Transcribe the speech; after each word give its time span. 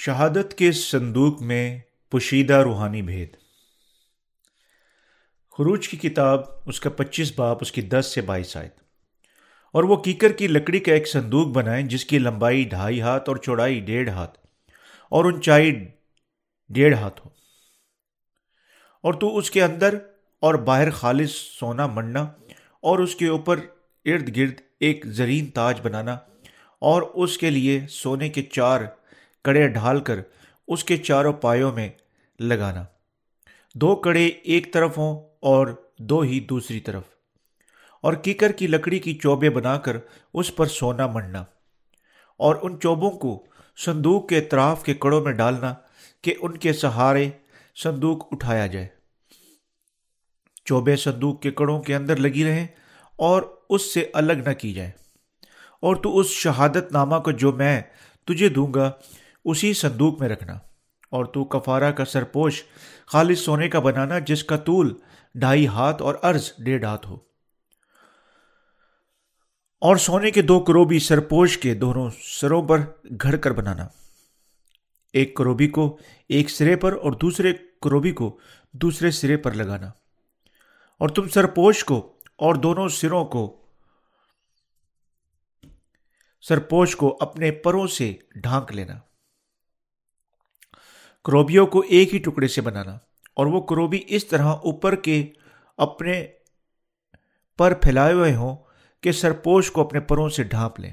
شہادت 0.00 0.54
کے 0.58 0.70
صندوق 0.72 1.40
میں 1.42 1.78
پوشیدہ 2.12 2.58
روحانی 2.58 3.00
بھید۔ 3.02 3.36
خروج 5.58 5.88
کی 5.88 5.96
کتاب 5.98 6.40
اس 6.66 6.78
کا 6.80 6.90
پچیس 6.90 7.32
باپ، 7.36 7.58
اس 7.60 7.72
کی 7.72 7.82
دس 7.82 8.12
سے 8.14 8.20
بائیس 8.20 8.56
آئے 8.56 8.68
اور 9.74 9.84
وہ 9.84 9.96
کیکر 9.96 10.32
کی 10.32 10.46
لکڑی 10.46 10.78
کا 10.80 10.92
ایک 10.92 11.08
صندوق 11.08 11.48
بنائیں، 11.48 11.86
جس 11.86 12.04
کی 12.04 12.18
لمبائی 12.18 12.62
ڈھائی 12.64 13.00
ہاتھ 13.00 13.28
اور 13.28 13.36
چوڑائی 13.36 13.80
ڈیڑھ 13.80 14.08
ہاتھ، 14.10 14.38
اور 15.08 15.24
اونچائی 15.24 15.72
ڈیڑھ 16.70 16.94
ہاتھ 16.94 17.20
ہو۔ 17.24 17.30
اور 19.04 19.14
تو 19.14 19.36
اس 19.38 19.50
کے 19.50 19.62
اندر 19.62 19.98
اور 20.42 20.54
باہر 20.54 20.90
خالص 20.90 21.32
سونا 21.32 21.86
منڈنا 21.86 22.22
اور 22.82 22.98
اس 22.98 23.14
کے 23.14 23.28
اوپر 23.28 23.60
ارد 24.06 24.36
گرد 24.36 24.60
ایک 24.80 25.04
زرین 25.18 25.50
تاج 25.50 25.80
بنانا، 25.82 26.16
اور 26.82 27.02
اس 27.02 27.38
کے 27.38 27.50
لیے 27.50 27.78
سونے 27.90 28.28
کے 28.28 28.42
چار 28.42 28.80
کڑے 29.44 29.68
ڈھال 29.68 30.00
کر 30.00 30.20
اس 30.68 30.84
کے 30.84 30.96
چاروں 30.96 31.32
پایوں 31.32 31.72
میں 31.72 31.88
لگانا۔ 32.40 32.84
دو 33.74 33.96
کڑے 33.96 34.26
ایک 34.26 34.72
طرف 34.72 34.98
ہوں 34.98 35.20
اور 35.40 35.66
دو 35.98 36.20
ہی 36.20 36.40
دوسری 36.40 36.80
طرف۔ 36.80 37.02
اور 38.02 38.14
کیکر 38.14 38.52
کی 38.52 38.66
لکڑی 38.66 38.98
کی 38.98 39.14
چوبے 39.14 39.50
بنا 39.50 39.78
کر 39.78 39.96
اس 40.34 40.56
پر 40.56 40.66
سونا 40.66 41.06
منڈنا۔ 41.06 41.44
اور 42.38 42.56
ان 42.62 42.80
چوبوں 42.80 43.10
کو 43.10 43.46
صندوق 43.76 44.28
کے 44.28 44.38
اطراف 44.38 44.84
کے 44.84 44.94
کڑوں 44.94 45.24
میں 45.24 45.32
ڈالنا 45.32 45.74
کہ 46.22 46.34
ان 46.40 46.56
کے 46.56 46.72
سہارے 46.72 47.30
صندوق 47.82 48.28
اٹھایا 48.32 48.66
جائے۔ 48.66 48.88
چوبے 50.64 50.96
صندوق 50.96 51.42
کے 51.42 51.50
کڑوں 51.50 51.82
کے 51.82 51.96
اندر 51.96 52.16
لگی 52.16 52.44
رہیں 52.44 52.66
اور 53.16 53.42
اس 53.70 53.94
سے 53.94 54.10
الگ 54.12 54.32
نہ 54.32 54.52
کی 54.52 54.72
جائے 54.72 54.90
اور 55.80 55.96
تو 55.96 56.18
اس 56.18 56.26
شہادت 56.26 56.92
نامہ 56.92 57.16
کو 57.16 57.30
جو 57.30 57.52
میں 57.52 57.82
تجھے 58.26 58.48
دوں 58.48 58.74
گا 58.74 58.92
اسی 59.44 59.72
صندوق 59.74 60.20
میں 60.20 60.28
رکھنا۔ 60.28 60.52
اور 61.10 61.24
تو 61.24 61.44
کفارہ 61.44 61.92
کا 61.92 62.04
سرپوش، 62.04 62.62
خالص 63.06 63.38
سونے 63.38 63.68
کا 63.68 63.78
بنانا 63.78 64.18
جس 64.18 64.44
کا 64.44 64.56
طول 64.56 64.98
ڈھائی 65.34 65.66
ہاتھ 65.66 66.02
اور 66.02 66.14
عرض 66.22 66.52
ڈیڑھ 66.58 66.84
ہاتھ 66.84 67.06
ہو۔ 67.06 67.14
اور 69.80 69.96
سونے 69.96 70.30
کے 70.30 70.42
دو 70.42 70.60
کروبی 70.60 70.98
سرپوش 70.98 71.58
کے 71.58 71.74
دونوں 71.74 72.10
سروں 72.22 72.68
پر 72.68 72.80
گھڑ 73.22 73.36
کر 73.36 73.50
بنانا۔ 73.50 73.88
ایک 75.12 75.36
کروبی 75.36 75.68
کو 75.68 75.98
ایک 76.28 76.50
سرے 76.50 76.76
پر 76.76 76.92
اور 76.92 77.12
دوسرے 77.12 77.52
کروبی 77.82 78.12
کو 78.12 78.38
دوسرے 78.72 79.10
سرے 79.10 79.36
پر 79.36 79.52
لگانا۔ 79.52 79.86
اور 80.98 81.08
تم 81.08 81.28
سرپوش 81.28 81.84
کو 81.84 82.12
اور 82.36 82.54
دونوں 82.54 82.88
سروں 82.88 83.24
کو، 83.24 83.56
سرپوش 86.40 86.96
کو 86.96 87.18
اپنے 87.20 87.50
پروں 87.50 87.86
سے 87.86 88.14
ڈھانک 88.34 88.72
لینا۔ 88.72 88.98
کروبیوں 91.24 91.66
کو 91.66 91.80
ایک 91.80 92.14
ہی 92.14 92.18
ٹکڑے 92.18 92.48
سے 92.48 92.60
بنانا 92.60 92.98
اور 93.34 93.46
وہ 93.46 93.60
کروبی 93.60 94.00
اس 94.06 94.26
طرح 94.26 94.44
اوپر 94.44 94.94
کے 94.94 95.26
اپنے 95.76 96.26
پر 97.58 97.74
پھیلائے 97.74 98.12
ہوئے 98.12 98.34
ہوں 98.34 98.56
کہ 99.00 99.12
سرپوش 99.12 99.70
کو 99.70 99.80
اپنے 99.80 100.00
پروں 100.00 100.28
سے 100.28 100.42
ڈھانپ 100.42 100.80
لیں 100.80 100.92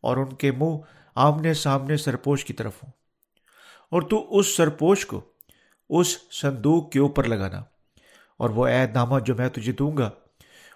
اور 0.00 0.16
ان 0.16 0.34
کے 0.34 0.52
منہ 0.52 0.76
آمنے 1.14 1.54
سامنے 1.54 1.96
سرپوش 1.96 2.44
کی 2.44 2.52
طرف 2.52 2.72
ہوں۔ 2.84 2.90
اور 3.90 4.02
تو 4.02 4.38
اس 4.38 4.56
سرپوش 4.56 5.06
کو 5.06 5.20
اس 5.88 6.18
صندوق 6.30 6.90
کے 6.90 6.98
اوپر 6.98 7.24
لگانا 7.24 7.58
اور 8.36 8.50
وہ 8.50 8.68
عید 8.68 8.94
نامہ 8.94 9.18
جو 9.18 9.34
میں 9.34 9.48
تجھے 9.48 9.72
دوں 9.72 9.96
گا، 9.96 10.10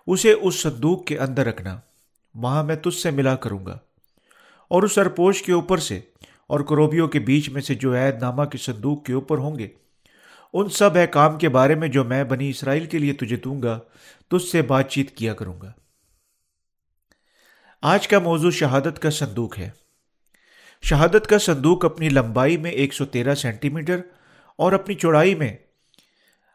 اسے 0.06 0.32
اس 0.32 0.62
صندوق 0.62 1.04
کے 1.04 1.18
اندر 1.18 1.46
رکھنا، 1.46 1.80
وہاں 2.34 2.64
میں 2.64 2.76
تجھ 2.76 2.94
سے 2.94 3.10
ملا 3.10 3.36
کروں 3.36 3.66
گا۔ 3.66 3.78
اور 4.68 4.82
اس 4.82 4.92
سرپوش 4.92 5.42
کے 5.42 5.52
اوپر 5.52 5.78
سے 5.78 6.00
اور 6.52 6.60
کروبیوں 6.60 7.08
کے 7.08 7.18
بیچ 7.18 7.48
میں 7.48 7.62
سے 7.62 7.74
جو 7.74 7.94
عید 7.94 8.22
نامہ 8.22 8.44
کے 8.44 8.58
صندوق 8.58 9.04
کے 9.04 9.12
اوپر 9.12 9.38
ہوں 9.38 9.58
گے۔ 9.58 9.68
ان 10.52 10.68
سب 10.68 10.96
احکام 10.96 11.38
کے 11.38 11.48
بارے 11.48 11.74
میں 11.74 11.88
جو 11.88 12.04
میں 12.04 12.24
بنی 12.24 12.50
اسرائیل 12.50 12.86
کے 12.86 12.98
لیے 12.98 13.12
تجھے 13.12 13.36
دوں 13.36 13.62
گا، 13.62 13.80
تجھ 14.30 14.42
سے 14.42 14.62
بات 14.62 14.90
چیت 14.90 15.16
کیا 15.16 15.34
کروں 15.34 15.60
گا۔ 15.60 15.72
آج 17.82 18.08
کا 18.08 18.18
موضوع 18.18 18.50
شہادت 18.50 18.98
کا 18.98 19.10
صندوق 19.10 19.58
ہے۔ 19.58 19.70
شہادت 20.82 21.26
کا 21.26 21.38
صندوق 21.38 21.84
اپنی 21.84 22.08
لمبائی 22.08 22.56
میں 22.56 22.70
ایک 22.70 22.94
سو 22.94 23.04
تیرہ 23.04 23.34
سینٹی 23.34 23.68
میٹر 23.68 24.00
اور 24.56 24.72
اپنی 24.72 24.94
چوڑائی 24.94 25.34
میں 25.34 25.56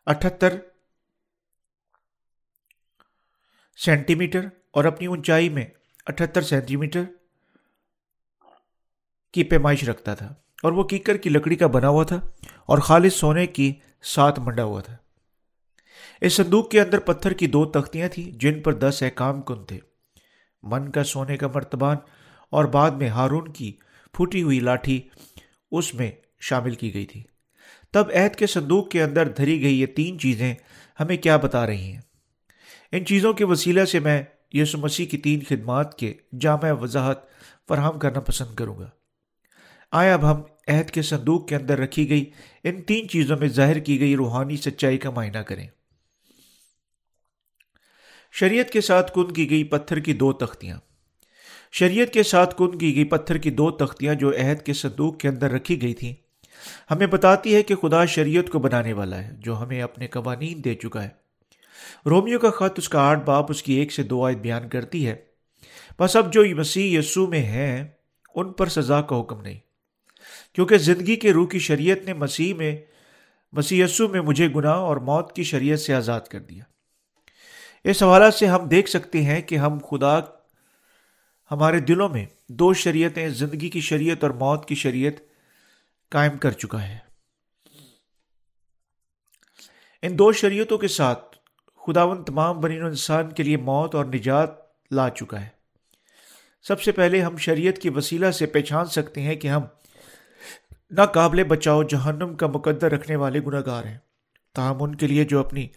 اٹھتر 0.06 0.56
سینٹی 3.78 4.16
میٹر 4.16 4.46
اور 4.72 4.86
اپنی 4.86 5.08
اونچائی 5.08 5.50
میں 5.50 5.66
اٹھتر 6.06 6.42
سینٹی 6.42 6.76
میٹر 6.76 7.04
کی 9.34 9.44
پیمائش 9.44 9.84
رکھتا 9.84 10.16
تھا 10.16 10.34
اور 10.64 10.72
وہ 10.72 10.84
کیکر 10.84 11.18
کی 11.18 11.30
لکڑی 11.30 11.56
کا 11.56 11.68
بنا 11.68 11.90
ہوا 11.90 12.04
تھا 12.04 12.22
اور 12.66 12.78
خالص 12.78 13.14
سونے 13.14 13.48
کی 13.48 13.74
سات 14.02 14.40
منڈا 14.40 14.64
ہوا 14.64 14.82
تھا۔ 14.82 14.96
اس 16.22 16.34
صندوق 16.34 16.70
کے 16.70 16.82
اندر 16.82 17.00
پتھر 17.00 17.34
کی 17.34 17.48
دو 17.48 17.66
تختیاں 17.66 18.10
تھیں 18.10 18.32
جن 18.32 18.62
پر 18.62 18.74
دس 18.74 19.04
احکام 19.04 19.42
کن 19.42 19.66
تھے۔ 19.66 19.80
من 20.64 20.92
کا 20.92 21.04
سونے 21.04 21.38
کا 21.38 21.48
مرتبان 21.56 21.98
اور 22.50 22.66
بعد 22.66 22.92
میں 22.92 23.10
ہارون 23.10 23.48
کی 23.48 23.72
پھوٹی 24.14 24.44
ہوئی 24.44 24.60
لاٹھی 24.60 25.02
اس 25.72 25.94
میں 25.94 26.12
شامل 26.40 26.76
کی 26.76 26.94
گئی 26.94 27.06
تھی۔ 27.06 27.24
تب 27.92 28.04
عہد 28.14 28.36
کے 28.36 28.48
صندوق 28.48 28.90
کے 28.90 29.04
اندر 29.04 29.28
دھری 29.28 29.62
گئی 29.62 29.82
یہ 29.82 29.86
تین 29.86 30.20
چیزیں 30.20 30.56
ہمیں 31.00 31.18
کیا 31.18 31.38
بتا 31.38 31.68
رہی 31.68 31.92
ہیں؟ 31.92 32.02
ان 32.92 33.06
چیزوں 33.06 33.34
کے 33.34 33.46
وسیلہ 33.46 33.86
سے 33.86 34.00
میں 34.00 34.24
یسو 34.54 34.78
مسیح 34.78 35.06
کی 35.06 35.18
تین 35.18 35.40
خدمات 35.50 35.98
کے 35.98 36.14
جامع 36.40 36.72
وضاحت 36.82 37.18
فراہم 37.68 38.00
کرنا 38.00 38.20
پسند 38.20 38.56
کروں 38.56 38.80
گا۔ 38.80 38.90
آئے 39.92 40.12
اب 40.12 40.32
ہم 40.32 40.42
عہد 40.68 40.90
کے 40.90 41.02
صندوق 41.02 41.48
کے 41.48 41.56
اندر 41.56 41.80
رکھی 41.80 42.10
گئی، 42.10 42.26
ان 42.64 42.82
تین 42.82 43.10
چیزوں 43.10 43.38
میں 43.38 43.48
ظاہر 43.48 43.80
کی 43.80 44.00
گئی 44.00 44.16
روحانی 44.16 44.58
سچائی 44.58 44.98
کا 44.98 45.10
معائنہ 45.10 45.38
کریں۔ 45.38 45.68
شریعت 48.32 48.70
کے 48.70 48.82
ساتھ 48.82 49.12
کن 49.14 49.34
کی 49.34 49.50
گئی 49.50 49.64
پتھر 49.64 50.00
کی 50.00 50.14
دو 50.14 50.34
تختیاں۔ 50.34 50.78
شریعت 51.72 52.14
کے 52.14 52.24
ساتھ 52.24 52.56
کن 52.58 52.78
کی 52.78 52.96
گئی 52.96 53.04
پتھر 53.04 53.38
کی 53.38 53.50
دو 53.50 53.72
تختیاں 53.72 54.14
جو 54.14 54.30
عہد 54.30 54.66
کے 54.66 54.74
صندوق 54.74 55.20
کے 55.20 55.28
اندر 55.28 55.52
رکھی 55.52 55.82
گئی 55.82 55.94
تھیں۔ 55.94 56.14
ہمیں 56.92 57.08
بتاتی 57.08 57.56
ہے 57.56 57.64
کہ 57.64 57.76
خدا 57.76 58.06
شریعت 58.06 58.50
کو 58.50 58.60
بنانے 58.60 58.94
والا 58.94 59.24
ہے، 59.24 59.32
جو 59.40 59.62
ہمیں 59.62 59.82
اپنے 59.82 60.08
قوانین 60.08 60.64
دے 60.64 60.76
چکا 60.76 61.04
ہے۔ 61.04 61.10
رومیو 62.06 62.40
کا 62.40 62.50
خط، 62.50 62.74
اس 62.78 62.90
کا 62.90 63.00
آٹھ 63.00 63.24
باپ، 63.24 63.46
اس 63.50 63.64
کی 63.64 63.74
ایک 63.74 63.92
سے 63.92 64.04
دو 64.04 64.26
آیت 64.26 64.38
بیان 64.38 64.70
کرتی 64.70 65.08
ہے۔ 65.08 65.16
بس 66.00 66.16
اب 66.16 66.34
جو 66.34 66.44
مسیح 66.56 67.00
یسو 67.00 67.28
میں 67.28 67.44
ہیں، 67.44 67.88
ان 68.36 68.54
پر 68.54 68.68
سزا 68.68 69.02
کا 69.02 69.22
حکم 69.22 69.42
نہیں۔ 69.42 69.67
کیونکہ 70.58 70.78
زندگی 70.78 71.16
کے 71.16 71.34
روح 71.34 71.48
کی 71.48 71.60
شریعت 71.60 72.06
نے 72.06 72.14
مسیح 72.14 72.54
میں، 72.54 72.78
مسیح 73.52 73.86
یسو 73.86 74.08
میں 74.08 74.22
مجھے 74.22 74.48
گناہ 74.56 74.76
اور 74.76 74.98
موت 74.98 75.36
کی 75.36 75.44
شریعت 75.44 75.80
سے 75.80 75.94
آزاد 75.94 76.22
کر 76.22 76.40
دیا۔ 76.40 76.64
اس 77.84 78.04
حوالہ 78.04 78.30
سے 78.30 78.48
ہم 78.48 78.68
دیکھ 78.68 78.90
سکتے 78.90 79.22
ہیں 79.22 79.42
کہ 79.42 79.56
ہم 79.56 79.78
خدا، 79.80 80.20
ہمارے 81.52 81.80
دلوں 81.80 82.10
میں 82.10 82.26
دو 82.50 82.74
شریعتیں، 82.74 83.30
زندگی 83.30 83.70
کی 83.70 83.82
شریعت 83.82 84.24
اور 84.24 84.32
موت 84.32 84.68
کی 84.68 84.76
شریعت 84.76 85.14
قائم 86.10 86.38
کر 86.38 86.52
چکا 86.52 86.88
ہے۔ 86.88 86.98
ان 90.02 90.20
دو 90.20 90.32
شریعتوں 90.32 90.78
کے 90.78 90.88
ساتھ 90.88 91.38
خداون 91.88 92.24
تمام 92.24 92.62
بنین 92.62 92.82
انسان 92.82 93.32
کے 93.32 93.44
لیے 93.44 93.58
موت 93.58 93.96
اور 93.96 94.06
نجات 94.06 94.50
لا 94.92 95.10
چکا 95.10 95.42
ہے۔ 95.42 95.50
سب 96.62 96.82
سے 96.82 96.92
پہلے 96.92 97.22
ہم 97.22 97.38
شریعت 97.38 97.78
کی 97.78 97.90
وسیلہ 97.90 98.32
سے 98.32 98.46
پہچان 98.46 98.86
سکتے 98.86 99.22
ہیں 99.22 99.36
کہ 99.36 99.48
ہم 99.48 99.62
ناقابل 100.92 101.44
بچاؤ 101.44 101.84
جہنم 101.84 102.36
کا 102.36 102.48
مقدر 102.48 102.92
رکھنے 102.92 103.16
والے 103.16 103.40
گناہ 103.40 103.62
گار 103.66 103.86
ہیں۔ 103.86 103.98
تاہم 104.56 104.84
ان 104.84 104.96
کے 104.96 105.08
لیے 105.08 105.24
جو 105.24 105.40
اپنی 105.40 105.68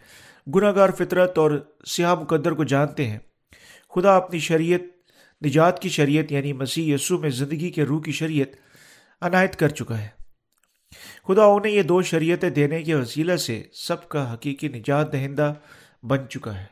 گناہ 0.55 0.71
گار 0.75 0.89
فطرت 0.89 1.37
اور 1.37 1.51
سیاہ 1.85 2.15
مقدر 2.15 2.51
کو 2.51 2.63
جانتے 2.63 3.07
ہیں، 3.07 3.19
خدا 3.89 4.15
اپنی 4.15 4.39
شریعت، 4.39 4.81
نجات 5.45 5.81
کی 5.81 5.89
شریعت 5.89 6.31
یعنی 6.31 6.53
مسیح 6.53 6.95
یسو 6.95 7.17
میں 7.17 7.29
زندگی 7.29 7.69
کے 7.69 7.83
روح 7.83 8.01
کی 8.01 8.11
شریعت 8.11 8.47
عنایت 9.23 9.55
کر 9.55 9.69
چکا 9.69 10.01
ہے۔ 10.01 10.07
خدا 11.27 11.43
انہیں 11.43 11.73
یہ 11.73 11.81
دو 11.81 12.01
شریعتیں 12.01 12.49
دینے 12.49 12.83
کے 12.83 12.95
وسیلہ 12.95 13.35
سے 13.35 13.63
سب 13.73 14.09
کا 14.09 14.33
حقیقی 14.33 14.67
نجات 14.67 15.13
دہندہ 15.13 15.53
بن 16.03 16.29
چکا 16.29 16.59
ہے۔ 16.59 16.65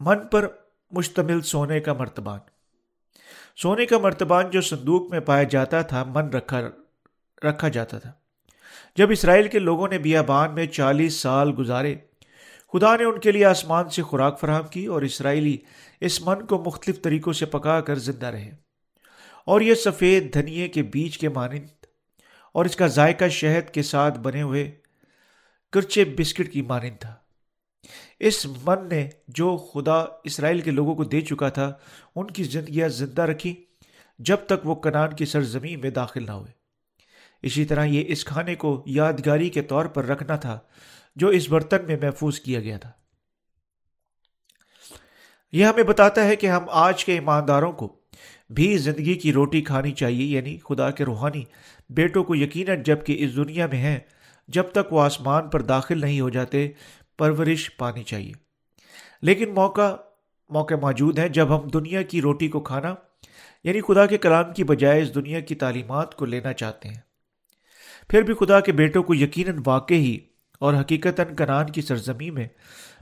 من 0.00 0.28
پر 0.28 0.48
مشتمل 0.90 1.40
سونے 1.40 1.80
کا 1.80 1.92
مرتبان 1.92 2.40
سونے 3.56 3.86
کا 3.86 3.98
مرتبان 3.98 4.50
جو 4.50 4.60
صندوق 4.60 5.10
میں 5.10 5.20
پایا 5.20 5.42
جاتا 5.42 5.82
تھا، 5.82 6.04
من 6.04 6.28
رکھا 6.28 6.60
رکھا 7.44 7.68
جاتا 7.68 7.98
تھا۔ 7.98 8.12
جب 8.96 9.10
اسرائیل 9.10 9.48
کے 9.48 9.58
لوگوں 9.58 9.88
نے 9.88 9.98
بیابان 9.98 10.54
میں 10.54 10.66
چالیس 10.66 11.14
سال 11.14 11.52
گزارے، 11.58 11.94
خدا 12.72 12.96
نے 12.96 13.04
ان 13.04 13.20
کے 13.20 13.32
لیے 13.32 13.44
آسمان 13.44 13.88
سے 13.88 14.02
خوراک 14.02 14.40
فراہم 14.40 14.66
کی 14.66 14.86
اور 14.86 15.02
اسرائیلی 15.02 15.56
اس 16.00 16.26
من 16.26 16.46
کو 16.46 16.62
مختلف 16.66 17.02
طریقوں 17.02 17.32
سے 17.32 17.46
پکا 17.46 17.80
کر 17.80 17.94
زندہ 17.94 18.26
رہے۔ 18.26 18.50
اور 19.46 19.60
یہ 19.60 19.74
سفید 19.74 20.34
دھنیے 20.34 20.68
کے 20.68 20.82
بیج 20.82 21.18
کے 21.18 21.28
مانند 21.28 21.66
اور 22.54 22.64
اس 22.64 22.76
کا 22.76 22.86
ذائقہ 22.86 23.28
شہد 23.28 23.70
کے 23.70 23.82
ساتھ 23.82 24.18
بنے 24.18 24.42
ہوئے 24.42 24.72
کرچے 25.72 26.04
بسکٹ 26.04 26.52
کی 26.52 26.62
مانند 26.62 27.00
تھا۔ 27.00 27.14
اس 28.20 28.46
من 28.46 28.88
نے 28.88 29.08
جو 29.28 29.56
خدا 29.56 30.04
اسرائیل 30.24 30.60
کے 30.60 30.70
لوگوں 30.70 30.94
کو 30.94 31.04
دے 31.04 31.20
چکا 31.20 31.48
تھا، 31.48 31.72
ان 32.16 32.26
کی 32.26 32.42
زندگیاں 32.42 32.88
زندہ 32.88 33.22
رکھی 33.22 33.54
جب 34.18 34.36
تک 34.46 34.66
وہ 34.66 34.74
کنان 34.74 35.12
کی 35.12 35.24
سرزمین 35.24 35.80
میں 35.80 35.90
داخل 35.90 36.26
نہ 36.26 36.32
ہوئے۔ 36.32 36.52
اسی 37.42 37.64
طرح 37.64 37.84
یہ 37.84 38.04
اس 38.06 38.24
کھانے 38.24 38.54
کو 38.54 38.82
یادگاری 38.86 39.48
کے 39.48 39.62
طور 39.62 39.86
پر 39.86 40.04
رکھنا 40.04 40.36
تھا 40.36 40.58
جو 41.16 41.28
اس 41.28 41.48
برتن 41.48 41.86
میں 41.86 41.96
محفوظ 42.02 42.40
کیا 42.40 42.60
گیا 42.60 42.78
تھا۔ 42.78 42.90
یہ 45.52 45.64
ہمیں 45.64 45.82
بتاتا 45.82 46.24
ہے 46.24 46.36
کہ 46.36 46.46
ہم 46.46 46.64
آج 46.68 47.04
کے 47.04 47.12
ایمانداروں 47.12 47.72
کو 47.72 48.00
بھی 48.50 48.78
زندگی 48.78 49.14
کی 49.14 49.32
روٹی 49.32 49.60
کھانی 49.62 49.92
چاہیے 49.92 50.24
یعنی 50.24 50.58
خدا 50.68 50.90
کے 50.90 51.04
روحانی 51.04 51.44
بیٹوں 51.90 52.24
کو 52.24 52.34
یقیناً 52.34 52.82
جبکہ 52.82 53.16
اس 53.18 53.36
دنیا 53.36 53.66
میں 53.66 53.78
ہیں، 53.78 53.98
جب 54.48 54.62
تک 54.72 54.92
وہ 54.92 55.00
آسمان 55.00 55.50
پر 55.50 55.62
داخل 55.62 56.00
نہیں 56.00 56.20
ہو 56.20 56.28
جاتے 56.28 56.68
پرورش 57.16 57.76
پانی 57.76 58.02
چاہیے۔ 58.02 58.32
لیکن 59.22 59.54
موقع 59.54 59.96
موقع 60.48 60.74
موجود 60.74 61.18
ہیں 61.18 61.28
جب 61.28 61.58
ہم 61.58 61.68
دنیا 61.68 62.02
کی 62.02 62.20
روٹی 62.22 62.48
کو 62.48 62.60
کھانا 62.60 62.94
یعنی 63.64 63.80
خدا 63.80 64.06
کے 64.06 64.18
کلام 64.18 64.52
کی 64.52 64.64
بجائے 64.64 65.02
اس 65.02 65.14
دنیا 65.14 65.40
کی 65.40 65.54
تعلیمات 65.54 66.14
کو 66.14 66.24
لینا 66.24 66.52
چاہتے 66.52 66.88
ہیں۔ 66.88 67.00
پھر 68.08 68.22
بھی 68.22 68.34
خدا 68.34 68.60
کے 68.60 68.72
بیٹوں 68.72 69.02
کو 69.02 69.14
یقیناً 69.14 69.58
واقع 69.66 69.94
ہی 69.94 70.18
اور 70.58 70.74
حقیقت 70.74 71.20
کنان 71.38 71.70
کی 71.70 71.82
سرزمین 71.82 72.34
میں 72.34 72.48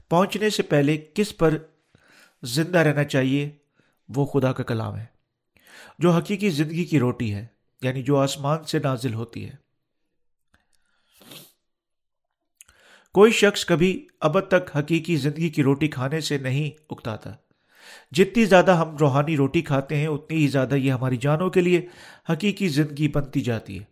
پہنچنے 0.09 0.49
سے 0.49 0.63
پہلے 0.63 0.97
کس 1.13 1.37
پر 1.37 1.57
زندہ 2.43 2.77
رہنا 2.77 3.03
چاہیے، 3.03 3.49
وہ 4.15 4.25
خدا 4.25 4.53
کا 4.53 4.63
کلام 4.63 4.97
ہے۔ 4.97 5.05
جو 5.99 6.11
حقیقی 6.11 6.49
زندگی 6.49 6.85
کی 6.85 6.99
روٹی 6.99 7.33
ہے 7.33 7.45
یعنی 7.81 8.03
جو 8.03 8.17
آسمان 8.17 8.63
سے 8.63 8.79
نازل 8.79 9.13
ہوتی 9.13 9.45
ہے۔ 9.45 9.62
کوئی 13.13 13.31
شخص 13.31 13.65
کبھی 13.65 14.07
اب 14.19 14.39
تک 14.39 14.77
حقیقی 14.77 15.15
زندگی 15.15 15.49
کی 15.49 15.63
روٹی 15.63 15.87
کھانے 15.87 16.19
سے 16.19 16.37
نہیں 16.37 16.83
اکتا 16.89 17.15
تھا 17.15 17.35
جتنی 18.11 18.45
زیادہ 18.45 18.75
ہم 18.75 18.97
روحانی 18.97 19.37
روٹی 19.37 19.61
کھاتے 19.61 19.95
ہیں، 19.95 20.07
اتنی 20.07 20.37
ہی 20.37 20.47
زیادہ 20.47 20.75
یہ 20.75 20.91
ہماری 20.91 21.17
جانوں 21.17 21.49
کے 21.49 21.61
لیے 21.61 21.87
حقیقی 22.29 22.67
زندگی 22.67 23.07
بنتی 23.07 23.41
جاتی 23.41 23.79
ہے۔ 23.79 23.83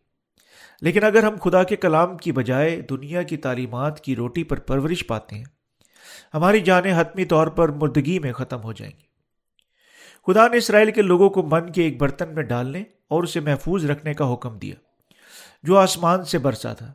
لیکن 0.82 1.04
اگر 1.04 1.24
ہم 1.24 1.36
خدا 1.44 1.64
کے 1.64 1.76
کلام 1.76 2.18
کی 2.18 2.32
بجائے 2.32 2.82
دنیا 2.82 3.22
کی 3.22 3.38
تعلیمات 3.38 4.02
کی 4.02 4.16
روٹی 4.16 4.44
پر 4.44 4.60
پرورش 4.60 5.08
پاتے 5.08 5.36
ہیں، 5.36 5.44
ہماری 6.34 6.60
جانیں 6.60 6.94
حتمی 6.98 7.26
طور 7.26 7.48
پر 7.48 7.70
مردگی 7.70 8.20
میں 8.20 8.34
ختم 8.34 8.64
ہو 8.64 8.74
جائیں 8.74 8.94
گی۔ 9.00 9.06
خدا 10.28 10.48
نے 10.48 10.58
اسرائیل 10.58 10.92
کے 10.92 11.02
لوگوں 11.02 11.30
کو 11.30 11.44
من 11.44 11.72
کے 11.72 11.84
ایک 11.84 12.02
برتن 12.02 12.36
میں 12.36 12.44
ڈالنے 12.44 12.84
اور 13.08 13.24
اسے 13.24 13.40
محفوظ 13.40 13.86
رکھنے 13.86 14.14
کا 14.14 14.34
حکم 14.34 14.58
دیا، 14.58 14.76
جو 15.64 15.78
آسمان 15.78 16.24
سے 16.24 16.38
برسا 16.38 16.74
تھا۔ 16.74 16.94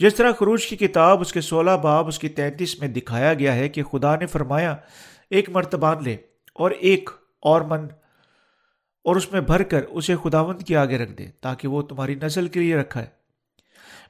جس 0.00 0.14
طرح 0.14 0.32
خروش 0.32 0.66
کی 0.66 0.76
کتاب 0.76 1.20
اس 1.20 1.32
کے 1.32 1.40
سولہ 1.40 1.70
باب 1.82 2.08
اس 2.08 2.18
کی 2.18 2.28
تینتیس 2.28 2.78
میں 2.80 2.88
دکھایا 2.88 3.32
گیا 3.34 3.54
ہے 3.54 3.68
کہ 3.68 3.82
خدا 3.82 4.14
نے 4.16 4.26
فرمایا، 4.26 4.74
ایک 5.30 5.48
مرتبان 5.50 6.02
لے 6.04 6.16
اور 6.54 6.70
ایک 6.70 7.10
اور 7.42 7.60
من 7.60 7.86
اور 9.04 9.16
اس 9.16 9.30
میں 9.32 9.40
بھر 9.40 9.62
کر 9.62 9.82
اسے 9.82 10.16
خداوند 10.22 10.62
کے 10.62 10.76
آگے 10.76 10.98
رکھ 10.98 11.12
دے 11.12 11.26
تاکہ 11.40 11.68
وہ 11.68 11.82
تمہاری 11.82 12.14
نسل 12.14 12.48
کے 12.48 12.60
لیے 12.60 12.76
رکھا 12.76 13.00
ہے۔ 13.00 13.06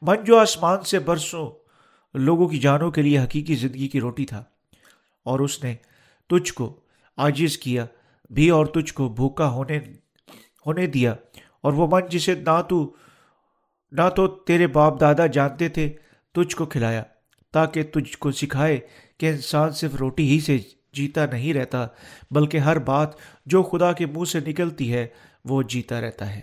من 0.03 0.25
جو 0.25 0.39
آسمان 0.39 0.83
سے 0.83 0.99
برسوں 0.99 1.51
لوگوں 2.15 2.49
کی 2.49 2.59
جانوں 2.59 2.91
کے 2.91 3.03
لیے 3.03 3.19
حقیقی 3.19 3.55
زندگی 3.55 3.89
کی 3.89 4.01
روٹی 4.01 4.27
تھا 4.27 4.43
اور 5.27 5.41
اس 5.41 5.63
نے 5.65 5.75
تجھ 6.31 6.53
کو 6.53 6.75
آجز 7.19 7.59
کیا، 7.59 7.87
بھی 8.31 8.49
اور 8.51 8.67
تجھ 8.67 8.93
کو 8.95 9.09
بھوکا 9.09 9.49
ہونے 9.49 9.79
ہونے 10.67 10.87
دیا 10.87 11.15
اور 11.63 11.73
وہ 11.73 11.87
من 11.87 12.09
جسے 12.11 12.35
نہ 12.37 12.61
تو 12.69 12.85
نہ 13.93 14.09
تو 14.17 14.27
تیرے 14.27 14.67
باپ 14.67 15.01
دادا 15.01 15.27
جانتے 15.27 15.69
تھے 15.69 15.93
تجھ 16.35 16.57
کو 16.57 16.67
کھلایا، 16.67 17.03
تاکہ 17.53 17.83
تجھ 17.83 18.19
کو 18.19 18.31
سکھائے 18.31 18.81
کہ 19.19 19.31
انسان 19.31 19.71
صرف 19.71 19.95
روٹی 19.95 20.29
ہی 20.29 20.41
سے 20.41 20.59
جیتا 20.93 21.27
نہیں 21.27 21.55
رہتا، 21.55 21.87
بلکہ 22.31 22.59
ہر 22.59 22.79
بات 22.79 23.15
جو 23.47 23.63
خدا 23.63 23.93
کے 23.93 24.07
منہ 24.07 24.25
سے 24.25 24.41
نکلتی 24.41 24.93
ہے، 24.93 25.07
وہ 25.45 25.63
جیتا 25.63 26.01
رہتا 26.01 26.35
ہے۔ 26.35 26.41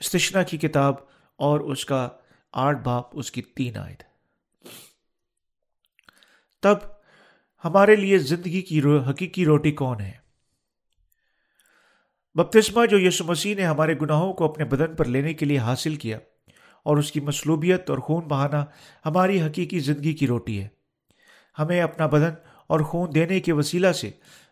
استشنا 0.00 0.42
کی 0.42 0.58
کتاب 0.58 0.94
اور 1.36 1.60
اس 1.60 1.84
کا 1.84 2.08
آٹھ 2.52 2.78
باپ، 2.78 3.04
اس 3.12 3.30
کی 3.30 3.42
تین 3.42 3.76
آئے 3.76 3.94
تب 6.60 6.76
ہمارے 7.64 7.96
لیے 7.96 8.18
زندگی 8.18 8.62
کی 8.62 8.80
رو، 8.80 9.00
حقیقی 9.00 9.44
روٹی 9.44 9.72
کون 9.72 10.00
ہے؟ 10.00 10.27
بپتسمہ 12.38 12.86
جو 12.86 12.98
یسو 12.98 13.24
مسیح 13.24 13.54
نے 13.54 13.66
ہمارے 13.66 13.94
گناہوں 14.02 14.32
کو 14.32 14.44
اپنے 14.44 14.64
بدن 14.64 14.94
پر 14.94 15.04
لینے 15.04 15.34
کے 15.34 15.46
لیے 15.46 15.58
حاصل 15.58 15.96
کیا 15.96 16.18
اور 16.82 16.96
اس 16.96 17.12
کی 17.12 17.20
مصلوبیت 17.20 17.90
اور 17.90 17.98
خون 17.98 18.24
بہانا 18.24 18.64
ہماری 19.06 19.42
حقیقی 19.42 19.78
زندگی 19.78 20.12
کی 20.12 20.26
روٹی 20.26 20.62
ہے۔ 20.62 20.68
ہمیں 21.58 21.82
اپنا 21.82 22.06
بدن 22.06 22.30
اور 22.66 22.80
خون 22.80 23.14
دینے 23.14 23.40
کے 23.40 23.52
وسیلہ 23.52 23.92
سے 23.92 24.10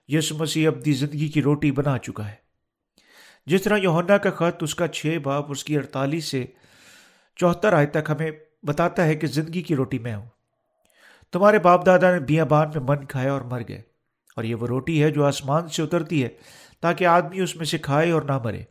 یسو 0.08 0.36
مسیح 0.38 0.68
اپنی 0.68 0.92
زندگی 0.92 1.28
کی 1.28 1.42
روٹی 1.42 1.70
بنا 1.70 1.98
چکا 1.98 2.28
ہے۔ 2.28 2.34
جس 3.46 3.62
طرح 3.62 3.76
یوہنا 3.76 4.18
کا 4.18 4.30
خط 4.30 4.62
اس 4.62 4.74
کا 4.74 4.88
چھ 4.88 5.18
باپ 5.22 5.50
اس 5.50 5.64
کی 5.64 5.76
اڑتالیس 5.76 6.24
سے 6.24 6.44
چوہتر 7.36 7.72
آئے 7.72 7.86
تک 7.86 8.10
ہمیں 8.10 8.30
بتاتا 8.62 9.04
ہے 9.04 9.14
کہ 9.14 9.26
زندگی 9.26 9.62
کی 9.62 9.76
روٹی 9.76 9.98
میں 9.98 10.14
ہوں۔ 10.14 10.26
تمہارے 11.32 11.58
باپ 11.58 11.86
دادا 11.86 12.12
نے 12.14 12.20
بیاں 12.20 12.46
بان 12.46 12.68
میں 12.74 12.82
من 12.82 13.04
کھایا 13.04 13.32
اور 13.32 13.40
مر 13.40 13.62
گئے۔ 13.68 13.95
اور 14.36 14.44
یہ 14.44 14.54
وہ 14.54 14.66
روٹی 14.66 15.02
ہے 15.02 15.10
جو 15.10 15.24
آسمان 15.24 15.68
سے 15.68 15.82
اترتی 15.82 16.24
ہے، 16.24 16.28
تاکہ 16.80 17.06
آدمی 17.06 17.40
اس 17.40 17.56
میں 17.56 17.64
سے 17.64 17.78
کھائے 17.78 18.10
اور 18.10 18.22
نہ 18.22 18.38
مرے۔ 18.38 18.62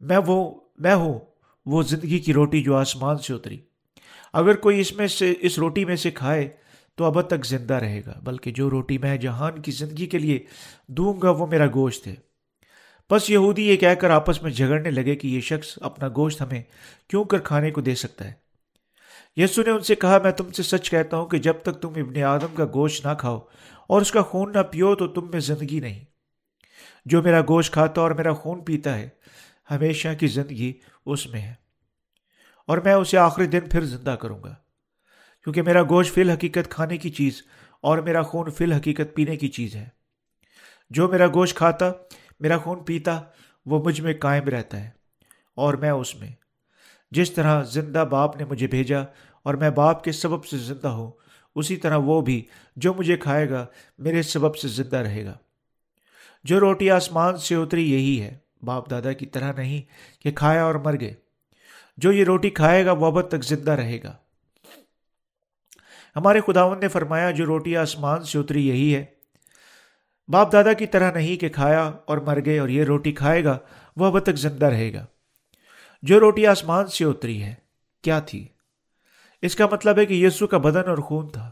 میں 0.00 0.18
وہ، 0.26 0.54
میں 0.78 0.94
ہوں 0.94 1.18
وہ 1.66 1.82
زندگی 1.82 2.18
کی 2.18 2.32
روٹی 2.32 2.62
جو 2.62 2.76
آسمان 2.76 3.18
سے 3.18 3.34
اتری۔ 3.34 3.58
اگر 4.32 4.56
کوئی 4.56 4.80
اس 4.80 4.96
میں 4.96 5.06
سے، 5.06 5.34
اس 5.40 5.58
روٹی 5.58 5.84
میں 5.84 5.96
سے 5.96 6.10
کھائے 6.10 6.48
تو 6.94 7.04
اب 7.04 7.22
تک 7.22 7.46
زندہ 7.46 7.74
رہے 7.74 8.02
گا، 8.06 8.20
بلکہ 8.22 8.50
جو 8.50 8.70
روٹی 8.70 8.98
میں 8.98 9.16
جہان 9.16 9.62
کی 9.62 9.70
زندگی 9.70 10.06
کے 10.06 10.18
لیے 10.18 10.38
دوں 10.86 11.14
گا 11.22 11.30
وہ 11.30 11.46
میرا 11.46 11.66
گوشت 11.74 12.06
ہے۔ 12.06 12.14
بس 13.10 13.30
یہودی 13.30 13.68
یہ 13.68 13.76
کہہ 13.76 13.94
کر 13.94 14.10
آپس 14.10 14.42
میں 14.42 14.50
جھگڑنے 14.50 14.90
لگے 14.90 15.16
کہ 15.16 15.28
یہ 15.28 15.40
شخص 15.40 15.78
اپنا 15.80 16.08
گوشت 16.08 16.42
ہمیں 16.42 16.62
کیوں 17.08 17.24
کر 17.24 17.38
کھانے 17.38 17.70
کو 17.70 17.80
دے 17.80 17.94
سکتا 17.94 18.24
ہے؟ 18.24 18.45
یسو 19.36 19.62
نے 19.62 19.70
ان 19.70 19.80
سے 19.80 19.94
کہا، 19.94 20.18
میں 20.18 20.32
تم 20.32 20.50
سے 20.50 20.62
سچ 20.62 20.90
کہتا 20.90 21.16
ہوں 21.16 21.26
کہ 21.26 21.38
جب 21.38 21.54
تک 21.62 21.80
تم 21.82 21.88
ابن 21.88 22.22
آدم 22.22 22.54
کا 22.54 22.64
گوشت 22.74 23.06
نہ 23.06 23.10
کھاؤ 23.18 23.40
اور 23.86 24.00
اس 24.00 24.12
کا 24.12 24.22
خون 24.22 24.52
نہ 24.52 24.58
پیو 24.70 24.94
تو 24.94 25.06
تم 25.06 25.30
میں 25.30 25.40
زندگی 25.40 25.80
نہیں۔ 25.80 26.04
جو 27.04 27.22
میرا 27.22 27.40
گوشت 27.40 27.72
کھاتا 27.72 28.00
اور 28.00 28.10
میرا 28.10 28.32
خون 28.32 28.64
پیتا 28.64 28.98
ہے، 28.98 29.08
ہمیشہ 29.70 30.08
کی 30.20 30.26
زندگی 30.26 30.72
اس 31.06 31.26
میں 31.26 31.40
ہے۔ 31.40 31.54
اور 32.66 32.78
میں 32.78 32.92
اسے 32.92 33.18
آخری 33.18 33.46
دن 33.46 33.60
پھر 33.60 33.84
زندہ 33.84 34.10
کروں 34.10 34.42
گا۔ 34.42 34.54
کیونکہ 35.44 35.62
میرا 35.62 35.82
گوشت 35.82 36.14
فی 36.14 36.20
الحقیقت 36.20 36.70
کھانے 36.70 36.96
کی 36.96 37.10
چیز 37.10 37.42
اور 37.82 37.98
میرا 37.98 38.22
خون 38.22 38.50
فی 38.50 38.64
الحقیقت 38.64 39.14
پینے 39.14 39.36
کی 39.36 39.48
چیز 39.48 39.76
ہے۔ 39.76 39.88
جو 40.90 41.08
میرا 41.08 41.26
گوشت 41.26 41.56
کھاتا، 41.56 41.92
میرا 42.40 42.58
خون 42.58 42.84
پیتا، 42.84 43.20
وہ 43.66 43.84
مجھ 43.84 44.00
میں 44.00 44.14
قائم 44.20 44.44
رہتا 44.44 44.84
ہے 44.84 44.90
اور 45.56 45.74
میں 45.74 45.90
اس 45.90 46.14
میں۔ 46.14 46.30
جس 47.10 47.32
طرح 47.32 47.62
زندہ 47.62 48.04
باپ 48.10 48.36
نے 48.36 48.44
مجھے 48.44 48.66
بھیجا 48.66 48.98
اور 49.46 49.54
میں 49.54 49.70
باپ 49.70 50.04
کے 50.04 50.12
سبب 50.12 50.44
سے 50.44 50.56
زندہ 50.56 50.88
ہوں۔ 50.88 51.10
اسی 51.54 51.76
طرح 51.76 51.96
وہ 51.96 52.20
بھی 52.20 52.44
جو 52.76 52.94
مجھے 52.94 53.16
کھائے 53.16 53.50
گا، 53.50 53.66
میرے 53.98 54.22
سبب 54.22 54.56
سے 54.56 54.68
زندہ 54.68 54.96
رہے 54.96 55.24
گا۔ 55.24 55.34
جو 56.44 56.60
روٹی 56.60 56.90
آسمان 56.90 57.36
سے 57.36 57.54
اتری، 57.54 57.92
یہی 57.92 58.22
ہے۔ 58.22 58.38
باپ 58.62 58.90
دادا 58.90 59.12
کی 59.12 59.26
طرح 59.26 59.52
نہیں 59.52 59.82
کہ 60.22 60.32
کھایا 60.32 60.64
اور 60.64 60.74
مر 60.74 61.00
گئے۔ 61.00 61.14
جو 61.96 62.12
یہ 62.12 62.24
روٹی 62.24 62.50
کھائے 62.50 62.86
گا، 62.86 62.92
وہ 62.92 63.06
اب 63.06 63.28
تک 63.28 63.44
زندہ 63.44 63.70
رہے 63.70 64.02
گا۔ 64.02 64.16
ہمارے 66.16 66.40
خداون 66.46 66.80
نے 66.80 66.88
فرمایا، 66.88 67.30
جو 67.30 67.46
روٹی 67.46 67.76
آسمان 67.76 68.24
سے 68.24 68.38
اتری، 68.38 68.68
یہی 68.68 68.94
ہے۔ 68.94 69.04
باپ 70.28 70.52
دادا 70.52 70.72
کی 70.72 70.86
طرح 70.86 71.12
نہیں 71.12 71.36
کہ 71.36 71.48
کھایا 71.48 71.90
اور 72.06 72.18
مر 72.18 72.38
گئے 72.44 72.58
اور 72.58 72.68
یہ 72.68 72.84
روٹی 72.84 73.12
کھائے 73.12 73.44
گا، 73.44 73.58
وہ 73.96 74.06
اب 74.06 74.18
تک 74.18 74.36
زندہ 74.36 74.66
رہے 74.66 74.92
گا۔ 74.92 75.06
جو 76.02 76.20
روٹی 76.20 76.46
آسمان 76.46 76.86
سے 76.86 77.04
اتری 77.04 77.42
ہے، 77.42 77.54
کیا 78.02 78.20
تھی؟ 78.20 78.48
اس 79.46 79.56
کا 79.56 79.66
مطلب 79.72 79.98
ہے 79.98 80.06
کہ 80.06 80.14
یسو 80.14 80.46
کا 80.46 80.58
بدن 80.58 80.88
اور 80.88 80.98
خون 80.98 81.28
تھا۔ 81.28 81.50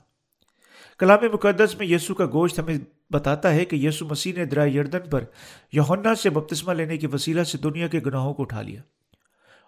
کلام 0.98 1.18
مقدس 1.32 1.78
میں 1.78 1.86
یسو 1.86 2.14
کا 2.14 2.26
گوشت 2.26 2.58
ہمیں 2.58 2.78
بتاتا 3.10 3.50
ہے 3.50 3.64
کہ 3.64 3.76
یسو 3.76 4.06
مسیح 4.06 4.34
نے 4.34 4.44
درائے 4.44 4.70
یردن 4.70 5.10
پر 5.10 5.24
یونا 5.72 6.14
سے 6.14 6.30
بپتسمہ 6.30 6.72
لینے 6.72 6.96
کی 6.96 7.06
وسیلہ 7.06 7.42
سے 7.42 7.58
دنیا 7.58 7.86
کے 7.86 8.00
گناہوں 8.06 8.34
کو 8.34 8.42
اٹھا 8.42 8.62
لیا۔ 8.62 8.82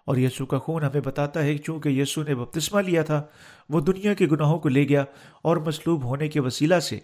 اور 0.05 0.17
یسو 0.17 0.45
کا 0.45 0.57
خون 0.57 0.83
ہمیں 0.83 1.01
بتاتا 1.01 1.43
ہے 1.43 1.57
چونکہ 1.57 1.89
یسو 1.89 2.23
نے 2.23 2.35
بپتسمہ 2.35 2.81
لیا 2.81 3.03
تھا، 3.03 3.23
وہ 3.69 3.81
دنیا 3.81 4.13
کے 4.13 4.25
گناہوں 4.25 4.59
کو 4.59 4.69
لے 4.69 4.89
گیا 4.89 5.05
اور 5.41 5.57
مصلوب 5.57 6.03
ہونے 6.03 6.27
کے 6.27 6.39
وسیلہ 6.39 6.79
سے 6.79 6.99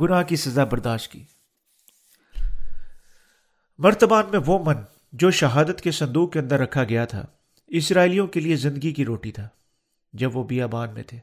گناہ 0.00 0.22
کی 0.22 0.36
سزا 0.36 0.64
برداشت 0.64 1.12
کی۔ 1.12 1.24
مرتبان 3.78 4.24
میں 4.32 4.40
وہ 4.46 4.58
من 4.64 4.74
جو 5.12 5.30
شہادت 5.30 5.80
کے 5.80 5.90
صندوق 5.90 6.32
کے 6.32 6.38
اندر 6.38 6.58
رکھا 6.58 6.84
گیا 6.84 7.04
تھا، 7.04 7.26
اسرائیلیوں 7.66 8.26
کے 8.26 8.40
لیے 8.40 8.56
زندگی 8.56 8.92
کی 8.92 9.04
روٹی 9.04 9.32
تھا۔ 9.32 9.48
جب 10.14 10.36
وہ 10.36 10.44
بیابان 10.44 10.94
میں 10.94 11.02
تھے۔ 11.02 11.18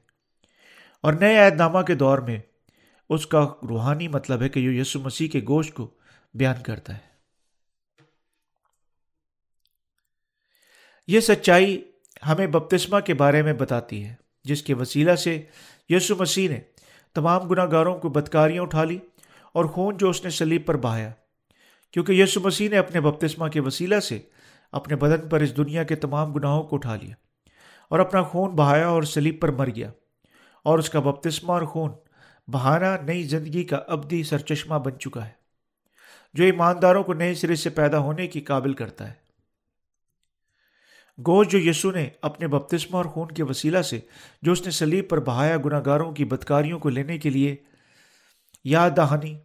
اور 1.01 1.13
نئے 1.13 1.37
عہد 1.37 1.55
نامہ 1.55 1.81
کے 1.81 1.95
دور 1.95 2.17
میں 2.17 2.39
اس 3.09 3.27
کا 3.27 3.53
روحانی 3.69 4.07
مطلب 4.07 4.41
ہے 4.41 4.49
کہ 4.49 4.61
جو 4.61 4.71
یسو 4.71 4.99
مسیح 4.99 5.29
کے 5.29 5.41
گوشت 5.47 5.73
کو 5.73 5.89
بیان 6.33 6.63
کرتا 6.63 6.93
ہے۔ 6.93 7.11
یہ 11.07 11.19
سچائی 11.19 11.91
ہمیں 12.27 12.47
بپتسمہ 12.47 12.99
کے 12.99 13.13
بارے 13.13 13.41
میں 13.41 13.53
بتاتی 13.53 14.05
ہے، 14.05 14.15
جس 14.43 14.63
کے 14.63 14.73
وسیلہ 14.73 15.15
سے 15.15 15.41
یسو 15.89 16.15
مسیح 16.15 16.49
نے 16.49 16.59
تمام 17.13 17.47
گناہ 17.47 17.65
گاروں 17.71 17.99
کو 17.99 18.09
بدکاریاں 18.09 18.63
اٹھا 18.63 18.83
لی 18.83 18.99
اور 19.53 19.65
خون 19.65 19.97
جو 19.97 20.09
اس 20.09 20.23
نے 20.23 20.29
سلیب 20.29 20.65
پر 20.65 20.77
بہایا۔ 20.77 21.11
کیونکہ 21.91 22.11
یسو 22.11 22.39
مسیح 22.39 22.69
نے 22.69 22.77
اپنے 22.77 23.01
بپتسمہ 23.01 23.47
کے 23.47 23.59
وسیلہ 23.59 23.99
سے 23.99 24.21
اپنے 24.71 24.95
بدن 24.95 25.29
پر 25.29 25.41
اس 25.41 25.57
دنیا 25.57 25.83
کے 25.83 25.95
تمام 25.95 26.33
گناہوں 26.33 26.63
کو 26.63 26.75
اٹھا 26.75 26.95
لیا۔ 26.95 27.15
اور 27.91 27.99
اپنا 27.99 28.21
خون 28.23 28.55
بہایا 28.55 28.87
اور 28.87 29.03
سلیب 29.03 29.41
پر 29.41 29.51
مر 29.51 29.67
گیا۔ 29.75 29.91
اور 30.63 30.79
اس 30.79 30.89
کا 30.89 30.99
بپتسمہ 30.99 31.53
اور 31.53 31.61
خون 31.61 31.91
بہانا 32.47 32.97
نئی 33.01 33.23
زندگی 33.23 33.63
کا 33.63 33.79
ابدی 33.87 34.23
سرچشمہ 34.23 34.75
بن 34.75 34.99
چکا 34.99 35.25
ہے، 35.25 35.31
جو 36.33 36.43
ایمانداروں 36.43 37.03
کو 37.03 37.13
نئے 37.13 37.33
سرے 37.33 37.55
سے 37.55 37.69
پیدا 37.69 37.99
ہونے 37.99 38.27
کی 38.27 38.41
قابل 38.41 38.73
کرتا 38.73 39.07
ہے۔ 39.07 39.13
گوشت 41.27 41.51
جو 41.51 41.59
یسو 41.59 41.91
نے 41.91 42.09
اپنے 42.21 42.47
بپتسمہ 42.47 42.97
اور 42.97 43.05
خون 43.05 43.27
کے 43.27 43.43
وسیلہ 43.43 43.81
سے 43.81 43.99
جو 44.41 44.51
اس 44.51 44.65
نے 44.65 44.71
سلیب 44.71 45.09
پر 45.09 45.19
بہایا 45.19 45.57
گناہ 45.65 45.81
گاروں 45.85 46.11
کی 46.11 46.25
بدکاریوں 46.25 46.79
کو 46.79 46.89
لینے 46.89 47.17
کے 47.17 47.29
لیے 47.29 47.55
یاد 48.63 48.89
دہانی، 48.97 49.37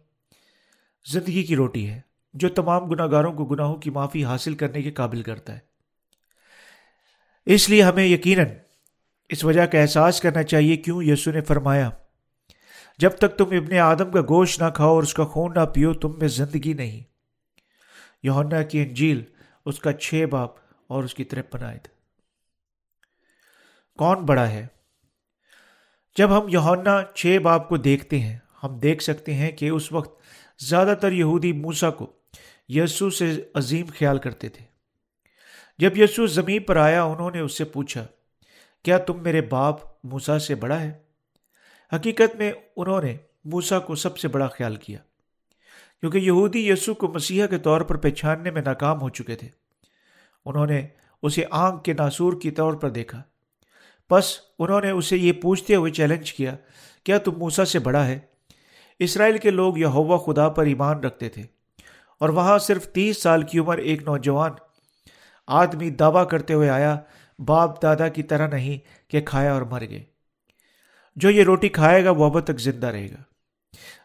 زندگی 1.05 1.43
کی 1.43 1.55
روٹی 1.55 1.89
ہے، 1.89 2.01
جو 2.33 2.49
تمام 2.49 2.85
گناہ 2.85 3.07
گاروں 3.11 3.33
کو 3.33 3.45
گناہوں 3.45 3.75
کی 3.75 3.89
معافی 3.89 4.25
حاصل 4.25 4.55
کرنے 4.55 4.81
کے 4.81 4.91
قابل 4.91 5.21
کرتا 5.21 5.53
ہے۔ 5.53 5.66
اس 7.47 7.69
لیے 7.69 7.83
ہمیں 7.83 8.05
یقیناً 8.05 8.45
اس 9.29 9.43
وجہ 9.43 9.65
کا 9.65 9.79
احساس 9.79 10.21
کرنا 10.21 10.43
چاہیے 10.43 10.77
کیوں 10.77 11.03
یسو 11.03 11.31
نے 11.31 11.41
فرمایا، 11.41 11.89
جب 12.97 13.09
تک 13.09 13.37
تم 13.37 13.45
ابن 13.45 13.77
آدم 13.77 14.11
کا 14.11 14.21
گوشت 14.21 14.61
نہ 14.61 14.69
کھاؤ 14.69 14.89
اور 14.89 15.03
اس 15.03 15.13
کا 15.13 15.25
خون 15.25 15.53
نہ 15.55 15.65
پیو، 15.65 15.93
تم 15.93 16.19
میں 16.19 16.27
زندگی 16.27 16.73
نہیں۔ 16.73 17.03
یونا 18.23 18.63
کی 18.63 18.81
انجیل 18.81 19.23
اس 19.65 19.79
کا 19.79 19.93
چھ 19.93 20.25
باپ 20.29 20.49
اور 20.87 21.03
اس 21.03 21.13
کی 21.13 21.23
طرف 21.23 21.49
پناہد 21.49 21.87
کون 23.97 24.25
بڑا 24.25 24.49
ہے؟ 24.49 24.67
جب 26.17 26.37
ہم 26.37 26.49
یونا 26.49 27.01
چھ 27.15 27.37
باپ 27.43 27.69
کو 27.69 27.77
دیکھتے 27.77 28.19
ہیں، 28.19 28.37
ہم 28.63 28.79
دیکھ 28.79 29.03
سکتے 29.03 29.33
ہیں 29.33 29.51
کہ 29.51 29.69
اس 29.69 29.91
وقت 29.91 30.21
زیادہ 30.59 30.93
تر 31.01 31.11
یہودی 31.11 31.53
موسا 31.53 31.89
کو 31.89 32.13
یسو 32.69 33.09
سے 33.09 33.43
عظیم 33.53 33.85
خیال 33.97 34.17
کرتے 34.17 34.49
تھے۔ 34.49 34.76
جب 35.79 35.97
یسو 35.97 36.25
زمین 36.27 36.63
پر 36.63 36.77
آیا، 36.77 37.03
انہوں 37.03 37.31
نے 37.31 37.39
اس 37.39 37.57
سے 37.57 37.63
پوچھا، 37.65 38.05
کیا 38.85 38.97
تم 38.97 39.21
میرے 39.23 39.41
باپ 39.41 39.79
موسا 40.03 40.37
سے 40.39 40.55
بڑا 40.55 40.79
ہے؟ 40.81 40.91
حقیقت 41.91 42.35
میں 42.35 42.51
انہوں 42.75 43.01
نے 43.01 43.15
موسا 43.45 43.79
کو 43.79 43.95
سب 43.95 44.17
سے 44.17 44.27
بڑا 44.27 44.47
خیال 44.47 44.75
کیا، 44.75 44.99
کیونکہ 46.03 46.17
یہودی 46.17 46.67
یسو 46.69 46.93
کو 46.93 47.07
مسیحا 47.07 47.45
کے 47.45 47.57
طور 47.57 47.81
پر 47.81 47.97
پہچاننے 47.97 48.51
میں 48.51 48.61
ناکام 48.61 49.01
ہو 49.01 49.09
چکے 49.09 49.35
تھے۔ 49.35 49.47
انہوں 50.45 50.67
نے 50.67 50.85
اسے 51.23 51.43
آنکھ 51.51 51.83
کے 51.83 51.93
ناسور 51.93 52.33
کی 52.41 52.51
طور 52.51 52.73
پر 52.73 52.89
دیکھا۔ 52.89 53.21
بس 54.09 54.35
انہوں 54.59 54.81
نے 54.81 54.89
اسے 54.89 55.17
یہ 55.17 55.31
پوچھتے 55.33 55.75
ہوئے 55.75 55.91
چیلنج 55.91 56.33
کیا 56.33 56.55
کیا 57.05 57.17
تم 57.17 57.37
موسا 57.37 57.65
سے 57.65 57.79
بڑا 57.79 58.05
ہے؟ 58.07 58.19
اسرائیل 58.99 59.37
کے 59.37 59.51
لوگ 59.51 59.77
یہ 59.77 60.17
خدا 60.25 60.47
پر 60.49 60.65
ایمان 60.65 60.99
رکھتے 60.99 61.29
تھے، 61.29 61.41
اور 62.21 62.29
وہاں 62.29 62.57
صرف 62.57 62.87
تیس 62.87 63.21
سال 63.21 63.41
کی 63.41 63.59
عمر 63.59 63.77
ایک 63.77 64.03
نوجوان 64.03 64.51
آدمی 65.47 65.89
دعویٰ 65.89 66.29
کرتے 66.29 66.53
ہوئے 66.53 66.69
آیا، 66.69 66.99
باپ 67.39 67.81
دادا 67.81 68.07
کی 68.07 68.23
طرح 68.23 68.47
نہیں 68.47 69.09
کہ 69.11 69.21
کھایا 69.21 69.53
اور 69.53 69.61
مر 69.61 69.83
گئے۔ 69.89 70.03
جو 71.15 71.29
یہ 71.29 71.43
روٹی 71.43 71.69
کھائے 71.69 72.05
گا 72.05 72.09
وہ 72.09 72.25
اب 72.25 72.39
تک 72.39 72.59
زندہ 72.59 72.87
رہے 72.87 73.11
گا۔ 73.11 73.23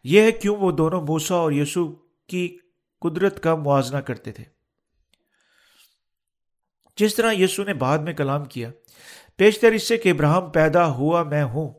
یہ 0.05 0.21
ہے 0.21 0.33
کیوں 0.33 0.57
وہ 0.57 0.73
دونوں 0.73 1.03
موسا 1.03 1.35
اور 1.35 1.53
یسو 1.53 1.95
کی 2.27 2.59
قدرت 3.01 3.43
کا 3.43 3.55
موازنہ 3.55 3.99
کرتے 3.99 4.33
تھے۔ 4.33 4.45
جس 6.97 7.15
طرح 7.15 7.33
یسو 7.33 7.65
نے 7.65 7.75
بعد 7.75 7.99
میں 7.99 8.13
کلام 8.13 8.45
کیا 8.45 8.71
پیشتر 9.37 9.73
اس 9.73 9.89
سے 9.89 9.97
کہ 9.97 10.09
ابراہم 10.09 10.51
پیدا 10.51 10.87
ہوا 10.87 11.23
میں 11.23 11.45
ہوں، 11.45 11.71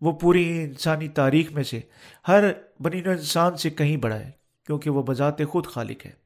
وہ 0.00 0.12
پوری 0.12 0.62
انسانی 0.64 1.08
تاریخ 1.08 1.52
میں 1.52 1.62
سے 1.62 1.80
ہر 2.28 2.44
بنی 2.80 3.02
انسان 3.04 3.56
سے 3.56 3.70
کہیں 3.70 3.96
بڑا 3.96 4.18
ہے، 4.18 4.30
کیونکہ 4.66 4.90
وہ 4.90 5.02
بذات 5.02 5.44
خود 5.48 5.66
خالق 5.66 6.06
ہے۔ 6.06 6.19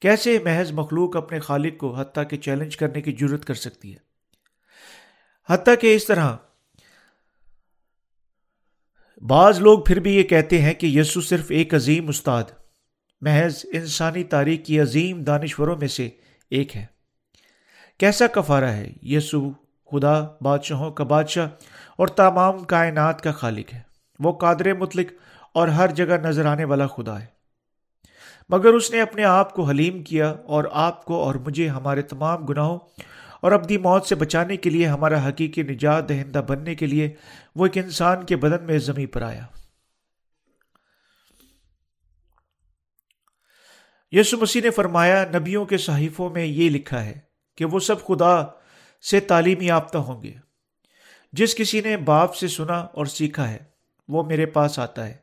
کیسے 0.00 0.38
محض 0.44 0.72
مخلوق 0.72 1.16
اپنے 1.16 1.40
خالق 1.40 1.78
کو 1.78 1.94
حتیٰ 1.94 2.28
کے 2.28 2.36
چیلنج 2.36 2.76
کرنے 2.76 3.00
کی 3.00 3.16
ضرورت 3.20 3.44
کر 3.44 3.54
سکتی 3.54 3.94
ہے؟ 3.94 3.98
حتیٰ 5.48 5.74
کہ 5.80 5.96
اس 5.96 6.06
طرح 6.06 6.36
بعض 9.28 9.60
لوگ 9.60 9.84
پھر 9.84 10.00
بھی 10.00 10.16
یہ 10.16 10.22
کہتے 10.22 10.62
ہیں 10.62 10.74
کہ 10.74 10.86
یسو 10.86 11.20
صرف 11.20 11.46
ایک 11.48 11.74
عظیم 11.74 12.08
استاد، 12.08 12.42
محض 13.20 13.66
انسانی 13.72 14.24
تاریخ 14.24 14.66
کی 14.66 14.80
عظیم 14.80 15.22
دانشوروں 15.22 15.76
میں 15.76 15.88
سے 15.88 16.08
ایک 16.50 16.76
ہے۔ 16.76 16.86
کیسا 17.98 18.26
کفارہ 18.26 18.64
ہے؟ 18.64 18.92
یسو 19.02 19.50
خدا، 19.90 20.24
بادشاہوں 20.40 20.90
کا 20.90 21.04
بادشاہ 21.04 21.48
اور 21.96 22.08
تمام 22.08 22.64
کائنات 22.64 23.20
کا 23.20 23.32
خالق 23.32 23.74
ہے۔ 23.74 23.80
وہ 24.18 24.38
قادر 24.38 24.74
مطلق 24.74 25.06
اور 25.54 25.68
ہر 25.68 25.88
جگہ 25.88 26.16
نظر 26.16 26.46
آنے 26.46 26.64
والا 26.64 26.86
خدا 26.86 27.20
ہے۔ 27.20 27.39
مگر 28.50 28.68
اس 28.68 28.90
نے 28.90 29.00
اپنے 29.00 29.24
آپ 29.24 29.54
کو 29.54 29.62
حلیم 29.62 30.02
کیا 30.02 30.30
اور 30.30 30.64
آپ 30.72 31.04
کو 31.04 31.22
اور 31.22 31.34
مجھے 31.34 31.68
ہمارے 31.68 32.02
تمام 32.02 32.46
گناہوں 32.46 32.78
اور 33.40 33.52
اپنی 33.52 33.76
موت 33.76 34.06
سے 34.06 34.14
بچانے 34.14 34.56
کے 34.56 34.70
لیے 34.70 34.86
ہمارا 34.86 35.28
حقیقی 35.28 35.62
نجات 35.62 36.08
دہندہ 36.08 36.42
بننے 36.48 36.74
کے 36.74 36.86
لیے 36.86 37.14
وہ 37.54 37.66
ایک 37.66 37.84
انسان 37.84 38.26
کے 38.26 38.36
بدن 38.36 38.64
میں 38.64 38.78
زمیں 38.78 39.06
پر 39.06 39.22
آیا۔ 39.22 39.46
یسو 44.10 44.36
مسیح 44.36 44.62
نے 44.62 44.70
فرمایا، 44.70 45.24
نبیوں 45.34 45.64
کے 45.64 45.78
صحیفوں 45.78 46.30
میں 46.30 46.44
یہ 46.44 46.70
لکھا 46.70 47.04
ہے 47.04 47.18
کہ 47.56 47.64
وہ 47.64 47.78
سب 47.78 48.06
خدا 48.06 48.44
سے 49.10 49.20
تعلیم 49.20 49.60
یافتہ 49.60 49.98
ہوں 49.98 50.22
گے۔ 50.22 50.34
جس 51.32 51.54
کسی 51.54 51.80
نے 51.80 51.96
باپ 51.96 52.36
سے 52.36 52.48
سنا 52.48 52.78
اور 52.78 53.06
سیکھا 53.06 53.50
ہے، 53.50 53.58
وہ 54.08 54.22
میرے 54.22 54.46
پاس 54.46 54.78
آتا 54.78 55.06
ہے۔ 55.06 55.16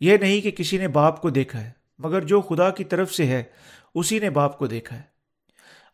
یہ 0.00 0.16
نہیں 0.16 0.40
کہ 0.40 0.50
کسی 0.50 0.78
نے 0.78 0.88
باپ 0.88 1.22
کو 1.22 1.30
دیکھا 1.30 1.60
ہے۔ 1.60 1.81
مگر 1.98 2.20
جو 2.20 2.40
خدا 2.40 2.70
کی 2.70 2.84
طرف 2.84 3.14
سے 3.14 3.26
ہے، 3.26 3.42
اسی 3.94 4.18
نے 4.18 4.30
باپ 4.30 4.58
کو 4.58 4.66
دیکھا 4.66 4.96
ہے۔ 4.96 5.02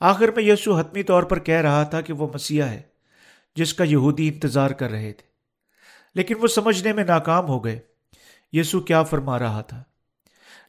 آخر 0.01 0.29
میں 0.37 0.45
یسو 0.45 0.77
حتمی 0.77 1.03
طور 1.03 1.23
پر 1.23 1.39
کہہ 1.39 1.61
رہا 1.61 1.83
تھا 1.83 2.01
کہ 2.01 2.13
وہ 2.13 2.29
مسیح 2.35 2.63
ہے، 2.63 2.83
جس 3.57 3.75
کا 3.75 3.85
یہودی 3.85 4.29
انتظار 4.29 4.71
کر 4.71 4.91
رہے 4.91 5.13
تھے۔ 5.13 5.29
لیکن 6.15 6.35
وہ 6.43 6.47
سمجھنے 6.47 6.93
میں 6.93 7.05
ناکام 7.05 7.49
ہو 7.49 7.65
گئے۔ 7.65 7.79
یسو 8.53 8.81
کیا 8.81 9.03
فرما 9.03 9.39
رہا 9.39 9.61
تھا؟ 9.61 9.83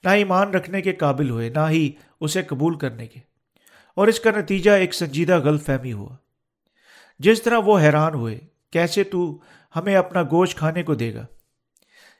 نہ 0.04 0.10
ایمان 0.10 0.52
رکھنے 0.52 0.82
کے 0.82 0.92
قابل 0.92 1.30
ہوئے، 1.30 1.50
نہ 1.50 1.70
ہی 1.70 1.92
اسے 2.20 2.44
قبول 2.44 2.78
کرنے 2.78 3.08
کے۔ 3.08 3.20
اور 3.96 4.08
اس 4.08 4.20
کا 4.20 4.32
نتیجہ 4.32 4.72
ایک 4.72 4.94
سنجیدہ 4.94 5.40
غلط 5.40 5.66
فہمی 5.66 5.94
ہوا۔ 5.94 6.16
جس 7.20 7.42
طرح 7.42 7.58
وہ 7.58 7.80
حیران 7.80 8.14
ہوئے، 8.14 8.40
کیسے 8.72 9.04
تو 9.04 9.40
ہمیں 9.76 9.96
اپنا 9.96 10.24
گوشت 10.24 10.58
کھانے 10.58 10.84
کو 10.84 10.96
دے 10.96 11.14
گا؟ 11.14 11.26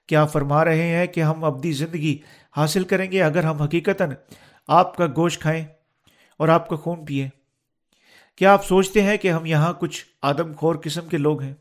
کیا 0.08 0.26
فرما 0.26 0.66
رہے 0.66 0.82
ہیں 0.82 1.08
کہ 1.08 1.24
ہم 1.24 1.44
ابدی 1.44 1.72
زندگی 1.72 2.18
حاصل 2.60 2.84
کریں 2.84 3.12
گے 3.12 3.24
اگر 3.24 3.44
ہم 3.44 3.62
حقیقت 3.62 4.02
آپ 4.68 4.98
کا 4.98 5.08
گوشت 5.08 5.42
کھائیں 5.42 5.66
اور 6.38 6.48
آپ 6.48 6.70
کا 6.70 6.76
خون 6.76 7.06
پئیں 7.06 7.30
کیا 8.36 8.54
آپ 8.54 8.66
سوچتے 8.66 9.02
ہیں 9.02 9.18
کہ 9.18 9.32
ہم 9.32 9.46
یہاں 9.46 9.74
کچھ 9.74 10.06
آدم 10.22 10.54
خور 10.54 10.76
قسم 10.84 11.08
کے 11.08 11.18
لوگ 11.18 11.42
ہیں؟ 11.42 11.54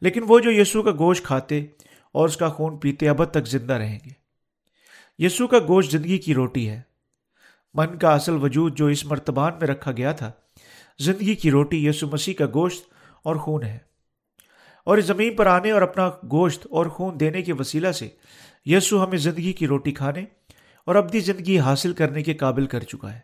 لیکن 0.00 0.20
وہ 0.28 0.38
جو 0.38 0.50
یسو 0.50 0.82
کا 0.82 0.90
گوشت 0.90 1.24
کھاتے 1.24 1.66
اور 2.12 2.28
اس 2.28 2.36
کا 2.36 2.48
خون 2.48 2.78
پیتے 2.78 3.08
اب 3.08 3.24
تک 3.24 3.46
زندہ 3.46 3.72
رہیں 3.72 3.98
گے۔ 4.06 4.10
یسو 5.18 5.46
کا 5.46 5.58
گوشت 5.58 5.92
زندگی 5.92 6.18
کی 6.18 6.34
روٹی 6.34 6.70
ہے۔ 6.70 6.80
من 7.74 7.98
کا 7.98 8.14
اصل 8.14 8.32
وجود 8.32 8.76
جو 8.76 8.86
اس 8.86 9.04
مرتبان 9.04 9.52
میں 9.60 9.68
رکھا 9.68 9.92
گیا 9.92 10.12
تھا، 10.12 10.32
زندگی 10.98 11.34
کی 11.34 11.50
روٹی 11.50 11.86
یسو 11.86 12.06
مسیح 12.06 12.34
کا 12.34 12.46
گوشت 12.46 12.84
اور 13.22 13.36
خون 13.36 13.62
ہے۔ 13.62 13.78
اور 14.84 14.98
اس 14.98 15.04
زمین 15.04 15.36
پر 15.36 15.46
آنے 15.46 15.70
اور 15.70 15.82
اپنا 15.82 16.08
گوشت 16.08 16.66
اور 16.70 16.86
خون 16.86 17.20
دینے 17.20 17.42
کے 17.42 17.52
وسیلہ 17.52 17.92
سے 17.92 18.08
یسو 18.64 19.04
ہمیں 19.04 19.18
زندگی 19.18 19.52
کی 19.52 19.66
روٹی 19.66 19.92
کھانے 19.92 20.24
اور 20.84 20.94
اپنی 20.94 21.20
زندگی 21.20 21.58
حاصل 21.58 21.92
کرنے 21.92 22.22
کے 22.22 22.34
قابل 22.34 22.66
کر 22.66 22.80
چکا 22.80 23.14
ہے۔ 23.14 23.20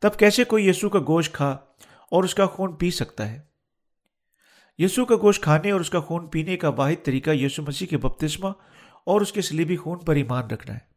تب 0.00 0.18
کیسے 0.18 0.44
کوئی 0.44 0.68
یسو 0.68 0.88
کا 0.88 0.98
گوشت 0.98 1.32
کھا 1.32 1.50
اور 2.10 2.24
اس 2.24 2.34
کا 2.34 2.46
خون 2.46 2.76
پی 2.76 2.90
سکتا 2.90 3.32
ہے؟ 3.32 3.40
یسو 4.78 5.04
کا 5.04 5.14
گوشت 5.16 5.42
کھانے 5.42 5.70
اور 5.70 5.80
اس 5.80 5.90
کا 5.90 6.00
خون 6.00 6.26
پینے 6.26 6.56
کا 6.56 6.68
واحد 6.68 7.04
طریقہ 7.04 7.30
یسو 7.30 7.62
مسیح 7.62 7.86
کے 7.86 7.96
بپتسمہ 7.96 8.48
اور 9.06 9.20
اس 9.20 9.32
کے 9.32 9.42
سلیبی 9.42 9.76
خون 9.76 9.98
پر 9.98 10.14
ایمان 10.14 10.46
رکھنا 10.46 10.74
ہے۔ 10.74 10.96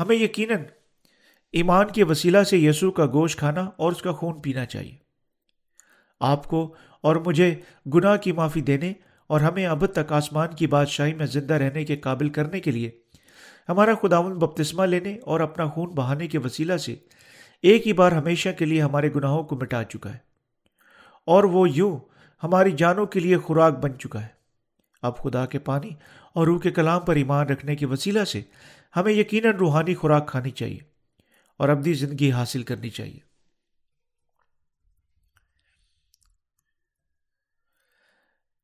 ہمیں 0.00 0.16
یقیناً 0.16 0.64
ایمان 1.52 1.86
کے 1.88 2.04
وسیلہ 2.04 2.42
سے 2.42 2.58
یسو 2.58 2.90
کا 2.90 3.06
گوشت 3.06 3.38
کھانا 3.38 3.60
اور 3.60 3.92
اس 3.92 4.02
کا 4.02 4.12
خون 4.12 4.42
پینا 4.42 4.66
چاہیے۔ 4.66 4.96
آپ 6.20 6.44
کو 6.44 6.74
اور 7.00 7.16
مجھے 7.16 7.60
گناہ 7.94 8.16
کی 8.16 8.32
معافی 8.32 8.60
دینے 8.60 8.92
اور 9.30 9.40
ہمیں 9.40 9.66
اب 9.66 9.86
تک 9.86 10.12
آسمان 10.12 10.48
کی 10.48 10.66
بادشاہی 10.66 11.14
میں 11.14 11.26
زندہ 11.26 11.54
رہنے 11.54 11.84
کے 11.84 11.96
قابل 11.96 12.28
کرنے 12.28 12.60
کے 12.60 12.70
لیے، 12.70 12.90
ہمارا 13.68 13.90
خداون 14.02 14.38
بپتسمہ 14.38 14.86
لینے 14.86 15.18
اور 15.18 15.40
اپنا 15.40 15.66
خون 15.66 15.88
بہانے 15.88 16.28
کے 16.28 16.38
وسیلہ 16.38 16.76
سے 16.76 16.96
ایک 17.62 17.86
ہی 17.86 17.92
بار 17.92 18.12
ہمیشہ 18.12 18.48
کے 18.58 18.64
لیے 18.64 18.82
ہمارے 18.82 19.10
گناہوں 19.16 19.44
کو 19.44 19.56
مٹا 19.56 19.84
چکا 19.84 20.12
ہے۔ 20.12 20.18
اور 21.26 21.44
وہ 21.44 21.70
یوں 21.70 21.98
ہماری 22.42 22.70
جانوں 22.70 23.06
کے 23.06 23.20
لیے 23.20 23.36
خوراک 23.38 23.78
بن 23.78 23.98
چکا 23.98 24.22
ہے۔ 24.22 24.28
اب 25.02 25.18
خدا 25.18 25.46
کے 25.46 25.58
پانی 25.58 25.90
اور 26.34 26.46
روح 26.46 26.60
کے 26.60 26.70
کلام 26.70 27.00
پر 27.00 27.16
ایمان 27.16 27.46
رکھنے 27.46 27.76
کے 27.76 27.86
وسیلہ 27.86 28.24
سے 28.24 28.42
ہمیں 28.96 29.12
یقیناً 29.12 29.56
روحانی 29.56 29.94
خوراک 29.94 30.28
کھانی 30.28 30.50
چاہیے 30.50 30.78
اور 31.58 31.68
اپنی 31.68 31.92
زندگی 31.92 32.30
حاصل 32.30 32.62
کرنی 32.62 32.90
چاہیے۔ 32.90 33.29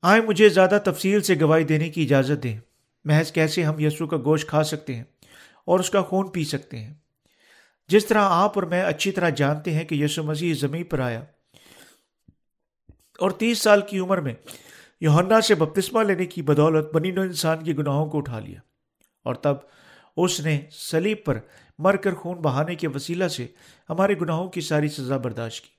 آئے 0.06 0.20
مجھے 0.20 0.48
زیادہ 0.48 0.78
تفصیل 0.84 1.22
سے 1.22 1.34
گواہی 1.40 1.64
دینے 1.64 1.88
کی 1.88 2.02
اجازت 2.02 2.42
دیں۔ 2.42 2.58
محض 3.04 3.32
کیسے 3.32 3.64
ہم 3.64 3.80
یسو 3.80 4.06
کا 4.06 4.16
گوشت 4.16 4.48
کھا 4.48 4.64
سکتے 4.64 4.94
ہیں 4.94 5.04
اور 5.64 5.80
اس 5.80 5.90
کا 5.90 6.02
خون 6.02 6.28
پی 6.28 6.44
سکتے 6.44 6.78
ہیں؟ 6.78 6.94
جس 7.88 8.06
طرح 8.06 8.22
آپ 8.22 8.52
اور 8.54 8.62
میں 8.62 8.82
اچھی 8.82 9.12
طرح 9.12 9.28
جانتے 9.28 9.74
ہیں 9.74 9.84
کہ 9.84 9.94
یسو 9.94 10.22
مسیح 10.22 10.54
زمین 10.54 10.84
پر 10.84 10.98
آیا۔ 10.98 11.24
اور 13.18 13.30
تیس 13.30 13.58
سال 13.58 13.80
کی 13.80 13.98
عمر 13.98 14.18
میں 14.18 14.34
یوہنا 15.00 15.40
سے 15.40 15.54
بپتسمہ 15.54 16.02
لینے 16.02 16.26
کی 16.26 16.42
بدولت 16.42 16.94
بنی 16.94 17.10
نو 17.10 17.20
انسان 17.20 17.64
کی 17.64 17.76
گناہوں 17.76 18.10
کو 18.10 18.18
اٹھا 18.18 18.38
لیا۔ 18.38 18.60
اور 19.24 19.34
تب 19.34 19.54
اس 20.16 20.40
نے 20.40 20.60
سلیب 20.70 21.18
پر 21.24 21.38
مر 21.78 21.96
کر 21.96 22.14
خون 22.14 22.38
بہانے 22.38 22.74
کے 22.74 22.88
وسیلہ 22.88 23.28
سے 23.28 23.46
ہمارے 23.90 24.14
گناہوں 24.20 24.48
کی 24.48 24.60
ساری 24.60 24.88
سزا 24.88 25.16
برداشت 25.16 25.64
کی۔ 25.64 25.70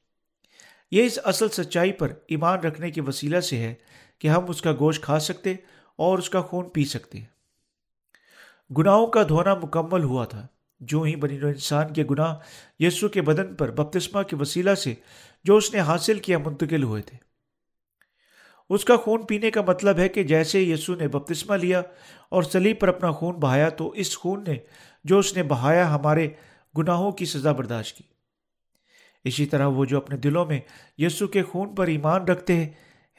یہ 0.92 1.04
اس 1.04 1.20
اصل 1.24 1.50
سچائی 1.50 1.92
پر 1.92 2.12
ایمان 2.28 2.60
رکھنے 2.60 2.92
کے 2.92 3.02
وسیلہ 3.02 3.40
سے 3.40 3.58
ہے 3.58 3.74
کہ 4.20 4.28
ہم 4.28 4.46
اس 4.48 4.62
کا 4.62 4.72
گوشت 4.80 5.04
کھا 5.04 5.20
سکتے 5.20 5.54
اور 5.96 6.20
اس 6.20 6.30
کا 6.30 6.42
خون 6.42 6.70
پی 6.70 6.86
سکتے۔ 6.86 7.20
گناہوں 8.78 9.08
کا 9.08 9.24
دھونا 9.24 9.56
مکمل 9.56 10.04
ہوا 10.04 10.26
تھا۔ 10.26 10.48
جو 10.80 11.02
ہی 11.02 11.16
بنی 11.16 11.38
نو 11.38 11.48
انسان 11.48 11.94
کے 11.94 12.04
گناہ 12.12 12.36
یسو 12.80 13.08
کے 13.08 13.22
بدن 13.22 13.56
پر 13.56 13.72
بپتسمہ 13.72 14.22
کے 14.22 14.36
وسیلہ 14.36 14.76
سے 14.76 14.94
جو 15.44 15.56
اس 15.56 15.74
نے 15.74 15.80
حاصل 15.80 16.20
کیا 16.20 16.38
منتقل 16.38 16.84
ہوئے 16.84 17.02
تھے۔ 17.02 17.18
اس 18.70 18.86
کا 18.86 18.96
خون 18.96 19.26
پینے 19.26 19.52
کا 19.52 19.62
مطلب 19.68 19.98
ہے 19.98 20.10
کہ 20.10 20.24
جیسے 20.24 20.62
یسو 20.62 20.96
نے 20.96 21.08
بپتسمہ 21.08 21.56
لیا 21.56 21.82
اور 22.30 22.44
سلیب 22.44 22.80
پر 22.80 22.88
اپنا 22.88 23.12
خون 23.12 23.36
بہایا، 23.36 23.70
تو 23.70 23.90
اس 23.90 24.18
خون 24.18 24.44
نے 24.48 24.56
جو 25.04 25.20
اس 25.20 25.38
نے 25.38 25.44
بہایا 25.44 25.96
ہمارے 25.96 26.30
گناہوں 26.78 27.12
کی 27.12 27.26
سزا 27.26 27.52
برداشت 27.52 27.98
کی۔ 27.98 28.04
اسی 29.24 29.46
طرح 29.46 29.68
وہ 29.68 29.86
جو 29.86 29.98
اپنے 29.98 30.18
دلوں 30.18 30.46
میں 30.46 30.60
یسو 30.98 31.28
کے 31.28 31.44
خون 31.44 31.76
پر 31.76 31.88
ایمان 31.88 32.24
رکھتے 32.24 32.56
ہیں 32.56 32.70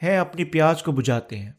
اپنی 0.01 0.43
پیاز 0.43 0.83
کو 0.83 0.91
بجھاتے 0.91 1.39
ہیں۔ 1.39 1.51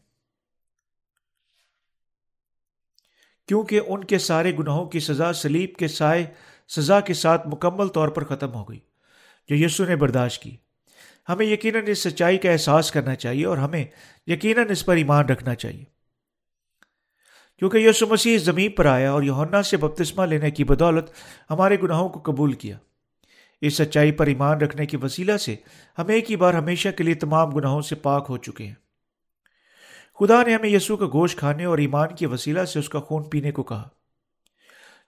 کیونکہ 3.47 3.79
ان 3.87 4.03
کے 4.03 4.17
سارے 4.17 4.57
گناہوں 4.59 4.85
کی 4.85 4.99
سزا 4.99 5.33
سلیب 5.33 5.75
کے 5.75 5.87
سائے، 5.87 6.25
سزا 6.67 6.99
کے 6.99 7.13
ساتھ 7.13 7.47
مکمل 7.47 7.87
طور 7.87 8.07
پر 8.07 8.23
ختم 8.23 8.53
ہو 8.53 8.63
گئی، 8.63 8.79
جو 9.49 9.65
یسو 9.65 9.85
نے 9.85 9.95
برداشت 9.95 10.43
کی۔ 10.43 10.57
ہمیں 11.29 11.45
یقیناً 11.45 11.83
اس 11.87 11.99
سچائی 11.99 12.37
کا 12.37 12.51
احساس 12.51 12.91
کرنا 12.91 13.15
چاہیے 13.15 13.45
اور 13.45 13.57
ہمیں 13.57 13.85
یقیناً 14.27 14.69
اس 14.69 14.85
پر 14.85 14.95
ایمان 14.95 15.25
رکھنا 15.25 15.55
چاہیے۔ 15.55 15.83
کیونکہ 17.59 17.77
یسو 17.77 18.07
مسیح 18.07 18.37
زمین 18.37 18.71
پر 18.71 18.85
آیا 18.85 19.11
اور 19.11 19.23
یونا 19.23 19.63
سے 19.63 19.77
بپتسمہ 19.77 20.25
لینے 20.25 20.51
کی 20.51 20.63
بدولت 20.63 21.09
ہمارے 21.49 21.77
گناہوں 21.83 22.09
کو 22.09 22.31
قبول 22.31 22.53
کیا۔ 22.53 22.77
اس 23.61 23.73
سچائی 23.73 24.11
پر 24.11 24.27
ایمان 24.27 24.57
رکھنے 24.57 24.85
کے 24.85 24.97
وسیلہ 24.97 25.37
سے 25.37 25.55
ہم 25.97 26.07
ایک 26.07 26.31
ہی 26.31 26.35
بار 26.35 26.53
ہمیشہ 26.53 26.89
کے 26.89 27.03
لیے 27.03 27.13
تمام 27.13 27.49
گناہوں 27.49 27.81
سے 27.81 27.95
پاک 27.95 28.25
ہو 28.29 28.37
چکے 28.37 28.67
ہیں۔ 28.67 28.73
خدا 30.19 30.43
نے 30.43 30.55
ہمیں 30.55 30.69
یسو 30.69 30.97
کا 30.97 31.05
گوشت 31.05 31.37
کھانے 31.37 31.65
اور 31.65 31.77
ایمان 31.77 32.07
کے 32.19 32.27
وسیلہ 32.27 32.63
سے 32.63 32.79
اس 32.79 32.89
کا 32.89 32.99
خون 32.99 33.23
پینے 33.23 33.51
کو 33.51 33.63
کہا۔ 33.63 33.89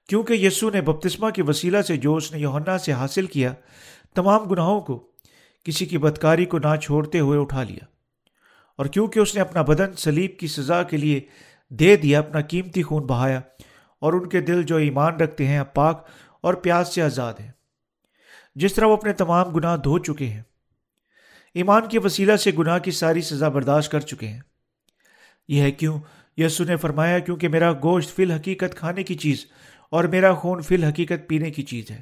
کیونکہ 0.10 0.34
یسو 0.34 0.70
نے 0.70 0.82
بپتسمہ 0.82 1.30
کے 1.30 1.44
وسیلہ 1.44 1.82
سے 1.82 1.98
جو 1.98 2.16
اس 2.16 2.32
نے 2.32 2.40
یونا 2.40 2.78
سے 2.78 2.92
حاصل 2.92 3.26
کیا، 3.26 3.54
تمام 4.16 4.44
گناہوں 4.44 4.82
کو 4.82 5.12
کسی 5.64 5.86
کی 5.86 5.98
بدکاری 5.98 6.46
کو 6.46 6.60
نہ 6.60 6.76
چھوڑتے 6.76 7.20
ہوئے 7.20 7.40
اٹھا 7.40 7.64
لیا۔ 7.64 7.86
اور 8.78 8.86
کیونکہ 8.86 9.20
اس 9.20 9.36
نے 9.36 9.42
اپنا 9.42 9.62
بدن 9.62 9.94
سلیب 9.94 10.38
کی 10.38 10.48
سزا 10.48 10.84
کے 10.84 10.98
لیے 10.98 11.20
دے 11.70 11.96
دیا، 11.96 12.20
اپنا 12.20 12.42
قیمتی 12.42 12.84
خون 12.84 13.04
بہایا 13.04 13.42
اور 14.00 14.14
ان 14.14 14.30
کے 14.30 14.42
دل 14.42 14.64
جو 14.64 14.76
ایمان 14.76 15.16
رکھتے 15.16 15.48
ہیں 15.48 15.64
پاک 15.64 16.08
اور 16.42 16.54
پیاس 16.54 16.96
سے 16.96 17.02
آزاد 17.02 17.34
ہیں۔ 17.40 17.52
جس 18.56 18.74
طرح 18.74 18.86
وہ 18.86 18.94
اپنے 18.94 19.14
تمام 19.14 19.50
گناہ 19.50 19.78
دھو 19.78 19.98
چکے 19.98 20.28
ہیں۔ 20.28 20.44
ایمان 21.54 21.90
کے 21.90 22.00
وسیلہ 22.00 22.36
سے 22.36 22.52
گناہ 22.60 22.80
کی 22.80 22.92
ساری 22.92 23.22
سزا 23.22 23.50
برداشت 23.50 23.92
کر 23.92 24.00
چکے 24.00 24.28
ہیں۔ 24.28 24.42
یہ 25.48 25.62
ہے 25.62 25.72
کیوں؟ 25.72 26.00
یسو 26.38 26.64
نے 26.64 26.76
فرمایا، 26.76 27.20
کیونکہ 27.20 27.48
میرا 27.48 27.74
گوشت 27.74 28.16
فی 28.16 28.24
الحقیقت 28.24 28.76
کھانے 28.76 29.04
کی 29.04 29.16
چیز 29.16 29.46
اور 29.90 30.04
میرا 30.04 30.34
خون 30.34 30.62
فی 30.62 30.76
الحقیقت 30.76 31.28
پینے 31.28 31.52
کی 31.52 31.64
چیز 31.64 31.92
ہے۔ 31.92 32.02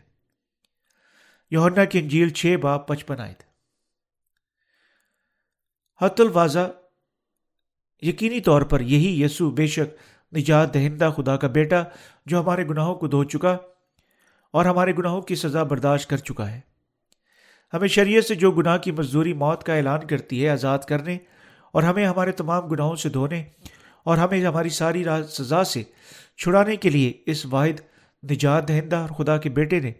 یوہنا 1.51 1.85
کی 1.85 1.99
انجیل 1.99 2.29
چھ 2.29 2.55
باپ 2.61 2.87
پچپن 2.87 3.19
آئے 3.19 3.33
تھے 3.33 3.51
حت 6.05 6.21
الواضح۔ 6.21 6.67
یقینی 8.01 8.41
طور 8.41 8.61
پر 8.61 8.79
یہی 8.79 9.23
یسو 9.23 9.51
بے 9.51 9.67
شک 9.67 9.95
نجات 10.35 10.73
دہندہ 10.73 11.13
خدا 11.17 11.37
کا 11.37 11.47
بیٹا 11.47 11.83
جو 12.25 12.41
ہمارے 12.41 12.67
گناہوں 12.67 12.95
کو 12.95 13.07
دھو 13.07 13.23
چکا 13.23 13.57
اور 14.53 14.65
ہمارے 14.65 14.93
گناہوں 14.95 15.21
کی 15.21 15.35
سزا 15.35 15.63
برداشت 15.63 16.09
کر 16.09 16.17
چکا 16.17 16.51
ہے۔ 16.51 16.59
ہمیں 17.73 17.87
شریعت 17.87 18.25
سے 18.25 18.35
جو 18.35 18.51
گناہ 18.51 18.77
کی 18.77 18.91
مزدوری 18.91 19.33
موت 19.33 19.63
کا 19.63 19.73
اعلان 19.73 20.07
کرتی 20.07 20.43
ہے، 20.43 20.49
آزاد 20.49 20.79
کرنے 20.79 21.17
اور 21.71 21.83
ہمیں 21.83 22.05
ہمارے 22.05 22.31
تمام 22.31 22.65
گناہوں 22.65 22.95
سے 22.95 23.09
دھونے 23.09 23.43
اور 24.03 24.17
ہمیں 24.17 24.45
ہماری 24.45 24.69
ساری 24.69 25.03
سزا 25.29 25.63
سے 25.63 25.83
چھڑانے 26.37 26.75
کے 26.75 26.89
لیے 26.89 27.13
اس 27.25 27.45
واحد 27.45 27.81
نجات 28.31 28.67
دہندہ 28.67 28.95
اور 28.95 29.09
خدا 29.09 29.37
کے 29.37 29.49
بیٹے 29.49 29.79
نے 29.79 29.91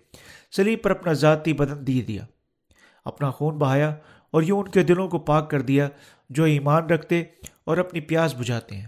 سلیب 0.51 0.81
پر 0.81 0.91
اپنا 0.91 1.13
ذاتی 1.13 1.53
بدن 1.53 1.87
دے 1.87 2.01
دیا۔ 2.01 2.25
اپنا 3.05 3.31
خون 3.31 3.57
بہایا 3.57 3.95
اور 4.31 4.41
یوں 4.41 4.59
ان 4.59 4.67
کے 4.67 4.83
دلوں 4.83 5.07
کو 5.07 5.19
پاک 5.19 5.49
کر 5.49 5.61
دیا 5.61 5.89
جو 6.29 6.43
ایمان 6.43 6.85
رکھتے 6.85 7.23
اور 7.63 7.77
اپنی 7.77 7.99
پیاس 7.99 8.35
بجھاتے 8.35 8.75
ہیں۔ 8.75 8.87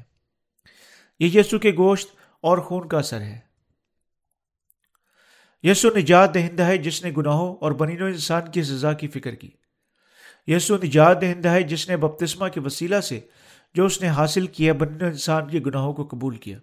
یہ 1.20 1.40
یسو 1.40 1.60
کے 1.60 1.72
گوشت 1.78 2.10
اور 2.42 2.58
خون 2.58 2.88
کا 2.88 2.98
اثر 2.98 3.22
ہے۔ 3.22 3.53
یسو 5.64 5.90
نجات 5.96 6.34
دہندہ 6.34 6.64
ہے 6.64 6.78
جس 6.78 7.04
نے 7.04 7.12
گناہوں 7.18 7.56
اور 7.62 7.72
بنین 7.72 8.02
و 8.02 8.06
انسان 8.06 8.42
کی 8.52 8.64
سزا 8.64 8.94
کی 8.94 9.08
فکر 9.08 9.36
کی۔ 9.36 9.50
یسو 10.48 10.78
نجات 10.78 11.22
دہندہ 11.22 11.50
ہے 11.50 11.64
جس 11.64 11.90
نے 11.90 11.98
بپتسمہ 11.98 12.48
کے 12.48 12.60
وسیلہ 12.60 13.00
سے 13.00 13.20
جو 13.74 13.86
اس 13.86 14.02
نے 14.02 14.08
حاصل 14.08 14.48
کیا 14.48 14.74
بنین 14.74 15.04
و 15.04 15.06
انسان 15.06 15.50
کے 15.50 15.60
گناہوں 15.60 15.94
کو 15.94 16.08
قبول 16.12 16.36
کیا۔ 16.36 16.58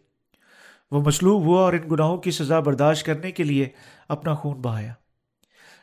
وہ 0.90 1.02
مصلوب 1.02 1.42
ہوا 1.42 1.62
اور 1.62 1.72
ان 1.72 1.90
گناہوں 1.90 2.16
کی 2.16 2.30
سزا 2.30 2.60
برداشت 2.60 3.06
کرنے 3.06 3.30
کے 3.30 3.44
لیے 3.44 3.68
اپنا 4.08 4.34
خون 4.34 4.60
بہایا۔ 4.60 4.92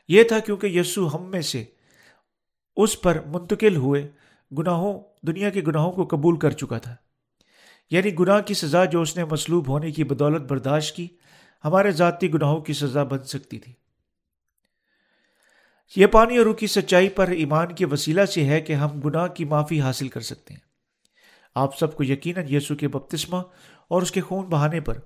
یہ 0.08 0.23
تھا 0.23 0.39
کیونکہ 0.39 0.67
یسو 0.67 1.15
ہم 1.15 1.32
میں 1.32 1.41
سے 1.41 1.63
اس 2.75 3.01
پر 3.01 3.17
منتقل 3.25 3.75
ہوئے 3.75 4.10
گناہوں، 4.58 4.99
دنیا 5.27 5.49
کے 5.49 5.62
گناہوں 5.67 5.91
کو 5.91 6.06
قبول 6.06 6.39
کر 6.39 6.51
چکا 6.51 6.77
تھا۔ 6.77 6.95
یعنی 7.91 8.19
گناہ 8.19 8.41
کی 8.41 8.53
سزا 8.53 8.86
جو 8.86 9.01
اس 9.01 9.17
نے 9.17 9.25
مصلوب 9.25 9.67
ہونے 9.67 9.91
کی 9.91 10.03
بدولت 10.03 10.41
برداشت 10.41 10.95
کی 10.95 11.08
ہمارے 11.65 11.91
ذاتی 11.91 12.34
گناہوں 12.34 12.62
کی 12.62 12.74
سزا 12.74 13.04
بن 13.04 13.24
سکتی 13.24 13.60
تھی۔ 13.60 13.74
یہ 15.96 16.06
پانی 16.06 16.38
اور 16.38 16.46
روح 16.46 16.56
کی 16.56 16.67
سچائی 16.67 17.10
پر 17.10 17.28
ایمان 17.28 17.76
کے 17.76 17.86
وسیلہ 17.86 18.26
سے 18.26 18.46
ہے 18.46 18.62
کہ 18.62 18.74
ہم 18.74 19.02
گناہ 19.02 19.28
کی 19.28 19.46
معافی 19.46 19.82
حاصل 19.82 20.08
کر 20.08 20.22
سکتے 20.22 20.54
ہیں۔ 20.54 20.62
آپ 21.56 21.78
سب 21.78 21.96
کو 21.96 22.04
یقیناً 22.04 22.46
یسو 22.50 22.76
کے 22.76 22.88
بپتسمہ 22.88 23.38
اور 23.88 24.02
اس 24.02 24.12
کے 24.12 24.22
خون 24.22 24.46
بہانے 24.46 24.80
پر 24.80 24.98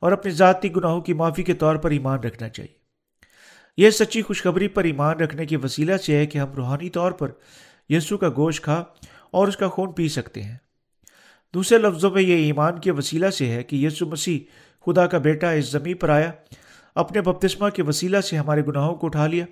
اور 0.00 0.12
اپنے 0.12 0.32
ذاتی 0.32 0.76
گناہوں 0.76 1.00
کی 1.00 1.12
معافی 1.12 1.42
کے 1.42 1.54
طور 1.54 1.76
پر 1.76 1.90
ایمان 1.90 2.18
رکھنا 2.18 2.48
چاہیے۔ 2.48 2.84
یہ 3.76 3.90
سچی 3.90 4.22
خوشخبری 4.22 4.68
پر 4.68 4.84
ایمان 4.84 5.16
رکھنے 5.16 5.46
کے 5.46 5.56
وسیلہ 5.56 5.96
سے 5.96 6.16
ہے 6.16 6.26
کہ 6.26 6.38
ہم 6.38 6.52
روحانی 6.52 6.90
طور 6.90 7.12
پر 7.12 7.30
یسو 7.88 8.18
کا 8.18 8.28
گوشت 8.28 8.64
کھا 8.64 8.84
اور 9.30 9.48
اس 9.48 9.56
کا 9.56 9.68
خون 9.68 9.92
پی 9.92 10.08
سکتے 10.08 10.42
ہیں۔ 10.42 10.56
دوسرے 11.54 11.78
لفظوں 11.78 12.10
میں 12.10 12.22
یہ 12.22 12.34
ایمان 12.34 12.80
کے 12.80 12.90
وسیلہ 12.90 13.30
سے 13.30 13.46
ہے 13.46 13.62
کہ 13.62 13.76
یسو 13.76 14.06
مسیح 14.06 14.38
خدا 14.86 15.06
کا 15.06 15.18
بیٹا 15.18 15.50
اس 15.50 15.70
زمین 15.70 15.96
پر 15.96 16.08
آیا، 16.08 16.30
اپنے 16.94 17.20
بپتسمہ 17.20 17.68
کے 17.68 17.82
وسیلہ 17.82 18.20
سے 18.20 18.36
ہمارے 18.36 18.62
گناہوں 18.68 18.94
کو 18.94 19.06
اٹھا 19.06 19.26
لیا 19.26 19.44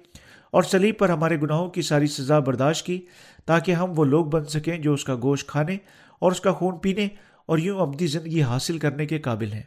اور 0.51 0.63
سلیب 0.63 0.99
پر 0.99 1.09
ہمارے 1.09 1.41
گناہوں 1.41 1.71
کی 1.71 1.83
ساری 1.83 2.07
سزا 2.07 2.39
برداشت 2.39 2.87
کی 2.87 3.07
تاکہ 3.47 3.73
ہم 3.73 3.93
وہ 3.97 4.05
لوگ 4.05 4.27
بن 4.27 4.45
سکیں 4.45 4.79
جو 4.79 4.93
اس 4.93 5.05
کا 5.05 5.17
گوشت 5.23 5.49
کھانے 5.49 5.77
اور 6.19 6.33
اس 6.33 6.41
کا 6.41 6.53
خون 6.53 6.79
پینے 6.79 7.09
اور 7.47 7.59
یوں 7.59 7.81
ابدی 7.81 8.07
زندگی 8.07 8.43
حاصل 8.43 8.79
کرنے 8.79 9.07
کے 9.07 9.19
قابل 9.19 9.53
ہیں۔ 9.53 9.63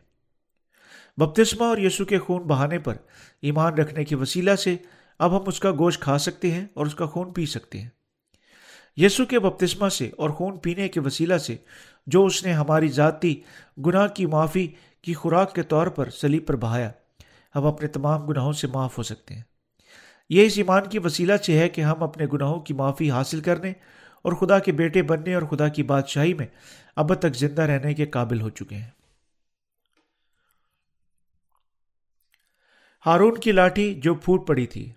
بپتسمہ 1.17 1.65
اور 1.65 1.77
یسو 1.77 2.05
کے 2.05 2.19
خون 2.19 2.43
بہانے 2.43 2.79
پر 2.79 2.93
ایمان 3.41 3.73
رکھنے 3.73 4.05
کے 4.05 4.15
وسیلہ 4.15 4.55
سے 4.55 4.75
اب 5.19 5.37
ہم 5.37 5.43
اس 5.47 5.59
کا 5.59 5.71
گوشت 5.71 6.01
کھا 6.01 6.17
سکتے 6.17 6.51
ہیں 6.51 6.65
اور 6.73 6.85
اس 6.85 6.95
کا 6.95 7.05
خون 7.05 7.33
پی 7.33 7.45
سکتے 7.45 7.81
ہیں۔ 7.81 7.89
یسو 8.97 9.25
کے 9.25 9.39
بپتسمہ 9.39 9.89
سے 9.89 10.09
اور 10.17 10.29
خون 10.29 10.57
پینے 10.57 10.87
کے 10.87 10.99
وسیلہ 10.99 11.37
سے 11.37 11.55
جو 12.07 12.25
اس 12.25 12.45
نے 12.45 12.53
ہماری 12.53 12.87
ذاتی 12.87 13.41
گناہ 13.85 14.07
کی 14.07 14.25
معافی 14.25 14.67
کی 15.05 15.13
خوراک 15.13 15.55
کے 15.55 15.63
طور 15.63 15.87
پر 15.87 16.09
سلیب 16.09 16.47
پر 16.47 16.55
بہایا۔ 16.55 16.91
ہم 17.55 17.65
اپنے 17.65 17.87
تمام 17.87 18.25
گناہوں 18.25 18.53
سے 18.53 18.67
معاف 18.67 18.97
ہو 18.97 19.03
سکتے 19.03 19.33
ہیں۔ 19.33 19.41
یہ 20.29 20.45
اس 20.45 20.53
ایمان 20.57 20.83
کی 20.89 20.99
وسیلہ 20.99 21.37
سے 21.37 21.59
ہے 21.59 21.69
کہ 21.69 21.81
ہم 21.81 22.03
اپنے 22.03 22.25
گناہوں 22.33 22.59
کی 22.59 22.73
معافی 22.73 23.11
حاصل 23.11 23.41
کرنے 23.41 23.73
اور 24.21 24.33
خدا 24.33 24.59
کے 24.59 24.71
بیٹے 24.71 25.01
بننے 25.01 25.33
اور 25.33 25.41
خدا 25.41 25.67
کی 25.67 25.83
بادشاہی 25.83 26.33
میں 26.33 26.47
اب 26.95 27.13
تک 27.13 27.35
زندہ 27.35 27.61
رہنے 27.61 27.93
کے 27.93 28.05
قابل 28.05 28.41
ہو 28.41 28.49
چکے 28.49 28.75
ہیں۔ 28.75 28.89
ہارون 33.05 33.35
کی 33.35 33.51
لاٹھی 33.51 33.93
جو 33.93 34.15
پھوٹ 34.15 34.47
پڑی 34.47 34.65
تھی۔ 34.65 34.91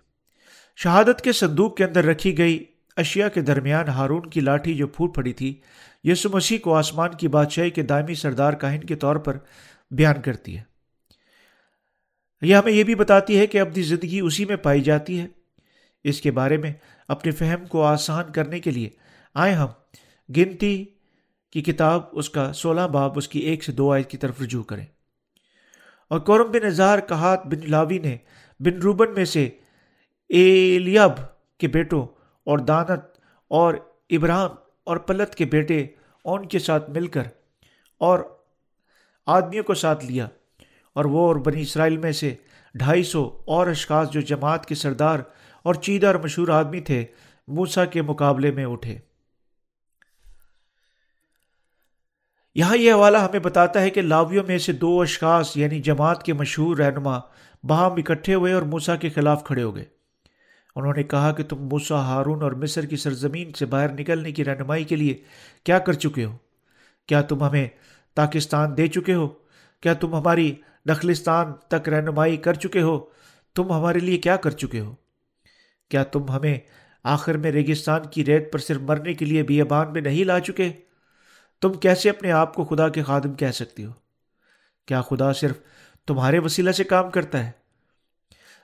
شہادت 0.75 1.21
کے 1.21 1.31
صندوق 1.31 1.77
کے 1.77 1.83
اندر 1.83 2.03
رکھی 2.05 2.37
گئی 2.37 2.65
اشیاء 2.97 3.27
کے 3.27 3.41
درمیان 3.41 3.87
ہارون 3.87 4.29
کی 4.29 4.39
لاٹھی 4.39 4.73
جو 4.73 4.87
پھوٹ 4.87 5.15
پڑی 5.15 5.33
تھی، 5.33 5.61
یسو 6.03 6.29
مسیح 6.33 6.57
کو 6.59 6.75
آسمان 6.75 7.13
کی 7.13 7.27
بادشاہی 7.27 7.69
کے 7.69 7.81
دائمی 7.81 8.13
سردار 8.13 8.53
کاہن 8.53 8.79
کے 8.79 8.95
طور 8.95 9.15
پر 9.15 9.37
بیان 9.91 10.21
کرتی 10.21 10.57
ہے۔ 10.57 10.63
یہ 12.41 12.55
ہمیں 12.55 12.71
یہ 12.71 12.83
بھی 12.83 12.95
بتاتی 12.95 13.39
ہے 13.39 13.47
کہ 13.47 13.61
اپنی 13.61 13.83
زندگی 13.83 14.19
اسی 14.19 14.45
میں 14.45 14.55
پائی 14.55 14.81
جاتی 14.81 15.19
ہے۔ 15.19 15.27
اس 16.03 16.21
کے 16.21 16.31
بارے 16.31 16.57
میں 16.57 16.73
اپنے 17.07 17.31
فہم 17.31 17.65
کو 17.65 17.83
آسان 17.83 18.31
کرنے 18.31 18.59
کے 18.59 18.71
لیے 18.71 18.89
آئے 19.33 19.53
ہم۔ 19.53 19.67
گنتی 20.35 20.85
کی 21.51 21.61
کتاب 21.61 22.01
اس 22.11 22.29
کا 22.29 22.53
سولہ 22.53 22.81
باب، 22.81 23.11
اس 23.15 23.27
کی 23.27 23.39
ایک 23.39 23.63
سے 23.63 23.71
دو 23.71 23.93
آیت 23.93 24.09
کی 24.09 24.17
طرف 24.17 24.41
رجوع 24.41 24.63
کریں۔ 24.63 24.85
اور 26.07 26.19
کورم 26.19 26.51
بن 26.51 26.65
اظہار 26.65 26.99
کہات 26.99 27.45
بن 27.45 27.71
لاوی 27.71 27.97
نے 27.97 28.17
بن 28.59 28.73
روبن 28.73 29.13
میں 29.13 29.25
سے 29.25 29.49
ایلیاب 30.29 31.11
کے 31.57 31.67
بیٹوں 31.67 32.03
اور 32.43 32.59
دانت 32.59 33.19
اور 33.47 33.73
ابراہم 34.09 34.51
اور 34.83 34.97
پلت 34.97 35.35
کے 35.35 35.45
بیٹے 35.45 35.87
ان 36.25 36.47
کے 36.47 36.59
ساتھ 36.59 36.89
مل 36.89 37.07
کر 37.07 37.23
اور 37.97 38.38
آدمیوں 39.29 39.63
کو 39.63 39.73
ساتھ 39.73 40.05
لیا 40.05 40.27
اور 40.93 41.05
وہ 41.05 41.27
اور 41.27 41.35
بنی 41.35 41.61
اسرائیل 41.61 41.97
میں 41.97 42.11
سے 42.11 42.35
ڈھائی 42.73 43.03
سو 43.03 43.41
اور 43.45 43.67
اشخاص 43.67 44.11
جو 44.11 44.21
جماعت 44.21 44.65
کے 44.65 44.75
سردار 44.75 45.19
اور 45.63 45.73
چیدہ 45.73 46.07
اور 46.07 46.15
مشہور 46.15 46.47
آدمی 46.47 46.79
تھے 46.79 47.05
موسا 47.47 47.85
کے 47.85 48.01
مقابلے 48.01 48.51
میں 48.51 48.65
اٹھے۔ 48.65 48.97
یہاں 52.55 52.77
یہ 52.77 52.93
حوالہ 52.93 53.17
ہمیں 53.17 53.39
بتاتا 53.39 53.81
ہے 53.81 53.89
کہ 53.89 54.01
لاویوں 54.01 54.43
میں 54.47 54.57
سے 54.57 54.73
دو 54.73 55.01
اشخاص 55.01 55.57
یعنی 55.57 55.79
جماعت 55.79 56.23
کے 56.23 56.33
مشہور 56.33 56.77
رہنما، 56.77 57.19
باہم 57.63 57.93
اکٹھے 57.93 58.33
ہوئے 58.33 58.53
اور 58.53 58.61
موسا 58.61 58.95
کے 58.95 59.09
خلاف 59.09 59.43
کھڑے 59.43 59.63
ہو 59.63 59.75
گئے۔ 59.75 59.85
انہوں 60.75 60.93
نے 60.93 61.03
کہا 61.03 61.31
کہ 61.31 61.43
تم 61.43 61.67
موسا 61.67 62.01
ہارون 62.01 62.41
اور 62.41 62.51
مصر 62.51 62.85
کی 62.85 62.95
سرزمین 62.95 63.53
سے 63.53 63.65
باہر 63.65 63.91
نکلنے 63.91 64.31
کی 64.31 64.45
رہنمائی 64.45 64.83
کے 64.83 64.95
لیے 64.95 65.21
کیا 65.63 65.79
کر 65.79 65.93
چکے 65.93 66.25
ہو؟ 66.25 66.37
کیا 67.05 67.21
تم 67.21 67.43
ہمیں 67.43 67.67
پاکستان 68.19 68.77
دے 68.77 68.87
چکے 68.87 69.13
ہو۔ 69.13 69.27
کیا 69.81 69.93
تم 69.93 70.15
ہماری 70.15 70.55
نخلستان 70.85 71.53
تک 71.69 71.89
رہنمائی 71.89 72.37
کر 72.37 72.53
چکے 72.53 72.81
ہو؟ 72.81 73.09
تم 73.55 73.71
ہمارے 73.71 73.99
لیے 73.99 74.17
کیا 74.17 74.35
کر 74.35 74.51
چکے 74.51 74.79
ہو؟ 74.79 74.95
کیا 75.89 76.03
تم 76.03 76.29
ہمیں 76.29 76.59
آخر 77.03 77.37
میں 77.37 77.51
ریگستان 77.51 78.01
کی 78.11 78.25
ریت 78.25 78.53
پر 78.53 78.59
صرف 78.59 78.81
مرنے 78.81 79.13
کے 79.13 79.25
لیے 79.25 79.43
بیابان 79.43 79.93
میں 79.93 80.01
نہیں 80.01 80.23
لا 80.23 80.39
چکے؟ 80.39 80.71
تم 81.61 81.73
کیسے 81.73 82.09
اپنے 82.09 82.31
آپ 82.31 82.53
کو 82.53 82.65
خدا 82.65 82.89
کے 82.89 83.03
خادم 83.03 83.33
کہہ 83.33 83.51
سکتی 83.51 83.85
ہو؟ 83.85 83.91
کیا 84.85 85.01
خدا 85.01 85.33
صرف 85.33 85.59
تمہارے 86.07 86.39
وسیلہ 86.39 86.71
سے 86.71 86.83
کام 86.83 87.11
کرتا 87.11 87.45
ہے؟ 87.45 87.51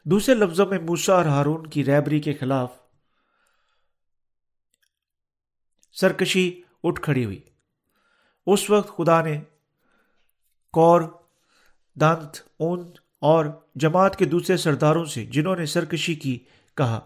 دوسرے 0.05 0.35
لفظوں 0.35 0.65
میں 0.65 0.79
موسا 0.79 1.13
اور 1.13 1.25
ہارون 1.25 1.67
کی 1.67 1.85
ریبری 1.85 2.19
کے 2.19 2.33
خلاف 2.33 2.71
سرکشی 5.93 6.61
اٹھ 6.83 7.01
کھڑی 7.01 7.25
ہوئی۔ 7.25 7.39
اس 8.47 8.69
وقت 8.69 8.95
خدا 8.97 9.21
نے 9.21 9.39
کور، 10.73 11.01
دانت، 11.95 12.37
اون 12.57 12.83
اور 13.21 13.45
جماعت 13.75 14.15
کے 14.15 14.25
دوسرے 14.25 14.57
سرداروں 14.57 15.05
سے 15.05 15.25
جنہوں 15.25 15.55
نے 15.55 15.65
سرکشی 15.65 16.15
کی 16.15 16.37
کہا، 16.77 16.99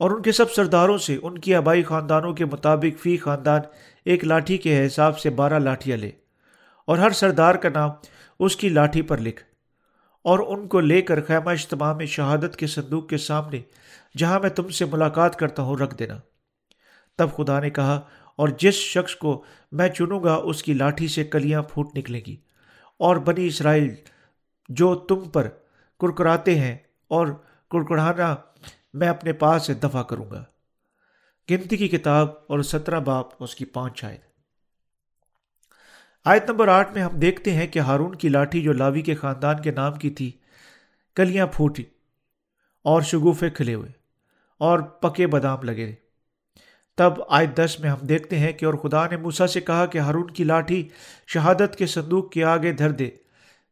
اور 0.00 0.10
ان 0.10 0.22
کے 0.22 0.32
سب 0.32 0.50
سرداروں 0.50 0.98
سے 0.98 1.16
ان 1.22 1.38
کی 1.38 1.54
آبائی 1.54 1.82
خاندانوں 1.82 2.32
کے 2.34 2.44
مطابق 2.44 3.00
فی 3.02 3.16
خاندان 3.16 3.60
ایک 4.06 4.24
لاٹھی 4.24 4.58
کے 4.58 4.84
حساب 4.86 5.18
سے 5.18 5.30
بارہ 5.32 5.58
لاٹھیاں 5.58 5.96
لے، 5.96 6.10
اور 6.88 6.98
ہر 6.98 7.10
سردار 7.12 7.54
کا 7.54 7.68
نام 7.68 7.90
اس 8.40 8.56
کی 8.56 8.68
لاٹھی 8.68 9.02
پر 9.02 9.18
لکھ، 9.18 9.42
اور 10.24 10.38
ان 10.48 10.66
کو 10.68 10.80
لے 10.80 11.00
کر 11.02 11.22
خیمہ 11.22 11.50
اجتماع 11.50 11.92
میں 11.92 12.06
شہادت 12.08 12.56
کے 12.56 12.66
صندوق 12.66 13.08
کے 13.08 13.16
سامنے، 13.20 13.60
جہاں 14.18 14.40
میں 14.40 14.50
تم 14.50 14.68
سے 14.68 14.84
ملاقات 14.84 15.38
کرتا 15.38 15.62
ہوں، 15.62 15.76
رکھ 15.76 15.94
دینا۔ 15.94 16.18
تب 17.18 17.36
خدا 17.36 17.58
نے 17.60 17.70
کہا 17.70 18.00
اور 18.36 18.48
جس 18.48 18.74
شخص 18.74 19.16
کو 19.16 19.44
میں 19.72 19.88
چنوں 19.88 20.22
گا، 20.22 20.34
اس 20.34 20.62
کی 20.62 20.74
لاٹھی 20.74 21.08
سے 21.08 21.24
کلیاں 21.24 21.62
پھوٹ 21.62 21.88
نکلیں 21.96 22.20
گی۔ 22.26 22.36
اور 22.98 23.16
بنی 23.16 23.46
اسرائیل 23.46 23.94
جو 24.68 24.94
تم 24.94 25.28
پر 25.28 25.48
کرکراتے 26.00 26.58
ہیں 26.58 26.78
اور 27.08 27.26
کرکڑانا 27.70 28.36
میں 28.94 29.08
اپنے 29.08 29.32
پاس 29.32 29.66
سے 29.66 29.74
دفاع 29.74 30.02
کروں 30.02 30.30
گا۔ 30.30 30.44
گنتی 31.50 31.76
کی 31.76 31.88
کتاب 31.88 32.28
اور 32.48 32.62
سترہ 32.62 33.00
باپ 33.00 33.26
اس 33.42 33.54
کی 33.54 33.64
پانچ 33.64 34.04
آیت۔ 34.04 34.20
آیت 36.24 36.50
نمبر 36.50 36.68
آٹھ 36.68 36.92
میں 36.92 37.02
ہم 37.02 37.18
دیکھتے 37.18 37.52
ہیں 37.52 37.66
کہ 37.66 37.78
ہارون 37.78 38.14
کی 38.14 38.28
لاٹھی 38.28 38.62
جو 38.62 38.72
لاوی 38.72 39.02
کے 39.02 39.14
خاندان 39.14 39.62
کے 39.62 39.70
نام 39.70 39.94
کی 39.94 40.10
تھی، 40.10 40.32
کلیاں 41.14 41.46
پھوٹی 41.46 41.84
اور 42.84 43.02
شگوفے 43.02 43.50
کھلے 43.50 43.74
ہوئے 43.74 43.90
اور 44.58 44.78
پکے 44.78 45.26
بادام 45.26 45.62
لگے۔ 45.62 45.94
تب 46.96 47.12
آیت 47.28 47.56
دس 47.56 47.76
میں 47.80 47.90
ہم 47.90 48.06
دیکھتے 48.06 48.38
ہیں 48.38 48.52
کہ 48.52 48.66
اور 48.66 48.74
خدا 48.74 49.06
نے 49.06 49.16
موسا 49.16 49.46
سے 49.46 49.60
کہا 49.60 49.86
کہ 49.86 49.98
ہارون 49.98 50.30
کی 50.30 50.44
لاٹھی 50.44 50.88
شہادت 51.26 51.76
کے 51.76 51.86
صندوق 51.86 52.32
کے 52.32 52.44
آگے 52.44 52.72
دھر 52.72 52.90
دے 52.90 53.10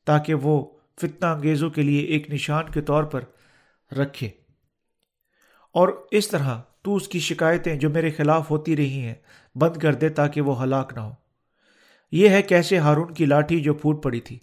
تاکہ 0.04 0.34
وہ 0.34 0.66
فتنہ 1.00 1.26
انگیزوں 1.26 1.70
کے 1.70 1.82
لیے 1.82 2.00
ایک 2.00 2.30
نشان 2.30 2.64
کے 2.68 2.80
طور 2.80 3.04
پر 3.04 3.20
رکھے۔ 3.94 4.26
اور 5.72 5.88
اس 6.10 6.28
طرح 6.28 6.60
تو 6.82 6.96
اس 6.96 7.08
کی 7.08 7.18
شکایتیں 7.18 7.76
جو 7.76 7.90
میرے 7.90 8.10
خلاف 8.10 8.50
ہوتی 8.50 8.76
رہی 8.76 9.00
ہیں 9.00 9.14
بند 9.54 9.76
کر 9.76 9.94
دے 9.94 10.08
تاکہ 10.08 10.40
وہ 10.40 10.62
ہلاک 10.62 10.92
نہ 10.94 11.00
ہو۔ 11.00 11.10
یہ 12.12 12.28
ہے 12.28 12.42
کیسے 12.42 12.78
ہارون 12.78 13.14
کی 13.14 13.26
لاٹھی 13.26 13.60
جو 13.60 13.74
پھوٹ 13.74 14.02
پڑی 14.02 14.20
تھی، 14.20 14.38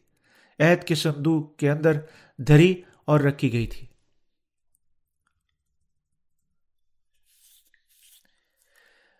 عہد 0.59 0.83
کے 0.83 0.95
صندوق 0.95 1.55
کے 1.55 1.71
اندر 1.71 1.91
دھری 2.37 2.81
اور 3.05 3.19
رکھی 3.19 3.53
گئی 3.53 3.67
تھی۔ 3.67 3.88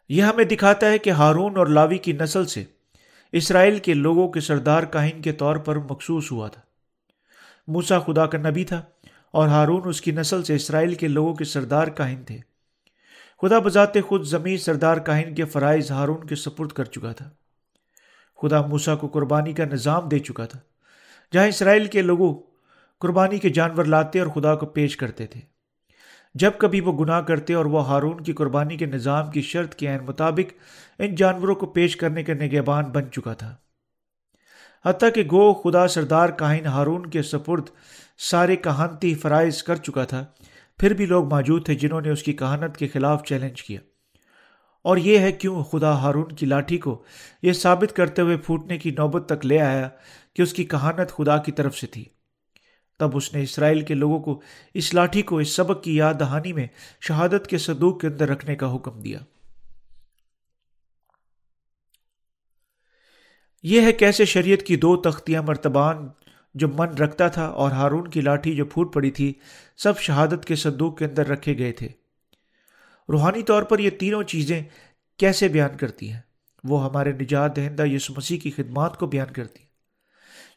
یہ 0.10 0.24
ہمیں 0.24 0.44
دکھاتا 0.44 0.88
ہے 0.88 0.98
کہ 0.98 1.10
ہارون 1.10 1.58
اور 1.58 1.68
لاوی 1.68 1.98
کی 1.98 2.12
نسل 2.12 2.46
سے 2.46 2.64
اسرائیل 3.32 3.80
کے 3.80 3.94
لوگوں 3.94 4.30
کے 4.30 4.40
سردار 4.40 4.84
کاہن 4.84 5.22
کے 5.22 5.32
طور 5.32 5.56
پر 5.56 5.76
مخصوص 5.76 6.32
ہوا 6.32 6.48
تھا۔ 6.48 6.62
موسا 7.68 8.00
خدا 8.00 8.26
کا 8.26 8.38
نبی 8.38 8.64
تھا 8.64 8.82
اور 9.32 9.48
ہارون 9.48 9.82
اس 9.86 10.02
کی 10.02 10.12
نسل 10.12 10.44
سے 10.44 10.56
اسرائیل 10.56 10.96
کے 10.96 11.08
لوگوں 11.08 11.34
کے 11.34 11.44
سردار 11.44 11.88
کاہن 11.88 12.24
تھے۔ 12.24 12.38
خدا 13.42 13.60
بذات 13.60 13.94
خود 14.08 14.24
زمین 14.24 14.58
سردار 14.58 14.98
کاہن 14.98 15.36
کے 15.36 15.46
فرائض 15.46 15.92
ہارون 15.92 16.28
کے 16.28 16.36
سپرد 16.36 16.70
کر 16.70 16.86
چکا 16.86 17.12
تھا۔ 17.12 17.30
خدا 18.42 18.62
موسا 18.62 18.96
کو 18.96 19.08
قربانی 19.08 19.54
کا 19.54 19.66
نظام 19.66 20.10
دے 20.10 20.20
چکا 20.20 20.46
تھا، 20.46 20.60
جہاں 21.34 21.48
اسرائیل 21.48 21.86
کے 21.86 22.02
لوگوں 22.02 22.34
قربانی 23.00 23.38
کے 23.38 23.50
جانور 23.50 23.86
لاتے 23.86 24.20
اور 24.20 24.28
خدا 24.28 24.56
کو 24.56 24.66
پیش 24.66 24.98
کرتے 24.98 25.28
تھے۔ 25.28 25.59
جب 26.34 26.52
کبھی 26.58 26.80
وہ 26.80 27.00
گناہ 27.00 27.22
کرتے 27.22 27.54
اور 27.54 27.66
وہ 27.66 27.88
ہارون 27.88 28.24
کی 28.24 28.34
قربانی 28.34 28.78
کے 28.78 28.86
نظام 28.86 29.32
کی 29.32 29.42
شرط 29.42 29.76
کے 29.76 29.88
عین 29.88 30.00
مطابق 30.06 30.54
ان 31.00 31.16
جانوروں 31.16 31.56
کو 31.56 31.66
پیش 31.66 31.96
کرنے 31.96 32.24
کے 32.24 32.34
نگہبان 32.34 32.86
بن 32.86 33.12
چکا 33.12 33.34
تھا۔ 33.34 33.56
حتیٰ 34.86 35.10
کہ 35.16 35.24
گو 35.24 35.54
خدا 35.54 35.88
سردار 35.88 36.30
کاہن 36.30 36.66
ہارون 36.66 37.06
کے 37.06 37.22
سپرد 37.22 37.64
سارے 38.18 38.56
کہانتی 38.56 39.16
فرائض 39.16 39.64
کر 39.64 39.76
چکا 39.76 40.06
تھا۔ 40.06 40.26
پھر 40.80 40.94
بھی 40.94 41.06
لوگ 41.06 41.30
موجود 41.30 41.66
تھے 41.66 41.76
جنہوں 41.76 42.02
نے 42.02 42.10
اس 42.10 42.24
کی 42.24 42.34
کہانت 42.34 42.78
کے 42.78 42.88
خلاف 42.88 43.24
چیلنج 43.24 43.64
کیا۔ 43.64 43.80
اور 44.84 44.98
یہ 44.98 45.20
ہے 45.20 45.32
کیوں 45.32 45.64
خدا 45.64 45.92
ہارون 45.92 46.28
کی 46.28 46.46
لاٹھی 46.46 46.78
کو 46.78 47.04
یہ 47.42 47.54
ثابت 47.54 47.96
کرتے 47.96 48.22
ہوئے 48.22 48.38
پھوٹنے 48.38 48.78
کی 48.78 48.92
نوبت 48.92 49.30
تک 49.30 49.46
لے 49.46 49.62
آیا 49.62 49.90
کہ 50.36 50.42
اس 50.42 50.54
کی 50.54 50.64
کہانت 50.64 51.12
خدا 51.12 51.38
کی 51.38 51.52
طرف 51.52 51.78
سے 51.78 51.88
تھی۔ 51.88 52.06
تب 53.00 53.10
اس 53.14 53.34
نے 53.34 53.44
اسرائیل 53.44 53.82
کے 53.82 53.94
لوگوں 53.94 54.20
کو 54.20 54.42
اس 54.74 54.94
لاٹھی 54.94 55.22
کو 55.22 55.38
اس 55.38 55.56
سبق 55.56 55.84
کی 55.84 55.96
یاد 55.96 56.14
دہانی 56.20 56.54
میں 56.54 56.68
شہادت 57.02 57.48
کے 57.48 57.58
صدوق 57.58 58.02
کے 58.02 58.08
اندر 58.08 58.30
رکھنے 58.30 58.56
کا 58.56 58.76
حکم 58.76 59.00
دیا۔ 59.00 59.20
یہ 63.64 63.82
ہے 63.82 63.92
کیسے 63.92 64.26
شریعت 64.26 64.60
کی 64.60 64.76
دو 64.76 64.98
تختیاں 64.98 65.42
مرتبان 65.42 66.08
جو 66.54 66.68
من 66.68 66.90
رکھتا 66.90 67.28
تھا 67.28 67.46
اور 67.46 67.72
ہارون 67.72 68.08
کی 68.08 68.22
لاٹھی 68.22 68.56
جو 68.56 68.66
پھوٹ 68.66 68.94
پڑی 68.94 69.12
تھی، 69.12 69.34
سب 69.78 70.00
شہادت 70.00 70.46
کے 70.46 70.56
صندوق 70.56 70.98
کے 70.98 71.06
اندر 71.06 71.28
رکھے 71.28 71.58
گئے 71.58 71.72
تھے۔ 71.72 71.88
روحانی 73.10 73.44
طور 73.44 73.64
پر 73.64 73.80
یہ 73.80 73.90
تینوں 73.90 74.24
چیزیں 74.24 74.64
کیسے 75.18 75.48
بیان 75.48 75.78
کرتی 75.78 76.12
ہیں؟ 76.12 76.22
وہ 76.64 76.86
ہمارے 76.86 77.12
نجات 77.12 77.56
دہندہ 77.56 77.86
یسو 77.86 78.14
مسیح 78.18 78.40
کی 78.40 78.52
خدمات 78.52 78.98
کو 78.98 79.08
بیان 79.08 79.34
کرتی 79.34 79.60
ہیں۔ 79.62 79.69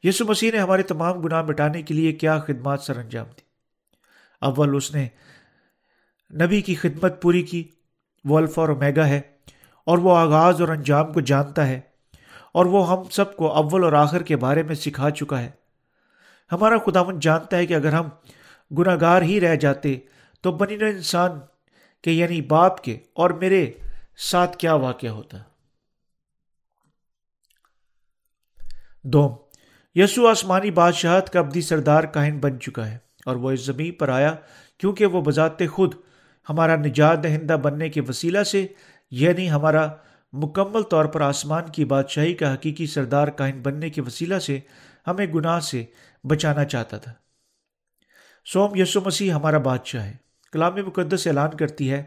یسو 0.05 0.25
مسیح 0.25 0.51
نے 0.53 0.59
ہمارے 0.59 0.83
تمام 0.83 1.21
گناہ 1.23 1.43
مٹانے 1.43 1.83
کے 1.83 1.95
لیے 1.95 2.13
کیا 2.13 2.39
خدمات 2.39 2.83
سر 2.83 2.97
انجام 2.99 3.27
دی؟ 3.27 3.43
اول 4.43 4.75
اس 4.77 4.95
نے 4.95 5.07
نبی 6.31 6.61
کی 6.61 6.75
خدمت 6.75 7.21
پوری 7.23 7.43
کی، 7.43 7.63
وہ 8.25 8.39
الفا 8.39 8.63
اور 8.63 8.69
میگا 8.77 9.07
ہے، 9.09 9.21
اور 9.87 9.99
وہ 9.99 10.17
آغاز 10.17 10.61
اور 10.61 10.69
انجام 10.69 11.13
کو 11.13 11.21
جانتا 11.21 11.67
ہے، 11.69 11.81
اور 12.53 12.67
وہ 12.67 12.89
ہم 12.91 13.03
سب 13.11 13.37
کو 13.37 13.53
اول 13.53 13.85
اور 13.85 13.93
آخر 13.93 14.23
کے 14.23 14.37
بارے 14.37 14.63
میں 14.63 14.75
سکھا 14.75 15.11
چکا 15.11 15.41
ہے۔ 15.41 15.51
ہمارا 16.51 16.79
خداون 16.87 17.21
جانتا 17.21 17.57
ہے 17.57 17.67
کہ 17.67 17.75
اگر 17.75 17.93
ہم 17.93 18.09
گناہ 18.71 18.97
گار 19.01 19.23
ہی 19.23 19.41
رہ 19.41 19.55
جاتے 19.57 19.97
تو 20.45 20.53
بنی 20.53 20.77
نو 20.77 20.87
انسان 20.87 21.39
کے 22.05 22.13
یعنی 22.13 22.41
باپ 22.49 22.83
کے 22.85 22.99
اور 23.13 23.31
میرے 23.41 23.65
ساتھ 24.31 24.57
کیا 24.59 24.75
واقع 24.75 25.07
ہوتا؟ 25.07 25.39
دوم 29.05 29.35
یسو 29.95 30.29
آسمانی 30.29 30.71
بادشاہت 30.71 31.31
کا 31.31 31.39
ابدی 31.39 31.61
سردار 31.61 32.05
کاہن 32.05 32.39
بن 32.39 32.61
چکا 32.61 32.91
ہے 32.91 32.99
اور 33.27 33.37
وہ 33.37 33.51
اس 33.51 33.67
زمین 33.67 33.93
پر 33.93 34.09
آیا 34.09 34.35
کیونکہ 34.79 35.07
وہ 35.07 35.21
بذات 35.21 35.59
خود 35.71 35.95
ہمارا 36.51 36.77
نجات 36.77 37.23
دہندہ 37.23 37.53
بننے 37.53 37.89
کے 37.89 38.01
وسیلہ 38.09 38.43
سے 38.43 38.67
یعنی 39.11 39.51
ہمارا 39.51 39.89
مکمل 40.33 40.83
طور 40.83 41.05
پر 41.05 41.21
آسمان 41.21 41.63
کی 41.73 41.85
بادشاہی 41.85 42.35
کا 42.35 42.55
حقیقی 42.55 42.87
سردار 42.87 43.29
کاہن 43.29 43.61
بننے 43.63 43.91
کے 43.91 44.01
وسیلہ 44.01 44.39
سے 44.39 44.61
ہمیں 45.07 45.27
گناہ 45.27 45.61
سے 45.61 45.85
بچانا 46.25 46.65
چاہتا 46.65 46.99
تھا۔ 46.99 47.13
سوم، 48.53 48.71
یسو 48.75 49.01
مسیح 49.07 49.33
ہمارا 49.33 49.59
بادشاہ 49.59 50.05
ہے۔ 50.05 50.17
کلام 50.53 50.75
مقدس 50.87 51.27
اعلان 51.27 51.51
کرتی 51.51 51.91
ہے 51.91 52.03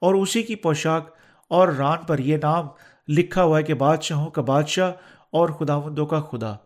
اور 0.00 0.14
اسی 0.14 0.42
کی 0.42 0.56
پوشاک 0.56 1.10
اور 1.48 1.68
ران 1.68 1.98
پر 2.06 2.18
یہ 2.18 2.36
نام 2.36 2.68
لکھا 3.08 3.42
ہوا 3.42 3.58
ہے 3.58 3.62
کہ 3.62 3.74
بادشاہوں 3.74 4.30
کا 4.30 4.42
بادشاہ 4.42 4.92
اور 5.32 5.48
خداوندوں 5.48 6.06
کا 6.06 6.20
خدا۔ 6.20 6.56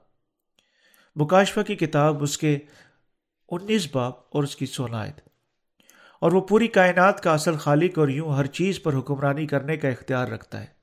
مکاشفہ 1.17 1.61
کی 1.61 1.77
کتاب، 1.77 2.23
اس 2.23 2.39
کے 2.39 2.59
انیس 3.49 3.89
باپ 3.93 4.15
اور 4.37 4.43
اس 4.43 4.57
کی 4.57 4.67
سونائد 4.67 5.21
اور 6.21 6.33
وہ 6.33 6.41
پوری 6.41 6.69
کائنات 6.69 7.23
کا 7.23 7.33
اصل 7.33 7.57
خالق 7.57 7.99
اور 7.99 8.09
یوں 8.09 8.35
ہر 8.35 8.47
چیز 8.47 8.83
پر 8.83 8.95
حکمرانی 8.95 9.47
کرنے 9.47 9.77
کا 9.77 9.89
اختیار 9.89 10.29
رکھتا 10.29 10.61
ہے۔ 10.61 10.81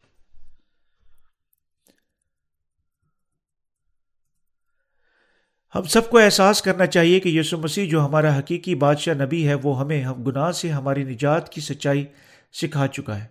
ہم 5.75 5.83
سب 5.83 6.09
کو 6.09 6.17
احساس 6.17 6.61
کرنا 6.61 6.85
چاہیے 6.85 7.19
کہ 7.19 7.29
یسو 7.29 7.57
مسیح 7.57 7.89
جو 7.89 8.05
ہمارا 8.05 8.39
حقیقی 8.39 8.75
بادشاہ 8.75 9.13
نبی 9.13 9.47
ہے، 9.47 9.53
وہ 9.53 9.79
ہمیں 9.79 10.01
ہم 10.01 10.23
گناہ 10.23 10.51
سے 10.51 10.71
ہماری 10.71 11.03
نجات 11.03 11.49
کی 11.49 11.61
سچائی 11.61 12.05
سکھا 12.53 12.87
چکا 12.87 13.23
ہے۔ 13.23 13.27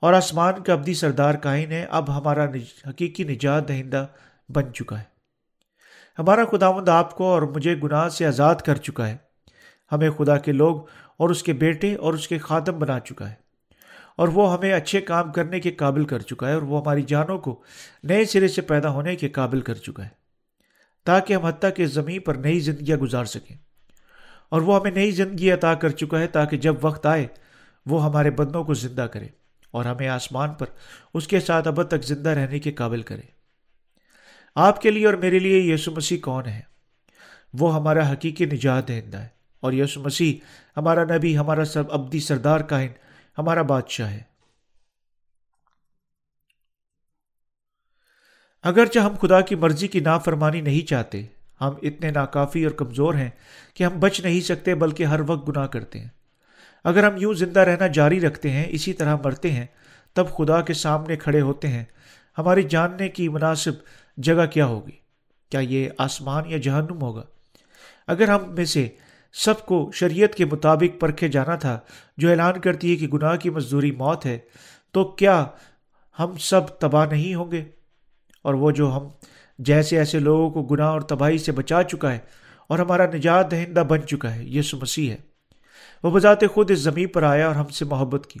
اور 0.00 0.12
آسمان 0.12 0.62
کا 0.62 0.72
ابدی 0.72 0.94
سردار 0.94 1.34
کائن 1.34 1.72
ہے، 1.72 1.86
اب 1.90 2.18
ہمارا 2.18 2.44
حقیقی 2.88 3.24
نجات 3.24 3.68
دہندہ 3.68 4.06
بن 4.48 4.72
چکا 4.74 4.98
ہے۔ 4.98 5.17
ہمارا 6.18 6.44
خداوند 6.44 6.88
آپ 6.88 7.14
کو 7.14 7.24
اور 7.24 7.42
مجھے 7.42 7.74
گناہ 7.84 8.08
سے 8.08 8.26
آزاد 8.26 8.54
کر 8.54 8.74
چکا 8.76 9.08
ہے۔ 9.08 9.16
ہمیں 9.92 10.10
خدا 10.10 10.38
کے 10.38 10.52
لوگ 10.52 10.80
اور 11.16 11.30
اس 11.30 11.42
کے 11.42 11.52
بیٹے 11.52 11.94
اور 11.94 12.14
اس 12.14 12.28
کے 12.28 12.38
خاتم 12.38 12.78
بنا 12.78 13.00
چکا 13.00 13.30
ہے۔ 13.30 13.34
اور 14.16 14.28
وہ 14.28 14.52
ہمیں 14.52 14.72
اچھے 14.72 15.00
کام 15.00 15.32
کرنے 15.32 15.60
کے 15.60 15.70
قابل 15.70 16.04
کر 16.04 16.18
چکا 16.18 16.48
ہے 16.48 16.54
اور 16.54 16.62
وہ 16.62 16.80
ہماری 16.80 17.02
جانوں 17.02 17.38
کو 17.38 17.62
نئے 18.02 18.24
سرے 18.24 18.48
سے 18.48 18.62
پیدا 18.62 18.90
ہونے 18.90 19.16
کے 19.16 19.28
قابل 19.28 19.60
کر 19.60 19.74
چکا 19.74 20.04
ہے۔ 20.04 20.08
تاکہ 21.04 21.34
ہم 21.34 21.44
حتیٰ 21.44 21.70
کے 21.76 21.86
زمین 21.86 22.20
پر 22.20 22.34
نئی 22.34 22.60
زندگیاں 22.60 22.96
گزار 22.96 23.24
سکیں۔ 23.24 23.56
اور 24.48 24.60
وہ 24.60 24.80
ہمیں 24.80 24.90
نئی 24.90 25.10
زندگی 25.10 25.50
عطا 25.50 25.74
کر 25.74 25.88
چکا 25.88 26.18
ہے 26.18 26.26
تاکہ 26.26 26.56
جب 26.56 26.74
وقت 26.82 27.06
آئے 27.06 27.26
وہ 27.86 28.04
ہمارے 28.04 28.30
بندوں 28.30 28.64
کو 28.64 28.74
زندہ 28.74 29.02
کرے 29.02 29.26
اور 29.70 29.84
ہمیں 29.84 30.08
آسمان 30.08 30.54
پر 30.54 30.66
اس 31.14 31.26
کے 31.26 31.40
ساتھ 31.40 31.68
ابد 31.68 31.88
تک 31.88 32.04
زندہ 32.04 32.30
رہنے 32.30 32.58
کے 32.58 32.72
قابل 32.72 33.02
کرے۔ 33.02 33.37
آپ 34.60 34.80
کے 34.80 34.90
لیے 34.90 35.06
اور 35.06 35.14
میرے 35.14 35.38
لیے 35.38 35.74
یسو 35.74 35.92
مسیح 35.92 36.18
کون 36.22 36.46
ہے؟ 36.46 36.60
وہ 37.52 37.74
ہمارا 37.74 38.12
حقیقی 38.12 38.44
نجات 38.44 38.88
دہندہ 38.88 39.18
ہے 39.18 39.28
اور 39.60 39.72
یسو 39.72 40.02
مسیح 40.02 40.34
ہمارا 40.76 41.04
نبی، 41.04 41.38
ہمارا 41.38 41.64
سب 41.64 41.92
ابدی 41.92 42.20
سردار 42.20 42.60
کائن، 42.60 42.90
ہمارا 43.38 43.62
بادشاہ 43.62 44.10
ہے۔ 44.10 44.22
اگرچہ 48.62 48.98
ہم 48.98 49.14
خدا 49.22 49.40
کی 49.40 49.54
مرضی 49.54 49.88
کی 49.88 50.00
نافرمانی 50.00 50.60
نہیں 50.60 50.86
چاہتے، 50.86 51.22
ہم 51.60 51.74
اتنے 51.82 52.10
ناکافی 52.10 52.64
اور 52.64 52.72
کمزور 52.72 53.14
ہیں 53.14 53.30
کہ 53.74 53.84
ہم 53.84 54.00
بچ 54.00 54.20
نہیں 54.20 54.40
سکتے 54.40 54.74
بلکہ 54.74 55.04
ہر 55.04 55.20
وقت 55.26 55.48
گناہ 55.48 55.66
کرتے 55.66 56.00
ہیں۔ 56.00 56.08
اگر 56.84 57.04
ہم 57.04 57.16
یوں 57.16 57.34
زندہ 57.34 57.60
رہنا 57.60 57.86
جاری 57.86 58.20
رکھتے 58.20 58.50
ہیں، 58.50 58.64
اسی 58.68 58.92
طرح 58.92 59.16
مرتے 59.24 59.50
ہیں، 59.50 59.66
تب 60.12 60.26
خدا 60.36 60.60
کے 60.60 60.74
سامنے 60.74 61.16
کھڑے 61.16 61.40
ہوتے 61.40 61.68
ہیں۔ 61.68 61.84
ہماری 62.38 62.62
جاننے 62.62 63.08
کی 63.08 63.28
مناسب 63.28 63.72
جگہ 64.18 64.46
کیا 64.46 64.66
ہوگی؟ 64.66 64.92
کیا 65.50 65.60
یہ 65.60 65.88
آسمان 65.98 66.44
یا 66.46 66.58
جہنم 66.58 67.02
ہوگا؟ 67.02 67.22
اگر 68.06 68.28
ہم 68.28 68.54
میں 68.54 68.64
سے 68.64 68.88
سب 69.32 69.66
کو 69.66 69.90
شریعت 69.94 70.34
کے 70.34 70.44
مطابق 70.44 71.00
پرکھے 71.00 71.28
جانا 71.28 71.56
تھا 71.56 71.78
جو 72.16 72.30
اعلان 72.30 72.60
کرتی 72.60 72.90
ہے 72.90 72.96
کہ 72.96 73.08
گناہ 73.08 73.36
کی 73.36 73.50
مزدوری 73.50 73.90
موت 73.90 74.26
ہے، 74.26 74.38
تو 74.92 75.04
کیا 75.04 75.46
ہم 76.18 76.36
سب 76.36 76.68
تباہ 76.68 77.06
نہیں 77.06 77.34
ہوں 77.34 77.50
گے؟ 77.50 77.64
اور 78.42 78.54
وہ 78.54 78.70
جو 78.70 78.96
ہم 78.96 79.08
جیسے 79.58 79.98
ایسے 79.98 80.18
لوگوں 80.18 80.50
کو 80.50 80.62
گناہ 80.62 80.88
اور 80.88 81.00
تباہی 81.00 81.38
سے 81.38 81.52
بچا 81.52 81.82
چکا 81.82 82.12
ہے 82.12 82.18
اور 82.68 82.78
ہمارا 82.78 83.06
نجات 83.06 83.50
دہندہ 83.50 83.80
بن 83.80 84.02
چکا 84.02 84.34
ہے، 84.34 84.44
یسو 84.44 84.78
مسیح 84.82 85.10
ہے۔ 85.10 85.16
وہ 86.02 86.10
بذات 86.10 86.38
خود 86.54 86.70
اس 86.70 86.78
زمین 86.78 87.08
پر 87.08 87.22
آیا 87.22 87.46
اور 87.46 87.54
ہم 87.54 87.68
سے 87.68 87.84
محبت 87.84 88.26
کی۔ 88.26 88.40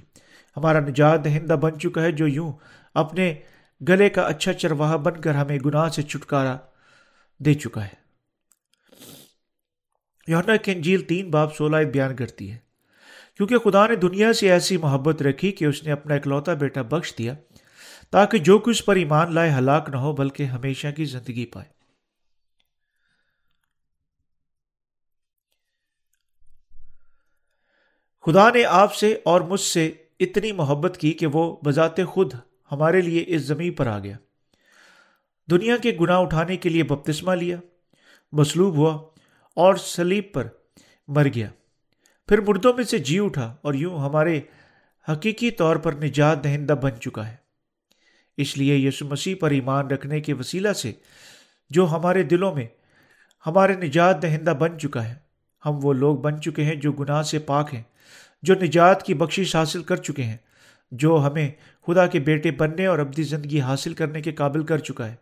ہمارا 0.56 0.80
نجات 0.80 1.24
دہندہ 1.24 1.52
بن 1.52 1.78
چکا 1.78 2.02
ہے 2.02 2.12
جو 2.12 2.26
یوں 2.26 2.52
اپنے 2.94 3.34
گلے 3.88 4.10
کا 4.10 4.22
اچھا 4.22 4.52
چرواہا 4.52 4.96
بن 4.96 5.20
کر 5.20 5.34
ہمیں 5.34 5.58
گناہ 5.58 5.88
سے 5.88 6.02
چھٹکارا 6.02 6.56
دے 7.38 7.54
چکا 7.54 7.84
ہے۔ 7.84 8.08
یونا 10.26 10.56
کی 10.56 10.72
انجیل 10.72 11.02
تین 11.02 11.30
باپ 11.30 11.56
سولہ 11.56 11.76
بیان 11.76 12.16
کرتی 12.16 12.52
ہے۔ 12.52 12.58
کیونکہ 13.36 13.58
خدا 13.58 13.86
نے 13.86 13.96
دنیا 13.96 14.32
سے 14.32 14.52
ایسی 14.52 14.76
محبت 14.76 15.22
رکھی 15.22 15.52
کہ 15.52 15.64
اس 15.64 15.84
نے 15.84 15.92
اپنا 15.92 16.14
اکلوتا 16.14 16.54
بیٹا 16.54 16.82
بخش 16.82 17.14
دیا 17.18 17.34
تاکہ 18.10 18.38
جو 18.38 18.58
کچھ 18.58 18.84
پر 18.84 18.96
ایمان 18.96 19.34
لائے 19.34 19.50
ہلاک 19.50 19.88
نہ 19.88 19.96
ہو 19.96 20.12
بلکہ 20.12 20.42
ہمیشہ 20.42 20.86
کی 20.96 21.04
زندگی 21.04 21.46
پائے۔ 21.46 21.78
خدا 28.26 28.50
نے 28.50 28.64
آپ 28.64 28.94
سے 28.94 29.18
اور 29.24 29.40
مجھ 29.40 29.60
سے 29.60 29.92
اتنی 30.20 30.52
محبت 30.52 30.96
کی 31.00 31.12
کہ 31.12 31.26
وہ 31.26 31.56
بذات 31.64 31.96
خود 32.08 32.34
ہمارے 32.72 33.00
لیے 33.00 33.24
اس 33.26 33.42
زمین 33.42 33.72
پر 33.72 33.86
آ 33.86 33.98
گیا۔ 33.98 34.16
دنیا 35.50 35.76
کے 35.76 35.96
گناہ 36.00 36.18
اٹھانے 36.18 36.56
کے 36.56 36.68
لیے 36.68 36.82
بپتسمہ 36.82 37.32
لیا۔ 37.32 37.56
مصلوب 38.32 38.76
ہوا 38.76 39.08
اور 39.56 39.74
سلیب 39.74 40.24
پر 40.32 40.46
مر 41.08 41.26
گیا۔ 41.34 41.48
پھر 42.28 42.40
مردوں 42.40 42.72
میں 42.72 42.84
سے 42.84 42.98
جی 42.98 43.18
اٹھا 43.18 43.56
اور 43.62 43.74
یوں 43.74 43.98
ہمارے 43.98 44.40
حقیقی 45.12 45.50
طور 45.50 45.76
پر 45.76 45.92
نجات 45.92 46.44
دہندہ 46.44 46.72
بن 46.72 47.00
چکا 47.00 47.28
ہے۔ 47.28 47.36
اس 48.36 48.58
لیے 48.58 48.76
یسو 48.76 49.06
مسیح 49.06 49.34
پر 49.40 49.50
ایمان 49.50 49.86
رکھنے 49.86 50.20
کے 50.20 50.32
وسیلہ 50.32 50.72
سے 50.72 50.92
جو 51.70 51.86
ہمارے 51.86 52.22
دلوں 52.22 52.54
میں 52.54 52.66
ہمارے 53.46 53.74
نجات 53.74 54.22
دہندہ 54.22 54.50
بن 54.50 54.78
چکا 54.78 55.08
ہے، 55.08 55.14
ہم 55.66 55.78
وہ 55.82 55.92
لوگ 55.92 56.18
بن 56.18 56.40
چکے 56.40 56.64
ہیں 56.64 56.74
جو 56.74 56.92
گناہ 56.92 57.22
سے 57.22 57.38
پاک 57.38 57.74
ہیں، 57.74 57.82
جو 58.42 58.54
نجات 58.54 59.02
کی 59.02 59.14
بخشش 59.14 59.56
حاصل 59.56 59.82
کر 59.82 59.96
چکے 59.96 60.22
ہیں۔ 60.22 60.36
جو 60.90 61.22
ہمیں 61.26 61.50
خدا 61.86 62.06
کے 62.06 62.20
بیٹے 62.20 62.50
بننے 62.50 62.86
اور 62.86 62.98
ابدی 62.98 63.22
زندگی 63.22 63.60
حاصل 63.60 63.94
کرنے 63.94 64.20
کے 64.20 64.32
قابل 64.32 64.64
کر 64.64 64.78
چکا 64.78 65.10
ہے۔ 65.10 65.14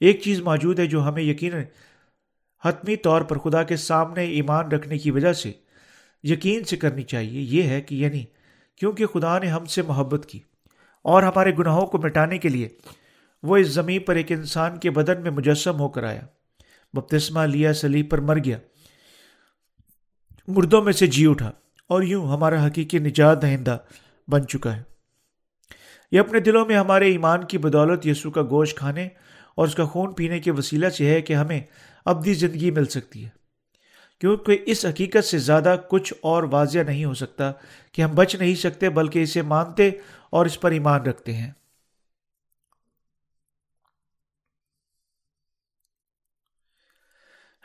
ایک 0.00 0.20
چیز 0.20 0.40
موجود 0.40 0.78
ہے 0.78 0.86
جو 0.86 1.08
ہمیں 1.08 1.22
یقیناً 1.22 1.62
حتمی 2.64 2.96
طور 2.96 3.22
پر 3.22 3.38
خدا 3.38 3.62
کے 3.62 3.76
سامنے 3.76 4.24
ایمان 4.24 4.72
رکھنے 4.72 4.98
کی 4.98 5.10
وجہ 5.10 5.32
سے 5.32 5.52
یقین 6.22 6.64
سے 6.64 6.76
کرنی 6.76 7.02
چاہیے، 7.02 7.40
یہ 7.40 7.62
ہے 7.62 7.80
کہ 7.80 7.94
یعنی 7.94 8.24
کیونکہ 8.76 9.06
خدا 9.06 9.38
نے 9.38 9.46
ہم 9.46 9.64
سے 9.64 9.82
محبت 9.82 10.26
کی 10.26 10.40
اور 11.02 11.22
ہمارے 11.22 11.52
گناہوں 11.58 11.86
کو 11.86 11.98
مٹانے 11.98 12.38
کے 12.38 12.48
لیے 12.48 12.68
وہ 13.42 13.56
اس 13.56 13.66
زمین 13.66 14.00
پر 14.00 14.14
ایک 14.14 14.32
انسان 14.32 14.78
کے 14.78 14.90
بدن 14.90 15.22
میں 15.22 15.30
مجسم 15.30 15.80
ہو 15.80 15.88
کر 15.88 16.04
آیا۔ 16.04 16.20
بپتسمہ، 16.92 17.40
لیا، 17.40 17.72
سلیب 17.72 18.10
پر 18.10 18.18
مر 18.18 18.36
گیا۔ 18.44 18.58
مردوں 20.48 20.82
میں 20.82 20.92
سے 20.92 21.06
جی 21.06 21.26
اٹھا 21.26 21.52
اور 21.88 22.02
یوں 22.02 22.28
ہمارا 22.28 22.66
حقیقی 22.66 22.98
نجات 22.98 23.42
دہندہ 23.42 23.78
بن 24.28 24.46
چکا 24.46 24.76
ہے۔ 24.76 24.82
یہ 26.12 26.20
اپنے 26.20 26.40
دلوں 26.40 26.66
میں 26.66 26.76
ہمارے 26.76 27.06
ایمان 27.06 27.46
کی 27.46 27.58
بدولت 27.58 28.06
یسوع 28.06 28.30
کا 28.30 28.42
گوشت 28.42 28.76
کھانے 28.76 29.08
اور 29.54 29.66
اس 29.68 29.74
کا 29.74 29.84
خون 29.84 30.14
پینے 30.14 30.40
کے 30.40 30.50
وسیلہ 30.50 30.88
سے 30.88 31.10
ہے 31.10 31.22
کہ 31.22 31.32
ہمیں 31.32 31.60
ابدی 32.04 32.34
زندگی 32.34 32.70
مل 32.70 32.84
سکتی 32.84 33.24
ہے۔ 33.24 33.28
کیونکہ 34.20 34.58
اس 34.66 34.86
حقیقت 34.86 35.24
سے 35.24 35.38
زیادہ 35.38 35.76
کچھ 35.90 36.14
اور 36.20 36.42
واضح 36.42 36.78
نہیں 36.78 37.04
ہو 37.04 37.14
سکتا 37.14 37.52
کہ 37.92 38.02
ہم 38.02 38.14
بچ 38.14 38.34
نہیں 38.34 38.54
سکتے 38.54 38.90
بلکہ 38.90 39.22
اسے 39.22 39.42
مانتے 39.42 39.90
اور 40.30 40.46
اس 40.46 40.60
پر 40.60 40.70
ایمان 40.70 41.02
رکھتے 41.02 41.34
ہیں۔ 41.34 41.50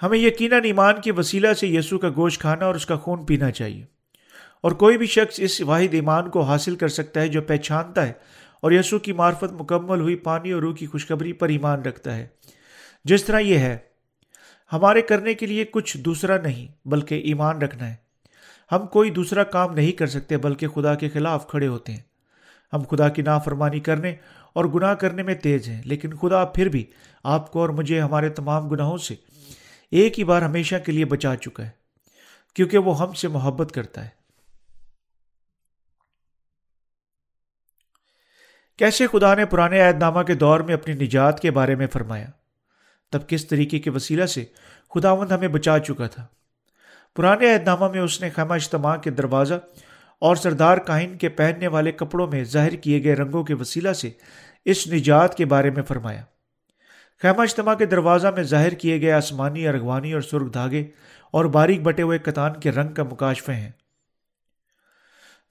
ہمیں 0.04 0.18
یقیناً 0.18 0.64
ایمان 0.64 1.02
کے 1.02 1.12
وسیلہ 1.12 1.54
سے 1.54 1.68
یسوع 1.68 2.00
کا 2.00 2.10
گوشت 2.10 2.42
کھانا 2.42 2.66
اور 2.66 2.76
اس 2.76 2.86
کا 2.86 2.96
خون 2.96 3.26
پینا 3.26 3.52
چاہیے۔ 3.52 3.86
اور 4.62 4.72
کوئی 4.72 4.98
بھی 4.98 5.06
شخص 5.06 5.40
اس 5.40 5.62
واحد 5.62 5.94
ایمان 5.94 6.30
کو 6.30 6.42
حاصل 6.42 6.76
کر 6.76 6.88
سکتا 6.88 7.22
ہے 7.22 7.28
جو 7.28 7.42
پہچانتا 7.42 8.08
ہے 8.08 8.14
اور 8.60 8.72
یسوع 8.72 9.00
کی 9.00 9.12
معرفت 9.12 9.52
مکمل 9.52 10.02
ہوئی 10.02 10.16
پانی 10.16 10.52
اور 10.52 10.62
روح 10.62 10.76
کی 10.76 10.86
خوشخبری 10.86 11.34
پر 11.34 11.50
ایمان 11.50 11.82
رکھتا 11.82 12.16
ہے۔ 12.18 12.28
جس 13.06 13.24
طرح 13.24 13.40
یہ 13.40 13.58
ہے، 13.58 13.78
ہمارے 14.74 15.02
کرنے 15.02 15.34
کے 15.34 15.46
لیے 15.46 15.66
کچھ 15.66 15.98
دوسرا 15.98 16.38
نہیں، 16.42 16.88
بلکہ 16.88 17.16
ایمان 17.16 17.62
رکھنا 17.62 17.90
ہے۔ 17.90 17.96
ہم 18.72 18.86
کوئی 18.88 19.10
دوسرا 19.10 19.44
کام 19.44 19.74
نہیں 19.74 19.92
کر 19.92 20.08
سکتے، 20.08 20.38
بلکہ 20.38 20.68
خدا 20.68 20.96
کے 20.96 21.10
خلاف 21.10 21.48
کھڑے 21.48 21.68
ہوتے 21.68 21.92
ہیں۔ 21.92 22.00
ہم 22.74 22.82
خدا 22.92 23.10
کی 23.10 23.22
نافرمانی 23.22 23.80
کرنے 23.80 24.16
اور 24.54 24.66
گناہ 24.66 24.94
کرنے 24.94 25.24
میں 25.24 25.36
تیز 25.36 25.68
ہیں، 25.68 25.82
لیکن 25.86 26.14
خدا 26.14 26.46
پھر 26.46 26.70
بھی 26.70 26.86
آپ 27.24 27.52
کو 27.52 27.60
اور 27.60 27.70
مجھے 27.70 28.00
ہمارے 28.00 28.30
تمام 28.30 28.70
گناہوں 28.70 28.98
سے 28.98 29.16
ایک 29.92 30.20
ہی 30.20 30.24
بار 30.24 30.42
ہمیشہ 30.42 30.76
کے 30.86 30.92
لیے 30.92 31.06
بچا 31.06 31.36
چکا 31.36 31.66
ہے، 31.66 31.70
کیونکہ 32.56 32.78
وہ 32.78 33.00
ہم 33.00 33.14
سے 33.14 33.28
محبت 33.28 33.72
کرتا 33.72 34.06
ہے۔ 34.06 34.21
کیسے 38.82 39.08
خدا 39.08 39.34
نے 39.36 39.46
پرانے 39.46 39.82
عہد 39.82 39.98
نامہ 40.00 40.22
کے 40.22 40.34
دور 40.34 40.60
میں 40.60 40.74
اپنی 40.74 40.94
نجات 40.94 41.40
کے 41.40 41.52
بارے 41.52 41.76
میں 41.76 41.88
فرمایا؟ 41.88 42.26
تب 43.12 43.28
کس 43.28 43.48
طریقے 43.48 43.80
کے 43.80 43.90
وسیلہ 43.90 44.26
سے 44.26 44.46
خداوند 44.96 45.32
ہمیں 45.32 45.48
بچا 45.48 45.80
چکا 45.80 46.08
تھا؟ 46.08 46.26
پرانے 47.16 47.54
عہد 47.54 47.64
نامہ 47.64 47.88
میں 47.88 48.00
اس 48.00 48.22
نے 48.22 48.30
خیمہ 48.30 48.54
اجتماع 48.54 48.96
کے 48.98 49.10
دروازہ 49.10 49.54
اور 50.20 50.36
سردار 50.36 50.78
کاہن 50.78 51.18
کے 51.18 51.30
پہننے 51.30 51.68
والے 51.68 51.92
کپڑوں 51.92 52.28
میں 52.28 52.44
ظاہر 52.44 52.76
کیے 52.76 53.04
گئے 53.04 53.16
رنگوں 53.16 53.44
کے 53.44 53.54
وسیلہ 53.54 53.94
سے 53.94 54.10
اس 54.66 54.88
نجات 54.88 55.36
کے 55.36 55.46
بارے 55.46 55.70
میں 55.70 55.84
فرمایا۔ 55.84 56.24
خیمہ 57.22 57.42
اجتماع 57.42 57.76
کے 57.76 57.86
دروازہ 57.86 58.28
میں 58.28 58.44
ظاہر 58.44 58.74
کیے 58.74 59.02
گئے 59.02 59.12
آسمانی، 59.12 59.68
ارغوانی 59.68 60.14
اور 60.14 60.22
سرخ 60.22 60.54
دھاگے 60.54 60.88
اور 61.32 61.46
باریک 61.46 61.82
بٹے 61.82 62.02
ہوئے 62.02 62.20
کتان 62.20 62.60
کے 62.60 62.72
رنگ 62.72 62.94
کا 62.94 63.04
مکاشفے 63.04 63.54
ہیں، 63.54 63.72